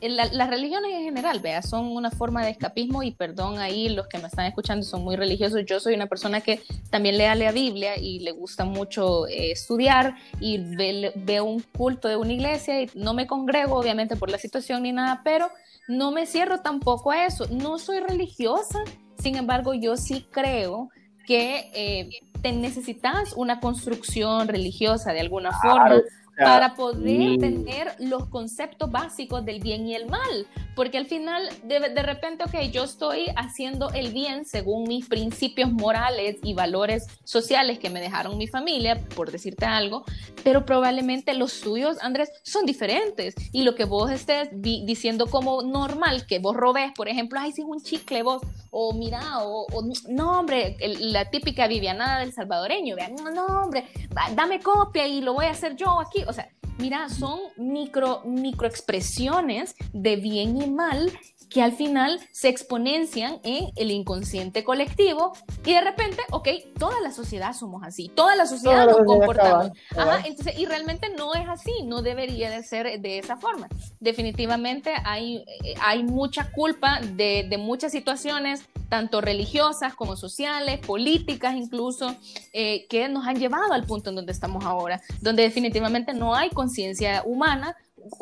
las 0.00 0.50
religiones 0.50 0.92
en 0.92 1.04
general, 1.04 1.40
vea, 1.40 1.62
son 1.62 1.86
una 1.86 2.10
forma 2.10 2.44
de 2.44 2.50
escapismo 2.50 3.02
y 3.02 3.12
perdón 3.12 3.58
ahí 3.58 3.88
los 3.88 4.06
que 4.08 4.18
me 4.18 4.28
están 4.28 4.46
escuchando 4.46 4.84
son 4.84 5.02
muy 5.02 5.16
religiosos. 5.16 5.64
Yo 5.66 5.80
soy 5.80 5.94
una 5.94 6.06
persona 6.06 6.40
que 6.40 6.62
también 6.90 7.18
lea 7.18 7.34
la 7.34 7.52
Biblia 7.52 7.96
y 7.98 8.20
le 8.20 8.32
gusta 8.32 8.64
mucho 8.64 9.26
eh, 9.26 9.52
estudiar 9.52 10.16
y 10.40 10.58
veo 10.58 11.44
un 11.44 11.60
culto 11.60 12.08
de 12.08 12.16
una 12.16 12.32
iglesia 12.32 12.82
y 12.82 12.90
no 12.94 13.14
me 13.14 13.26
congrego 13.26 13.76
obviamente 13.76 14.16
por 14.16 14.30
la 14.30 14.38
situación 14.38 14.82
ni 14.82 14.92
nada, 14.92 15.22
pero 15.24 15.50
no 15.88 16.10
me 16.10 16.26
cierro 16.26 16.60
tampoco 16.60 17.10
a 17.10 17.26
eso. 17.26 17.46
No 17.50 17.78
soy 17.78 18.00
religiosa, 18.00 18.80
sin 19.18 19.36
embargo, 19.36 19.74
yo 19.74 19.96
sí 19.96 20.26
creo 20.30 20.90
que 21.26 21.70
eh, 21.74 22.08
te 22.42 22.52
necesitas 22.52 23.32
una 23.34 23.60
construcción 23.60 24.48
religiosa 24.48 25.12
de 25.12 25.20
alguna 25.20 25.50
forma 25.52 26.02
para 26.36 26.74
poder 26.74 27.38
tener 27.38 27.94
los 27.98 28.26
conceptos 28.26 28.90
básicos 28.90 29.44
del 29.44 29.60
bien 29.60 29.86
y 29.86 29.94
el 29.94 30.06
mal, 30.06 30.46
porque 30.74 30.98
al 30.98 31.06
final 31.06 31.48
de, 31.64 31.80
de, 31.80 32.02
repente, 32.02 32.44
ok, 32.44 32.70
yo 32.70 32.84
estoy 32.84 33.26
haciendo 33.36 33.90
el 33.90 34.12
bien 34.12 34.44
según 34.44 34.84
mis 34.84 35.08
principios 35.08 35.72
morales 35.72 36.36
y 36.42 36.54
valores 36.54 37.06
sociales 37.24 37.78
que 37.78 37.90
me 37.90 38.00
dejaron 38.00 38.36
mi 38.36 38.46
familia, 38.46 39.00
por 39.14 39.30
decirte 39.30 39.64
algo, 39.64 40.04
pero 40.44 40.64
probablemente 40.64 41.34
los 41.34 41.60
tuyos, 41.60 41.96
Andrés, 42.02 42.30
son 42.42 42.66
diferentes. 42.66 43.34
Y 43.52 43.62
lo 43.62 43.74
que 43.74 43.84
vos 43.84 44.10
estés 44.10 44.48
diciendo 44.52 45.26
como 45.26 45.62
normal, 45.62 46.26
que 46.26 46.38
vos 46.38 46.54
robes, 46.56 46.92
por 46.94 47.08
ejemplo, 47.08 47.40
ay, 47.40 47.52
si 47.52 47.62
es 47.62 47.66
un 47.66 47.80
chicle 47.80 48.22
vos, 48.22 48.42
o 48.70 48.92
mira, 48.92 49.22
o, 49.42 49.66
no, 50.08 50.38
hombre, 50.38 50.76
la 51.00 51.30
típica 51.30 51.66
Vivianada 51.66 52.20
del 52.20 52.32
salvadoreño, 52.32 52.94
vean, 52.94 53.14
no, 53.14 53.30
no, 53.30 53.46
hombre, 53.46 53.86
dame 54.34 54.60
copia 54.60 55.06
y 55.06 55.20
lo 55.22 55.32
voy 55.32 55.46
a 55.46 55.50
hacer 55.50 55.76
yo 55.76 55.98
aquí 56.00 56.25
o 56.28 56.32
sea, 56.32 56.50
mira, 56.78 57.08
son 57.08 57.38
micro, 57.56 58.22
microexpresiones 58.24 59.74
de 59.92 60.16
bien 60.16 60.60
y 60.60 60.68
mal 60.68 61.12
que 61.48 61.62
al 61.62 61.72
final 61.72 62.20
se 62.32 62.48
exponencian 62.48 63.40
en 63.44 63.70
el 63.76 63.90
inconsciente 63.90 64.64
colectivo 64.64 65.32
y 65.64 65.72
de 65.72 65.80
repente, 65.80 66.22
ok, 66.30 66.48
toda 66.78 67.00
la 67.00 67.12
sociedad 67.12 67.52
somos 67.54 67.82
así, 67.84 68.10
toda 68.14 68.36
la 68.36 68.46
sociedad 68.46 68.86
nos 68.86 69.04
comportamos. 69.04 69.70
Ajá, 69.96 70.22
entonces, 70.26 70.58
y 70.58 70.66
realmente 70.66 71.10
no 71.16 71.34
es 71.34 71.48
así, 71.48 71.72
no 71.84 72.02
debería 72.02 72.50
de 72.50 72.62
ser 72.62 73.00
de 73.00 73.18
esa 73.18 73.36
forma. 73.36 73.68
Definitivamente 74.00 74.92
hay, 75.04 75.44
hay 75.80 76.02
mucha 76.02 76.50
culpa 76.52 77.00
de, 77.00 77.46
de 77.48 77.58
muchas 77.58 77.92
situaciones 77.92 78.66
tanto 78.88 79.20
religiosas 79.20 79.94
como 79.94 80.16
sociales, 80.16 80.78
políticas 80.80 81.56
incluso, 81.56 82.14
eh, 82.52 82.86
que 82.88 83.08
nos 83.08 83.26
han 83.26 83.38
llevado 83.38 83.72
al 83.72 83.84
punto 83.84 84.10
en 84.10 84.16
donde 84.16 84.32
estamos 84.32 84.64
ahora, 84.64 85.00
donde 85.20 85.42
definitivamente 85.42 86.14
no 86.14 86.34
hay 86.34 86.50
conciencia 86.50 87.22
humana 87.24 87.76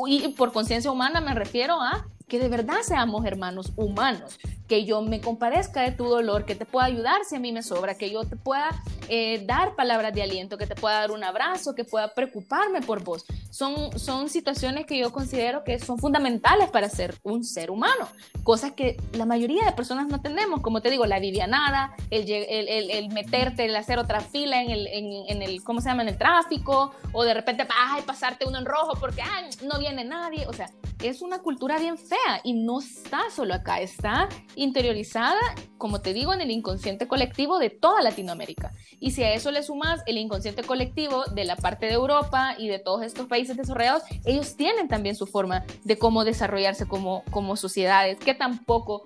y 0.06 0.28
por 0.28 0.52
conciencia 0.52 0.90
humana 0.90 1.20
me 1.20 1.34
refiero 1.34 1.80
a 1.80 2.06
que 2.28 2.38
de 2.38 2.48
verdad 2.48 2.78
seamos 2.82 3.24
hermanos 3.24 3.72
humanos, 3.76 4.38
que 4.68 4.84
yo 4.84 5.02
me 5.02 5.20
comparezca 5.20 5.82
de 5.82 5.92
tu 5.92 6.04
dolor, 6.04 6.46
que 6.46 6.54
te 6.54 6.64
pueda 6.64 6.86
ayudar 6.86 7.20
si 7.28 7.36
a 7.36 7.40
mí 7.40 7.52
me 7.52 7.62
sobra, 7.62 7.96
que 7.96 8.10
yo 8.10 8.24
te 8.24 8.36
pueda 8.36 8.70
eh, 9.08 9.44
dar 9.46 9.74
palabras 9.74 10.14
de 10.14 10.22
aliento, 10.22 10.56
que 10.56 10.66
te 10.66 10.74
pueda 10.74 11.00
dar 11.00 11.10
un 11.10 11.22
abrazo, 11.22 11.74
que 11.74 11.84
pueda 11.84 12.14
preocuparme 12.14 12.80
por 12.80 13.04
vos. 13.04 13.26
Son, 13.50 13.98
son 13.98 14.30
situaciones 14.30 14.86
que 14.86 14.98
yo 14.98 15.12
considero 15.12 15.64
que 15.64 15.78
son 15.78 15.98
fundamentales 15.98 16.70
para 16.70 16.88
ser 16.88 17.14
un 17.22 17.44
ser 17.44 17.70
humano, 17.70 18.08
cosas 18.42 18.72
que 18.72 18.96
la 19.12 19.26
mayoría 19.26 19.64
de 19.64 19.72
personas 19.72 20.08
no 20.08 20.22
tenemos, 20.22 20.60
como 20.60 20.80
te 20.80 20.90
digo, 20.90 21.04
la 21.04 21.20
vivianada, 21.20 21.94
el, 22.10 22.30
el, 22.30 22.90
el, 22.90 23.08
meterte, 23.10 23.66
el 23.66 23.76
hacer 23.76 23.98
otra 23.98 24.20
fila 24.20 24.62
en 24.62 24.70
el, 24.70 24.86
en, 24.86 25.42
el, 25.42 25.62
¿cómo 25.62 25.82
se 25.82 25.90
llama?, 25.90 26.02
en 26.02 26.08
el 26.08 26.18
tráfico, 26.18 26.94
o 27.12 27.22
de 27.22 27.34
repente, 27.34 27.66
ay, 27.68 28.02
pasarte 28.02 28.46
uno 28.46 28.58
en 28.58 28.64
rojo 28.64 28.94
porque 28.98 29.20
ay, 29.20 29.50
no 29.62 29.78
viene 29.78 30.04
nadie, 30.04 30.46
o 30.46 30.52
sea, 30.52 30.70
es 31.02 31.20
una 31.20 31.40
cultura 31.40 31.78
bien 31.78 31.98
fea 31.98 32.18
y 32.42 32.52
no 32.52 32.80
está 32.80 33.22
solo 33.34 33.54
acá, 33.54 33.80
está 33.80 34.28
interiorizada, 34.54 35.40
como 35.78 36.00
te 36.00 36.12
digo, 36.12 36.32
en 36.32 36.40
el 36.40 36.50
inconsciente 36.50 37.06
colectivo 37.06 37.58
de 37.58 37.70
toda 37.70 38.02
Latinoamérica. 38.02 38.72
Y 39.00 39.12
si 39.12 39.22
a 39.22 39.32
eso 39.32 39.50
le 39.50 39.62
sumas 39.62 40.02
el 40.06 40.18
inconsciente 40.18 40.62
colectivo 40.62 41.24
de 41.26 41.44
la 41.44 41.56
parte 41.56 41.86
de 41.86 41.92
Europa 41.92 42.54
y 42.58 42.68
de 42.68 42.78
todos 42.78 43.02
estos 43.02 43.26
países 43.26 43.56
desarrollados, 43.56 44.02
ellos 44.24 44.56
tienen 44.56 44.88
también 44.88 45.16
su 45.16 45.26
forma 45.26 45.64
de 45.84 45.98
cómo 45.98 46.24
desarrollarse 46.24 46.86
como, 46.86 47.24
como 47.30 47.56
sociedades, 47.56 48.18
que 48.18 48.34
tampoco 48.34 49.04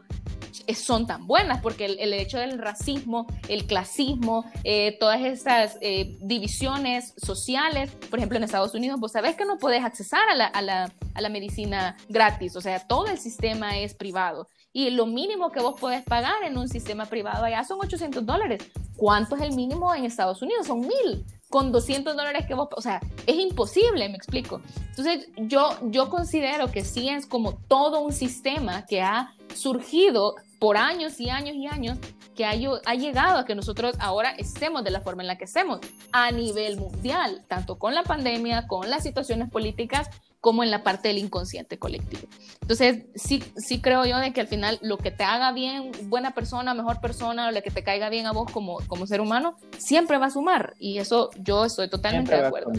son 0.74 1.06
tan 1.06 1.26
buenas, 1.26 1.60
porque 1.60 1.86
el, 1.86 2.12
hecho 2.12 2.38
del 2.38 2.58
racismo, 2.58 3.26
el 3.48 3.66
clasismo, 3.66 4.44
eh, 4.64 4.96
todas 4.98 5.20
esas 5.20 5.78
eh, 5.80 6.16
divisiones 6.20 7.14
sociales, 7.16 7.90
por 8.10 8.18
ejemplo 8.18 8.38
en 8.38 8.44
Estados 8.44 8.74
Unidos, 8.74 9.00
vos 9.00 9.12
sabés 9.12 9.36
que 9.36 9.44
no 9.44 9.58
puedes 9.58 9.84
accesar 9.84 10.28
a 10.30 10.34
la, 10.34 10.46
a, 10.46 10.62
la, 10.62 10.92
a 11.14 11.20
la 11.20 11.28
medicina 11.28 11.96
gratis, 12.08 12.56
o 12.56 12.60
sea, 12.60 12.86
todo 12.86 13.06
el 13.06 13.18
sistema 13.18 13.78
es 13.78 13.94
privado. 13.94 14.48
Y 14.72 14.90
lo 14.90 15.06
mínimo 15.06 15.50
que 15.50 15.60
vos 15.60 15.80
podés 15.80 16.04
pagar 16.04 16.44
en 16.44 16.58
un 16.58 16.68
sistema 16.68 17.06
privado 17.06 17.44
allá 17.44 17.64
son 17.64 17.78
800 17.80 18.24
dólares. 18.24 18.62
¿Cuánto 18.96 19.36
es 19.36 19.42
el 19.42 19.54
mínimo 19.54 19.94
en 19.94 20.04
Estados 20.04 20.42
Unidos? 20.42 20.66
Son 20.66 20.80
mil 20.80 21.24
con 21.48 21.72
200 21.72 22.16
dólares 22.16 22.46
que 22.46 22.54
vos, 22.54 22.68
o 22.76 22.80
sea, 22.80 23.00
es 23.26 23.36
imposible, 23.36 24.08
me 24.08 24.16
explico. 24.16 24.60
Entonces, 24.90 25.28
yo, 25.36 25.70
yo 25.82 26.10
considero 26.10 26.70
que 26.70 26.84
sí 26.84 27.08
es 27.08 27.26
como 27.26 27.54
todo 27.68 28.00
un 28.00 28.12
sistema 28.12 28.84
que 28.86 29.02
ha 29.02 29.34
surgido 29.54 30.34
por 30.58 30.76
años 30.76 31.20
y 31.20 31.30
años 31.30 31.56
y 31.56 31.66
años 31.66 31.98
que 32.34 32.44
ha, 32.44 32.52
ha, 32.86 32.94
llegado 32.94 33.38
a 33.38 33.44
que 33.44 33.54
nosotros 33.54 33.96
ahora 33.98 34.30
estemos 34.30 34.84
de 34.84 34.90
la 34.90 35.00
forma 35.00 35.22
en 35.22 35.26
la 35.28 35.38
que 35.38 35.44
estemos 35.44 35.80
a 36.12 36.30
nivel 36.30 36.76
mundial, 36.76 37.44
tanto 37.48 37.78
con 37.78 37.94
la 37.94 38.04
pandemia, 38.04 38.66
con 38.68 38.88
las 38.90 39.02
situaciones 39.02 39.50
políticas, 39.50 40.08
como 40.48 40.64
en 40.64 40.70
la 40.70 40.82
parte 40.82 41.08
del 41.08 41.18
inconsciente 41.18 41.78
colectivo. 41.78 42.22
Entonces, 42.62 43.04
sí, 43.14 43.44
sí 43.58 43.82
creo 43.82 44.06
yo 44.06 44.16
de 44.16 44.32
que 44.32 44.40
al 44.40 44.48
final 44.48 44.78
lo 44.80 44.96
que 44.96 45.10
te 45.10 45.22
haga 45.22 45.52
bien, 45.52 45.90
buena 46.04 46.30
persona, 46.30 46.72
mejor 46.72 47.02
persona, 47.02 47.48
o 47.48 47.50
lo 47.50 47.60
que 47.60 47.70
te 47.70 47.84
caiga 47.84 48.08
bien 48.08 48.24
a 48.24 48.32
vos 48.32 48.50
como, 48.50 48.78
como 48.86 49.06
ser 49.06 49.20
humano, 49.20 49.58
siempre 49.76 50.16
va 50.16 50.28
a 50.28 50.30
sumar. 50.30 50.72
Y 50.78 50.96
eso 50.96 51.28
yo 51.36 51.66
estoy 51.66 51.90
totalmente 51.90 52.34
de 52.34 52.46
acuerdo. 52.46 52.72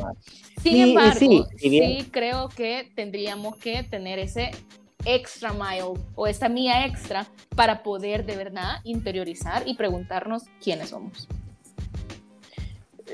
Sin 0.63 0.77
embargo, 0.77 1.47
sí 1.59 2.09
creo 2.09 2.49
que 2.49 2.91
tendríamos 2.95 3.55
que 3.57 3.83
tener 3.83 4.17
ese 4.17 4.49
extra 5.05 5.53
mile 5.53 5.93
o 6.15 6.25
esta 6.25 6.49
mía 6.49 6.87
extra 6.87 7.27
para 7.55 7.83
poder 7.83 8.25
de 8.25 8.35
verdad 8.35 8.77
interiorizar 8.83 9.67
y 9.67 9.75
preguntarnos 9.75 10.45
quiénes 10.59 10.89
somos. 10.89 11.27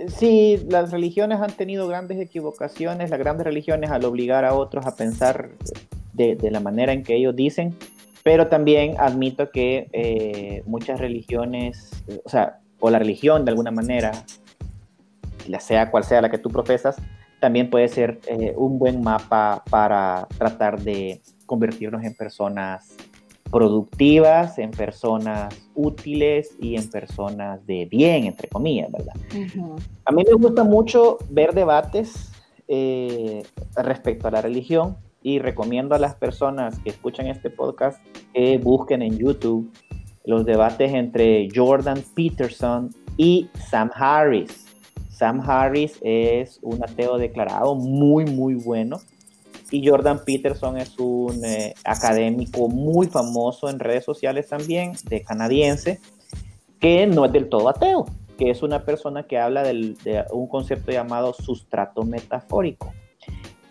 Sí, 0.08 0.66
las 0.70 0.92
religiones 0.92 1.40
han 1.40 1.52
tenido 1.52 1.88
grandes 1.88 2.20
equivocaciones, 2.20 3.10
las 3.10 3.20
grandes 3.20 3.46
religiones 3.46 3.92
al 3.92 4.06
obligar 4.06 4.46
a 4.46 4.54
otros 4.54 4.86
a 4.86 4.96
pensar 4.96 5.50
de, 6.14 6.38
la 6.50 6.60
manera 6.60 6.94
en 6.94 7.04
que 7.04 7.16
ellos 7.16 7.36
dicen, 7.36 7.76
pero 8.24 8.48
también 8.48 8.96
admito 8.98 9.52
que 9.52 9.90
eh, 9.94 10.64
muchas 10.66 11.00
religiones, 11.00 11.92
o 12.24 12.30
sea, 12.30 12.60
o 12.80 12.90
la 12.90 13.00
religión 13.00 13.46
de 13.46 13.52
alguna 13.52 13.72
manera, 13.72 14.12
la 15.48 15.60
sea 15.60 15.92
cual 15.92 16.04
sea 16.04 16.22
la 16.22 16.30
que 16.30 16.38
tú 16.38 16.50
profesas, 16.50 16.98
también 17.40 17.70
puede 17.70 17.88
ser 17.88 18.20
eh, 18.28 18.54
un 18.58 18.80
buen 18.80 19.02
mapa 19.02 19.64
para 19.70 20.28
tratar 20.38 20.82
de 20.82 21.22
convertirnos 21.46 22.04
en 22.04 22.16
personas 22.16 22.96
productivas, 23.52 24.58
en 24.60 24.72
personas 24.72 25.56
útiles 25.76 26.56
y 26.60 26.76
en 26.76 26.90
personas 26.90 27.66
de 27.66 27.86
bien, 27.86 28.26
entre 28.26 28.48
comillas, 28.48 28.92
¿verdad? 28.92 29.14
A 30.06 30.12
mí 30.12 30.24
me 30.28 30.34
gusta 30.34 30.64
mucho 30.64 31.18
ver 31.30 31.54
debates 31.54 32.32
eh, 32.68 33.44
respecto 33.76 34.28
a 34.28 34.32
la 34.32 34.42
religión 34.42 34.98
y 35.22 35.40
recomiendo 35.40 35.96
a 35.96 36.00
las 36.00 36.16
personas 36.16 36.80
que 36.80 36.90
escuchan 36.90 37.28
este 37.28 37.50
podcast 37.50 38.00
que 38.34 38.58
busquen 38.58 39.02
en 39.02 39.18
YouTube 39.18 39.72
los 40.26 40.46
debates 40.46 40.94
entre 40.94 41.48
Jordan 41.54 42.04
Peterson 42.16 42.90
y 43.18 43.50
Sam 43.70 43.92
Harris. 43.94 44.66
Sam 45.10 45.42
Harris 45.48 45.98
es 46.02 46.60
un 46.62 46.84
ateo 46.84 47.18
declarado 47.18 47.76
muy, 47.76 48.26
muy 48.26 48.56
bueno 48.56 49.00
y 49.72 49.88
Jordan 49.88 50.24
Peterson 50.26 50.78
es 50.78 50.98
un 51.00 51.44
eh, 51.44 51.74
académico 51.84 52.68
muy 52.68 53.08
famoso 53.08 53.70
en 53.70 53.80
redes 53.80 54.06
sociales 54.06 54.48
también, 54.50 54.94
de 55.06 55.22
canadiense, 55.22 56.00
que 56.80 57.08
no 57.08 57.26
es 57.26 57.32
del 57.32 57.50
todo 57.50 57.70
ateo, 57.70 58.06
que 58.38 58.52
es 58.52 58.62
una 58.64 58.84
persona 58.84 59.24
que 59.24 59.40
habla 59.40 59.64
de 59.64 60.26
un 60.32 60.48
concepto 60.48 60.92
llamado 60.92 61.34
sustrato 61.34 62.04
metafórico. 62.04 62.94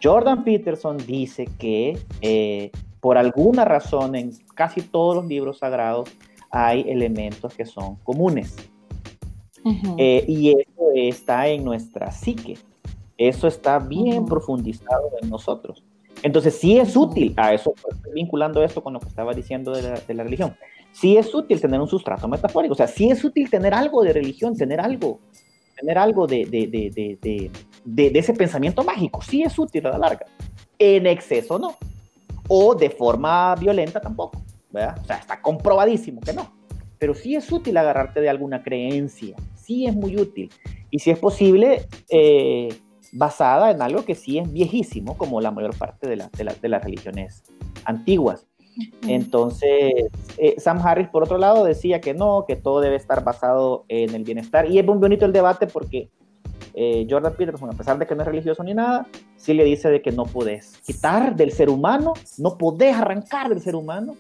Jordan 0.02 0.44
Peterson 0.44 0.98
dice 0.98 1.48
que 1.58 1.98
eh, 2.20 2.70
por 3.00 3.16
alguna 3.16 3.64
razón 3.64 4.14
en 4.14 4.32
casi 4.54 4.82
todos 4.82 5.16
los 5.16 5.26
libros 5.26 5.58
sagrados 5.58 6.10
hay 6.50 6.84
elementos 6.88 7.54
que 7.54 7.64
son 7.64 7.96
comunes. 7.96 8.56
Eh, 9.96 10.24
y 10.28 10.50
eso 10.50 10.90
está 10.94 11.48
en 11.48 11.64
nuestra 11.64 12.10
psique. 12.10 12.58
Eso 13.28 13.46
está 13.46 13.78
bien 13.78 14.26
profundizado 14.26 15.12
en 15.22 15.30
nosotros. 15.30 15.82
Entonces, 16.22 16.54
sí 16.56 16.78
es 16.78 16.96
útil, 16.96 17.34
a 17.36 17.52
eso 17.54 17.74
vinculando 18.14 18.62
esto 18.62 18.82
con 18.82 18.92
lo 18.92 19.00
que 19.00 19.08
estaba 19.08 19.32
diciendo 19.32 19.72
de 19.72 20.14
la, 20.14 20.22
religión, 20.24 20.56
sí 20.92 21.16
es 21.16 21.34
útil 21.34 21.60
tener 21.60 21.80
un 21.80 21.88
sustrato 21.88 22.28
metafórico, 22.28 22.72
o 22.72 22.76
sea, 22.76 22.86
sí 22.86 23.10
es 23.10 23.24
útil 23.24 23.50
tener 23.50 23.74
algo 23.74 24.02
de 24.02 24.12
religión, 24.12 24.56
tener 24.56 24.80
algo, 24.80 25.20
tener 25.78 25.98
algo 25.98 26.26
de, 26.26 26.46
de, 27.84 28.18
ese 28.18 28.32
pensamiento 28.32 28.84
mágico, 28.84 29.20
sí 29.22 29.42
es 29.42 29.58
útil 29.58 29.86
a 29.86 29.90
la 29.90 29.98
larga. 29.98 30.26
En 30.78 31.06
exceso 31.06 31.58
no, 31.58 31.76
o 32.48 32.74
de 32.74 32.90
forma 32.90 33.54
violenta 33.56 34.00
tampoco, 34.00 34.42
¿verdad? 34.70 34.98
O 35.02 35.04
sea, 35.04 35.16
está 35.16 35.40
comprobadísimo 35.40 36.20
que 36.20 36.32
no, 36.32 36.52
pero 36.98 37.14
sí 37.14 37.36
es 37.36 37.50
útil 37.50 37.76
agarrarte 37.76 38.20
de 38.20 38.28
alguna 38.28 38.62
creencia, 38.62 39.36
sí 39.54 39.86
es 39.86 39.94
muy 39.94 40.16
útil. 40.16 40.50
Y 40.90 41.00
si 41.00 41.10
es 41.10 41.18
posible, 41.18 41.86
eh, 42.08 42.68
basada 43.14 43.70
en 43.70 43.80
algo 43.80 44.04
que 44.04 44.14
sí 44.14 44.38
es 44.38 44.52
viejísimo, 44.52 45.16
como 45.16 45.40
la 45.40 45.50
mayor 45.50 45.76
parte 45.76 46.08
de, 46.08 46.16
de, 46.16 46.68
las 46.68 46.84
religiones 46.84 47.44
antiguas. 47.84 48.46
Entonces, 49.06 49.92
eh, 50.36 50.56
Sam 50.58 50.80
Harris, 50.84 51.08
por 51.08 51.22
otro 51.22 51.38
lado, 51.38 51.64
decía 51.64 52.00
que 52.00 52.12
no, 52.12 52.44
que 52.46 52.56
todo 52.56 52.80
debe 52.80 52.96
estar 52.96 53.22
basado 53.22 53.84
en 53.88 54.14
el 54.14 54.24
bienestar. 54.24 54.68
Y 54.68 54.80
es 54.80 54.84
muy 54.84 54.98
bonito 54.98 55.24
el 55.24 55.32
debate 55.32 55.68
porque 55.68 56.10
eh, 56.74 57.06
Jordan 57.08 57.34
Peterson, 57.36 57.70
a 57.70 57.76
pesar 57.76 57.98
de 57.98 58.06
que 58.06 58.16
no 58.16 58.22
es 58.22 58.28
religioso 58.28 58.64
ni 58.64 58.74
nada, 58.74 59.06
sí 59.36 59.54
le 59.54 59.62
dice 59.62 59.90
de 59.90 60.02
que 60.02 60.10
no 60.10 60.24
podés 60.24 60.78
quitar 60.84 61.36
del 61.36 61.52
ser 61.52 61.70
humano, 61.70 62.14
no 62.38 62.58
podés 62.58 62.96
arrancar 62.96 63.48
del 63.48 63.60
ser 63.60 63.76
humano 63.76 64.16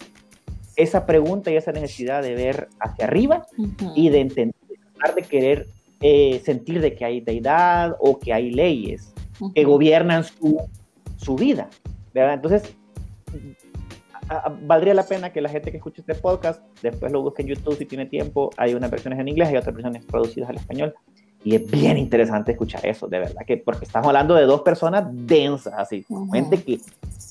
esa 0.76 1.04
pregunta 1.04 1.50
y 1.50 1.56
esa 1.56 1.72
necesidad 1.72 2.22
de 2.22 2.34
ver 2.34 2.68
hacia 2.78 3.06
arriba 3.06 3.46
y 3.96 4.08
de 4.08 4.20
entender, 4.20 4.54
de 5.16 5.22
querer 5.22 5.68
eh, 6.00 6.40
sentir 6.44 6.80
de 6.80 6.94
que 6.94 7.04
hay 7.04 7.20
deidad 7.20 7.96
o 8.00 8.18
que 8.18 8.32
hay 8.32 8.50
leyes 8.50 9.12
que 9.54 9.64
gobiernan 9.64 10.24
su, 10.24 10.60
su 11.16 11.34
vida, 11.36 11.68
¿verdad? 12.12 12.34
Entonces, 12.34 12.74
valdría 14.62 14.94
la 14.94 15.04
pena 15.04 15.32
que 15.32 15.40
la 15.40 15.48
gente 15.48 15.70
que 15.70 15.78
escuche 15.78 16.00
este 16.00 16.14
podcast 16.14 16.62
después 16.82 17.12
lo 17.12 17.22
busque 17.22 17.42
en 17.42 17.48
YouTube 17.48 17.76
si 17.76 17.86
tiene 17.86 18.06
tiempo. 18.06 18.50
Hay 18.56 18.74
unas 18.74 18.90
versiones 18.90 19.18
en 19.18 19.28
inglés 19.28 19.50
y 19.52 19.56
otras 19.56 19.74
versiones 19.74 20.06
traducidas 20.06 20.50
al 20.50 20.56
español. 20.56 20.94
Y 21.42 21.56
es 21.56 21.70
bien 21.70 21.98
interesante 21.98 22.52
escuchar 22.52 22.86
eso, 22.86 23.06
de 23.06 23.18
verdad, 23.18 23.42
que 23.46 23.58
porque 23.58 23.84
estamos 23.84 24.06
hablando 24.08 24.34
de 24.34 24.44
dos 24.44 24.62
personas 24.62 25.04
densas, 25.10 25.74
así, 25.76 26.06
gente 26.32 26.62
que 26.62 26.78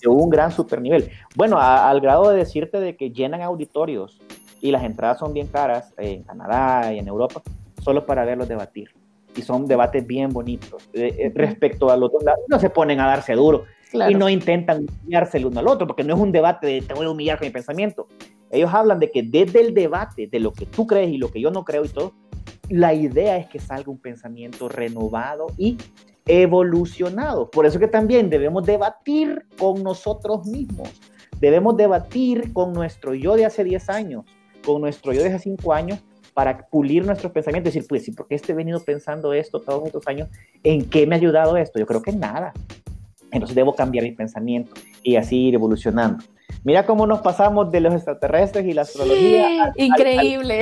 de 0.02 0.08
un 0.08 0.30
gran 0.30 0.52
super 0.52 0.80
nivel. 0.80 1.10
Bueno, 1.36 1.58
al 1.60 2.00
grado 2.00 2.30
de 2.30 2.38
decirte 2.38 2.80
de 2.80 2.96
que 2.96 3.10
llenan 3.10 3.42
auditorios 3.42 4.22
y 4.62 4.70
las 4.70 4.84
entradas 4.84 5.18
son 5.18 5.34
bien 5.34 5.48
caras 5.48 5.96
en 5.98 6.22
Canadá 6.22 6.94
y 6.94 7.00
en 7.00 7.08
Europa 7.08 7.42
solo 7.84 8.06
para 8.06 8.26
verlos 8.26 8.48
debatir. 8.48 8.90
Y 9.36 9.42
son 9.42 9.68
debates 9.68 10.06
bien 10.06 10.30
bonitos. 10.30 10.90
Eh, 10.94 11.16
eh, 11.18 11.32
respecto 11.34 11.90
a 11.90 11.98
los 11.98 12.12
dos 12.12 12.24
lados, 12.24 12.42
no 12.48 12.60
se 12.60 12.70
ponen 12.70 13.00
a 13.00 13.08
darse 13.08 13.34
duro 13.34 13.66
y 14.10 14.16
no 14.16 14.30
intentan 14.30 14.86
humillarse 15.04 15.38
el 15.38 15.46
uno 15.48 15.60
al 15.60 15.68
otro, 15.68 15.88
porque 15.88 16.04
no 16.04 16.16
es 16.16 16.20
un 16.20 16.32
debate 16.32 16.68
de 16.68 16.82
te 16.82 16.94
voy 16.94 17.06
a 17.06 17.10
humillar 17.10 17.38
con 17.38 17.48
mi 17.48 17.52
pensamiento. 17.52 18.08
Ellos 18.50 18.74
hablan 18.74 19.00
de 19.00 19.10
que 19.10 19.24
desde 19.24 19.62
el 19.62 19.74
debate, 19.74 20.28
de 20.28 20.40
lo 20.40 20.54
que 20.54 20.66
tú 20.66 20.88
crees 20.88 21.12
y 21.12 21.18
lo 21.18 21.30
que 21.30 21.42
yo 21.42 21.52
no 21.52 21.64
creo 21.64 21.86
y 21.86 21.90
todo, 21.90 22.14
la 22.70 22.94
idea 22.94 23.38
es 23.38 23.48
que 23.48 23.60
salga 23.60 23.92
un 23.92 24.00
pensamiento 24.00 24.70
renovado 24.70 25.48
y 25.58 25.78
evolucionado. 26.26 27.50
Por 27.50 27.66
eso 27.66 27.80
que 27.80 27.88
también 27.88 28.30
debemos 28.30 28.66
debatir 28.66 29.46
con 29.58 29.84
nosotros 29.84 30.46
mismos. 30.48 30.90
Debemos 31.40 31.76
debatir 31.76 32.54
con 32.54 32.74
nuestro 32.74 33.14
yo 33.14 33.36
de 33.36 33.46
hace 33.46 33.64
10 33.64 33.90
años, 33.90 34.26
con 34.66 34.82
nuestro 34.82 35.14
yo 35.14 35.22
de 35.22 35.30
hace 35.30 35.40
5 35.40 35.74
años, 35.74 36.00
para 36.34 36.66
pulir 36.68 37.06
nuestros 37.06 37.32
pensamientos. 37.32 37.74
Decir, 37.74 37.88
pues, 37.88 38.10
¿por 38.16 38.28
qué 38.28 38.42
he 38.46 38.54
venido 38.54 38.80
pensando 38.84 39.34
esto 39.34 39.60
todos 39.60 39.86
estos 39.86 40.08
años? 40.08 40.30
¿En 40.64 40.90
qué 40.90 41.08
me 41.08 41.16
ha 41.16 41.18
ayudado 41.18 41.58
esto? 41.58 41.80
Yo 41.80 41.86
creo 41.86 42.02
que 42.02 42.12
en 42.12 42.20
nada. 42.20 42.54
Entonces 43.32 43.56
debo 43.56 43.76
cambiar 43.76 44.04
mi 44.04 44.12
pensamiento 44.12 44.74
y 45.02 45.16
así 45.16 45.48
ir 45.48 45.56
evolucionando. 45.56 46.24
Mira 46.64 46.86
cómo 46.86 47.08
nos 47.08 47.22
pasamos 47.22 47.72
de 47.72 47.82
los 47.82 47.94
extraterrestres 47.94 48.66
y 48.66 48.74
la 48.74 48.84
astrología. 48.84 49.74
Increíble. 49.76 50.62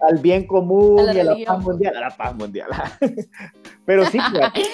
Al, 0.00 0.18
bien 0.18 0.46
común 0.46 1.00
y 1.14 1.18
a 1.18 1.24
la 1.24 1.36
paz 1.44 1.62
mundial. 1.62 1.96
A 1.96 2.00
la 2.00 2.16
paz 2.16 2.34
mundial. 2.34 2.68
Pero 3.84 4.06
sí, 4.06 4.18
pues, 4.32 4.68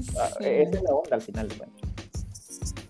esa 0.40 0.40
es 0.40 0.82
la 0.82 0.94
onda 0.94 1.16
al 1.16 1.20
final 1.20 1.48
cuentas. 1.48 1.81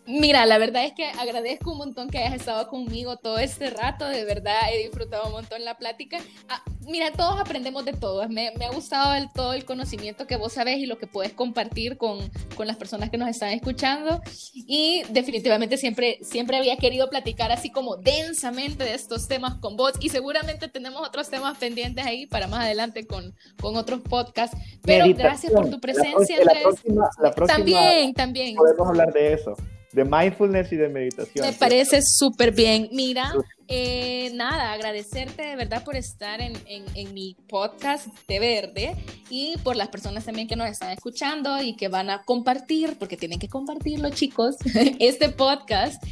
Mira, 0.05 0.46
la 0.46 0.59
verdad 0.59 0.84
es 0.84 0.94
que 0.94 1.07
agradezco 1.07 1.70
un 1.70 1.78
montón 1.78 2.11
que 2.11 2.18
hayas 2.18 2.34
estado 2.34 2.66
conmigo 2.68 3.18
todo 3.18 3.38
este 3.38 3.70
rato, 3.70 4.05
de 4.05 4.24
verdad 4.24 4.57
he 4.72 4.78
disfrutado 4.78 5.26
un 5.26 5.32
montón 5.32 5.64
la 5.64 5.76
plática. 5.76 6.18
Ah, 6.48 6.61
mira, 6.80 7.12
todos 7.12 7.40
aprendemos 7.40 7.84
de 7.84 7.92
todos, 7.92 8.28
me, 8.28 8.53
me, 8.59 8.64
ha 8.64 8.70
gustado 8.72 9.14
el, 9.14 9.30
todo 9.32 9.53
el 9.53 9.64
conocimiento 9.64 10.26
que 10.26 10.34
vos 10.34 10.55
sabes 10.55 10.78
y 10.78 10.86
lo 10.86 10.98
que 10.98 11.07
puedes 11.07 11.32
compartir 11.34 11.98
con, 11.98 12.18
con, 12.57 12.66
las 12.66 12.76
personas 12.76 13.11
que 13.11 13.16
nos 13.16 13.28
están 13.28 13.50
escuchando 13.50 14.20
y 14.55 15.05
definitivamente 15.11 15.76
siempre, 15.76 16.18
siempre 16.22 16.57
había 16.57 16.76
querido 16.76 17.09
platicar 17.09 17.53
así 17.53 17.70
como 17.70 17.96
densamente 17.96 18.82
de 18.82 18.94
estos 18.94 19.28
temas 19.28 19.55
con 19.61 19.76
vos 19.76 19.92
y 20.00 20.09
seguramente 20.09 20.66
tenemos 20.66 21.07
otros 21.07 21.30
temas 21.30 21.59
pendientes 21.59 22.05
ahí 22.05 22.26
para 22.26 22.48
más 22.48 22.64
adelante 22.64 23.07
con, 23.07 23.36
con 23.61 23.76
otros 23.76 24.00
podcasts, 24.00 24.57
pero 24.82 25.05
gracias 25.14 25.53
por 25.53 25.70
tu 25.70 25.78
presencia, 25.78 26.38
Andrés. 26.40 27.46
también, 27.46 28.14
también. 28.14 28.57
Podemos 28.57 28.88
hablar 28.88 29.12
de 29.12 29.34
eso 29.34 29.55
de 29.93 30.05
mindfulness 30.05 30.72
y 30.72 30.76
de 30.76 30.88
meditación. 30.88 31.47
Me 31.47 31.53
parece 31.53 32.01
súper 32.03 32.53
bien. 32.53 32.88
Mira, 32.93 33.32
eh, 33.68 34.30
nada, 34.34 34.72
agradecerte 34.72 35.43
de 35.43 35.57
verdad 35.57 35.84
por 35.84 35.97
estar 35.97 36.40
en, 36.40 36.55
en, 36.66 37.14
mi 37.14 37.36
podcast 37.49 38.09
de 38.26 38.38
verde 38.38 38.97
y 39.30 39.57
por 39.62 39.76
las 39.76 39.88
personas 39.88 40.24
también 40.24 40.49
que 40.49 40.57
nos 40.57 40.68
están 40.68 40.90
escuchando 40.90 41.61
y 41.62 41.76
que 41.76 41.88
van 41.88 42.11
a 42.11 42.22
compartir, 42.22 42.97
porque 42.99 43.16
tienen 43.16 43.38
que 43.38 43.49
compartirlo 43.49 44.11
chicos, 44.11 44.57
este 44.99 45.28
podcast. 45.28 46.03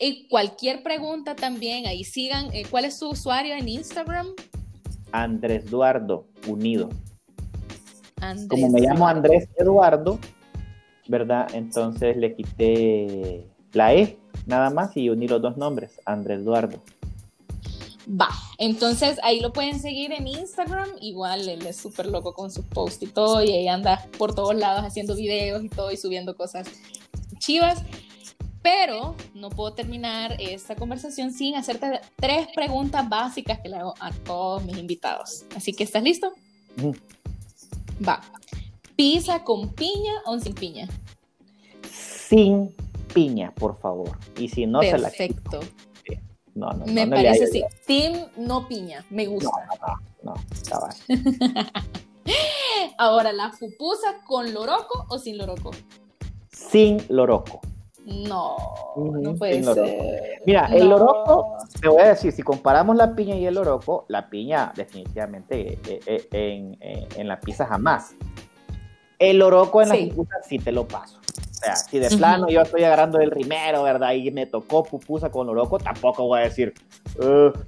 Y 0.00 0.28
cualquier 0.28 0.82
pregunta 0.82 1.34
también, 1.34 1.86
ahí 1.86 2.04
sigan. 2.04 2.52
Eh, 2.52 2.64
¿Cuál 2.70 2.84
es 2.84 2.98
su 2.98 3.08
usuario 3.08 3.54
en 3.54 3.68
Instagram? 3.68 4.28
Andrés 5.10 5.64
Eduardo, 5.64 6.28
unido. 6.46 6.88
Como 8.48 8.68
me 8.70 8.80
llamo 8.80 9.06
Andrés 9.06 9.48
Eduardo, 9.56 10.18
¿verdad? 11.08 11.48
Entonces 11.54 12.16
le 12.16 12.34
quité 12.34 13.46
la 13.72 13.94
E 13.94 14.18
nada 14.46 14.70
más 14.70 14.96
y 14.96 15.10
uní 15.10 15.28
los 15.28 15.42
dos 15.42 15.56
nombres, 15.56 16.00
Andrés 16.04 16.40
Eduardo. 16.40 16.80
Va, 18.08 18.28
entonces 18.56 19.18
ahí 19.22 19.40
lo 19.40 19.52
pueden 19.52 19.78
seguir 19.80 20.12
en 20.12 20.26
Instagram, 20.26 20.88
igual 21.00 21.46
él 21.46 21.66
es 21.66 21.76
súper 21.76 22.06
loco 22.06 22.32
con 22.32 22.50
sus 22.50 22.64
posts 22.64 23.02
y 23.02 23.06
todo, 23.06 23.44
y 23.44 23.50
ahí 23.50 23.68
anda 23.68 24.06
por 24.16 24.34
todos 24.34 24.54
lados 24.54 24.82
haciendo 24.82 25.14
videos 25.14 25.62
y 25.62 25.68
todo 25.68 25.92
y 25.92 25.98
subiendo 25.98 26.34
cosas 26.34 26.68
chivas. 27.38 27.82
Pero 28.62 29.14
no 29.34 29.50
puedo 29.50 29.72
terminar 29.72 30.36
esta 30.40 30.74
conversación 30.74 31.32
sin 31.32 31.54
hacerte 31.54 32.00
tres 32.16 32.48
preguntas 32.54 33.08
básicas 33.08 33.60
que 33.60 33.68
le 33.68 33.76
hago 33.76 33.94
a 34.00 34.10
todos 34.10 34.64
mis 34.64 34.76
invitados. 34.78 35.44
Así 35.54 35.72
que, 35.72 35.84
¿estás 35.84 36.02
listo? 36.02 36.32
Va. 38.06 38.20
¿Pizza 38.98 39.44
con 39.44 39.68
piña 39.74 40.12
o 40.26 40.40
sin 40.40 40.54
piña? 40.54 40.88
Sin 41.88 42.74
piña, 43.14 43.54
por 43.54 43.78
favor. 43.78 44.18
Y 44.36 44.48
si 44.48 44.66
no, 44.66 44.82
se 44.82 44.98
la 44.98 45.08
Perfecto. 45.08 45.60
No, 46.56 46.72
no, 46.72 46.84
Me 46.86 47.06
parece 47.06 47.44
así. 47.44 47.64
Team 47.86 48.26
no 48.36 48.66
piña. 48.66 49.04
Me 49.10 49.26
gusta. 49.26 49.50
No, 50.24 50.34
no, 50.34 51.14
no. 51.14 51.14
Ahora, 52.98 53.32
¿la 53.32 53.52
pupusa 53.52 54.16
con 54.26 54.52
loroco 54.52 55.06
o 55.10 55.18
sin 55.20 55.38
loroco? 55.38 55.70
Sin 56.50 57.00
loroco. 57.08 57.60
No, 58.04 58.56
no 58.96 59.36
puede 59.36 59.62
ser. 59.62 60.40
Mira, 60.44 60.66
el 60.72 60.88
loroco, 60.88 61.56
te 61.80 61.88
voy 61.88 62.02
a 62.02 62.08
decir, 62.08 62.32
si 62.32 62.42
comparamos 62.42 62.96
la 62.96 63.14
piña 63.14 63.36
y 63.36 63.46
el 63.46 63.54
loroco, 63.54 64.06
la 64.08 64.28
piña 64.28 64.72
definitivamente 64.74 65.78
eh, 65.86 66.00
eh, 66.04 66.28
en, 66.32 66.76
eh, 66.80 67.06
en 67.14 67.28
la 67.28 67.38
pizza 67.38 67.64
jamás. 67.64 68.16
El 69.18 69.42
oroco 69.42 69.82
en 69.82 69.88
la 69.88 69.96
pupusa 69.96 70.36
sí 70.48 70.58
te 70.58 70.72
lo 70.72 70.86
paso. 70.86 71.18
O 71.58 71.60
sea, 71.60 71.74
si 71.74 71.98
de 71.98 72.08
plano 72.10 72.48
yo 72.48 72.60
estoy 72.60 72.84
agarrando 72.84 73.18
el 73.18 73.32
rimero, 73.32 73.82
¿verdad? 73.82 74.12
Y 74.12 74.30
me 74.30 74.46
tocó 74.46 74.84
pupusa 74.84 75.28
con 75.28 75.48
oroco, 75.48 75.78
tampoco 75.78 76.24
voy 76.24 76.38
a 76.38 76.42
decir, 76.44 76.72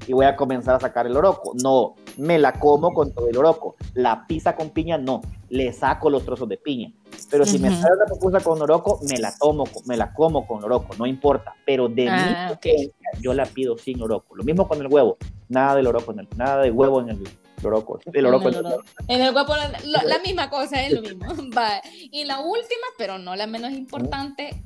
y 0.06 0.12
voy 0.12 0.26
a 0.26 0.36
comenzar 0.36 0.76
a 0.76 0.80
sacar 0.80 1.08
el 1.08 1.16
oroco. 1.16 1.52
No, 1.60 1.96
me 2.16 2.38
la 2.38 2.52
como 2.52 2.94
con 2.94 3.12
todo 3.12 3.28
el 3.28 3.36
oroco. 3.36 3.74
La 3.94 4.28
pizza 4.28 4.54
con 4.54 4.70
piña, 4.70 4.96
no. 4.96 5.22
Le 5.48 5.72
saco 5.72 6.08
los 6.08 6.24
trozos 6.24 6.48
de 6.48 6.56
piña. 6.56 6.92
Pero 7.30 7.44
si 7.44 7.58
me 7.58 7.68
sale 7.70 7.96
la 7.98 8.06
pupusa 8.06 8.38
con 8.38 8.62
oroco, 8.62 9.00
me 9.08 9.18
la 9.18 9.32
tomo, 9.36 9.64
me 9.86 9.96
la 9.96 10.14
como 10.14 10.46
con 10.46 10.62
oroco, 10.62 10.94
no 10.96 11.04
importa. 11.04 11.54
Pero 11.66 11.88
de 11.88 12.08
ah, 12.08 12.56
mí, 12.64 12.92
yo 13.20 13.34
la 13.34 13.44
pido 13.44 13.76
sin 13.76 14.00
oroco. 14.00 14.36
Lo 14.36 14.44
mismo 14.44 14.68
con 14.68 14.80
el 14.80 14.86
huevo. 14.86 15.16
Nada 15.48 15.74
del 15.74 15.88
oroco, 15.88 16.14
nada 16.36 16.62
de 16.62 16.70
huevo 16.70 17.00
en 17.00 17.10
el, 17.10 17.28
Loroco. 17.62 18.00
El 18.12 18.26
oroco 18.26 18.48
en 18.48 18.54
el, 18.54 18.66
en 19.08 19.20
el 19.22 19.32
guapo, 19.32 19.54
la, 19.56 20.18
misma 20.24 20.48
cosa, 20.48 20.82
es 20.82 20.92
lo 20.92 21.02
mismo. 21.02 21.26
Y 22.10 22.24
la 22.24 22.40
última, 22.40 22.86
pero 22.98 23.18
no 23.18 23.36
la 23.36 23.46
menos 23.46 23.72
importante, 23.72 24.62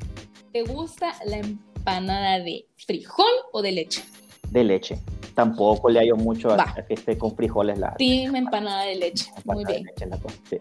¿te 0.53 0.63
gusta 0.63 1.15
la 1.25 1.39
empanada 1.39 2.39
de 2.41 2.67
frijol 2.77 3.33
o 3.53 3.63
de 3.63 3.73
leche? 3.73 4.03
De 4.51 4.65
leche. 4.65 4.99
Tampoco 5.35 5.89
le 5.89 6.01
hallo 6.01 6.17
mucho 6.17 6.53
a, 6.53 6.75
que 6.87 6.95
esté 6.95 7.19
con 7.19 7.35
frijoles 7.35 7.79
la. 7.79 7.95
Team 7.97 8.37
empanada 8.37 8.85
de 8.85 8.95
leche. 8.97 9.31
Muy 9.45 9.65
bien. 9.65 9.85
De 9.97 10.07
leche, 10.07 10.29
sí 10.49 10.59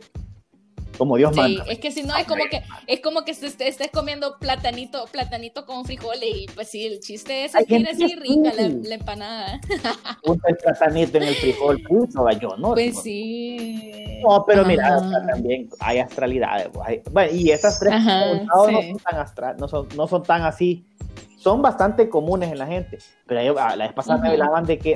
como 0.97 1.17
Dios 1.17 1.35
sí, 1.35 1.59
es 1.67 1.79
que 1.79 1.91
si 1.91 2.03
no 2.03 2.15
es 2.15 2.25
como 2.25 2.43
que 2.49 2.61
es 2.87 2.99
como 2.99 3.23
que 3.23 3.31
estés, 3.31 3.77
comiendo 3.91 4.37
platanito, 4.39 5.05
platanito 5.11 5.65
con 5.65 5.85
frijoles 5.85 6.29
y 6.35 6.45
pues 6.53 6.69
sí, 6.69 6.85
el 6.85 6.99
chiste 6.99 7.45
es 7.45 7.53
que 7.67 7.75
así 7.77 8.15
rica 8.15 8.51
la, 8.55 8.95
empanada. 8.95 9.59
Punto 10.23 10.47
el 10.47 10.57
platanito 10.57 11.17
en 11.17 11.23
el 11.23 11.35
frijol, 11.35 11.81
puso 11.81 12.29
yo 12.31 12.55
no. 12.57 12.73
Pues 12.73 13.01
sí. 13.01 14.21
No, 14.23 14.45
pero 14.45 14.65
mira, 14.65 15.01
también 15.27 15.69
hay 15.79 15.99
astralidades. 15.99 16.69
Pues, 16.73 17.01
bueno, 17.11 17.33
y 17.33 17.51
esas 17.51 17.79
tres 17.79 17.93
no, 18.01 18.65
son 18.65 18.97
tan 18.99 19.19
astral, 19.19 19.55
no, 19.57 19.67
son, 19.67 19.87
no 19.95 20.07
son 20.07 20.23
tan 20.23 20.43
así, 20.43 20.85
son 21.37 21.61
bastante 21.61 22.09
comunes 22.09 22.51
en 22.51 22.57
la 22.57 22.67
gente. 22.67 22.99
Pero 23.25 23.53
la 23.53 23.75
vez 23.75 23.93
pasada 23.93 24.19
me 24.19 24.29
hablaban 24.29 24.65
de 24.65 24.77
que 24.77 24.95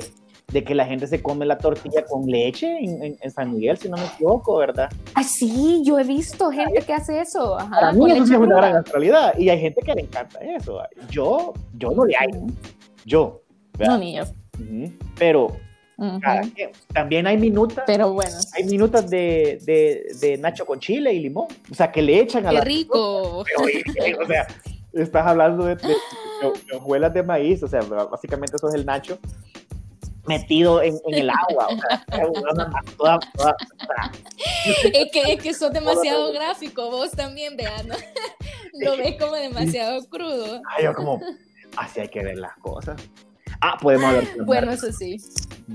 de 0.52 0.64
que 0.64 0.74
la 0.74 0.86
gente 0.86 1.06
se 1.06 1.22
come 1.22 1.44
la 1.44 1.58
tortilla 1.58 2.04
con 2.04 2.26
leche 2.26 2.78
en, 2.80 3.30
San 3.30 3.52
Miguel, 3.52 3.76
si 3.76 3.88
no 3.88 3.98
me 3.98 4.06
equivoco, 4.06 4.56
¿verdad? 4.56 4.88
Ah, 5.14 5.22
sí, 5.22 5.82
yo 5.84 5.98
he 5.98 6.04
visto 6.04 6.50
gente 6.50 6.80
que 6.80 6.94
hace 6.94 7.20
eso. 7.20 7.58
Ajá, 7.58 7.68
Para 7.68 7.92
mí 7.92 8.10
eso 8.10 8.22
es 8.22 8.30
una 8.30 8.56
gran 8.56 8.76
actualidad 8.76 9.38
y 9.38 9.50
hay 9.50 9.60
gente 9.60 9.82
que 9.82 9.94
le 9.94 10.02
encanta 10.02 10.38
eso. 10.40 10.80
Yo, 11.10 11.52
yo 11.74 11.90
no 11.90 12.06
le 12.06 12.16
hay. 12.16 12.28
Yo. 13.04 13.42
No, 13.78 13.98
ni 13.98 14.16
yo. 14.16 14.24
Pero 15.18 15.54
también 16.94 17.26
hay 17.26 17.36
minutas. 17.36 17.84
Pero 17.86 18.14
bueno. 18.14 18.36
Hay 18.54 18.64
minutas 18.64 19.10
de, 19.10 19.58
de, 19.66 20.16
de, 20.18 20.38
Nacho 20.38 20.64
con 20.64 20.80
chile 20.80 21.12
y 21.12 21.20
limón. 21.20 21.48
O 21.70 21.74
sea, 21.74 21.92
que 21.92 22.00
le 22.00 22.20
echan 22.20 22.46
a 22.46 22.50
¡Qué 22.50 22.60
rico! 22.62 23.40
o 23.40 23.44
sea, 24.26 24.46
estás 24.94 25.26
hablando 25.26 25.66
de, 25.66 25.76
de, 25.76 26.76
hojuelas 26.76 27.12
de 27.12 27.22
maíz. 27.22 27.62
O 27.62 27.68
sea, 27.68 27.80
básicamente 27.82 28.56
eso 28.56 28.68
es 28.68 28.74
el 28.74 28.86
Nacho 28.86 29.18
metido 30.28 30.82
en, 30.82 30.96
en 31.06 31.14
el 31.14 31.30
agua. 31.30 31.68
es, 34.92 35.10
que, 35.10 35.32
es 35.32 35.42
que 35.42 35.54
sos 35.54 35.72
demasiado 35.72 36.32
gráfico, 36.32 36.90
vos 36.90 37.10
también, 37.10 37.56
vean, 37.56 37.88
lo 38.80 38.96
ves 38.96 39.16
como 39.18 39.34
demasiado 39.34 40.06
crudo. 40.08 40.62
Ay, 40.76 40.84
yo 40.84 40.94
como, 40.94 41.20
así 41.76 42.00
hay 42.00 42.08
que 42.08 42.22
ver 42.22 42.36
las 42.36 42.56
cosas. 42.58 43.00
Ah, 43.60 43.76
podemos 43.80 44.12
ver. 44.12 44.44
Bueno, 44.44 44.72
eso 44.72 44.92
sí. 44.92 45.16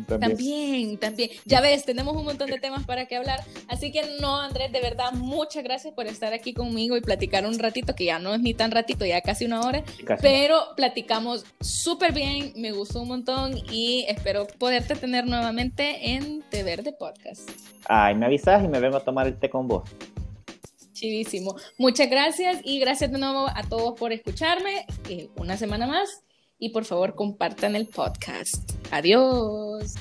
También. 0.07 0.97
también. 0.97 1.29
Ya 1.45 1.61
ves, 1.61 1.85
tenemos 1.85 2.15
un 2.15 2.25
montón 2.25 2.49
de 2.49 2.59
temas 2.59 2.85
para 2.85 3.05
que 3.05 3.15
hablar. 3.15 3.41
Así 3.67 3.91
que 3.91 4.01
no, 4.19 4.39
Andrés, 4.39 4.71
de 4.71 4.81
verdad, 4.81 5.11
muchas 5.13 5.63
gracias 5.63 5.93
por 5.93 6.07
estar 6.07 6.33
aquí 6.33 6.53
conmigo 6.53 6.97
y 6.97 7.01
platicar 7.01 7.45
un 7.45 7.59
ratito, 7.59 7.93
que 7.93 8.05
ya 8.05 8.19
no 8.19 8.33
es 8.33 8.41
ni 8.41 8.53
tan 8.53 8.71
ratito, 8.71 9.05
ya 9.05 9.21
casi 9.21 9.45
una 9.45 9.61
hora. 9.61 9.83
Pero 10.21 10.59
platicamos 10.75 11.45
súper 11.59 12.13
bien, 12.13 12.53
me 12.55 12.71
gustó 12.71 13.01
un 13.01 13.09
montón 13.09 13.57
y 13.69 14.05
espero 14.07 14.47
poderte 14.47 14.95
tener 14.95 15.27
nuevamente 15.27 16.13
en 16.13 16.41
Te 16.49 16.63
Verde 16.63 16.93
Podcast. 16.93 17.49
Ay, 17.87 18.15
me 18.15 18.25
avisas 18.25 18.63
y 18.63 18.67
me 18.67 18.79
vengo 18.79 18.97
a 18.97 19.03
tomar 19.03 19.27
el 19.27 19.37
té 19.37 19.49
con 19.49 19.67
vos. 19.67 19.83
Chivísimo. 20.93 21.55
Muchas 21.77 22.09
gracias 22.09 22.61
y 22.63 22.79
gracias 22.79 23.11
de 23.11 23.19
nuevo 23.19 23.47
a 23.53 23.63
todos 23.63 23.99
por 23.99 24.13
escucharme. 24.13 24.85
Eh, 25.09 25.27
una 25.35 25.57
semana 25.57 25.85
más 25.85 26.23
y 26.63 26.69
por 26.69 26.85
favor 26.85 27.13
compartan 27.13 27.75
el 27.75 27.87
podcast. 27.87 28.71
Adiós. 28.89 29.95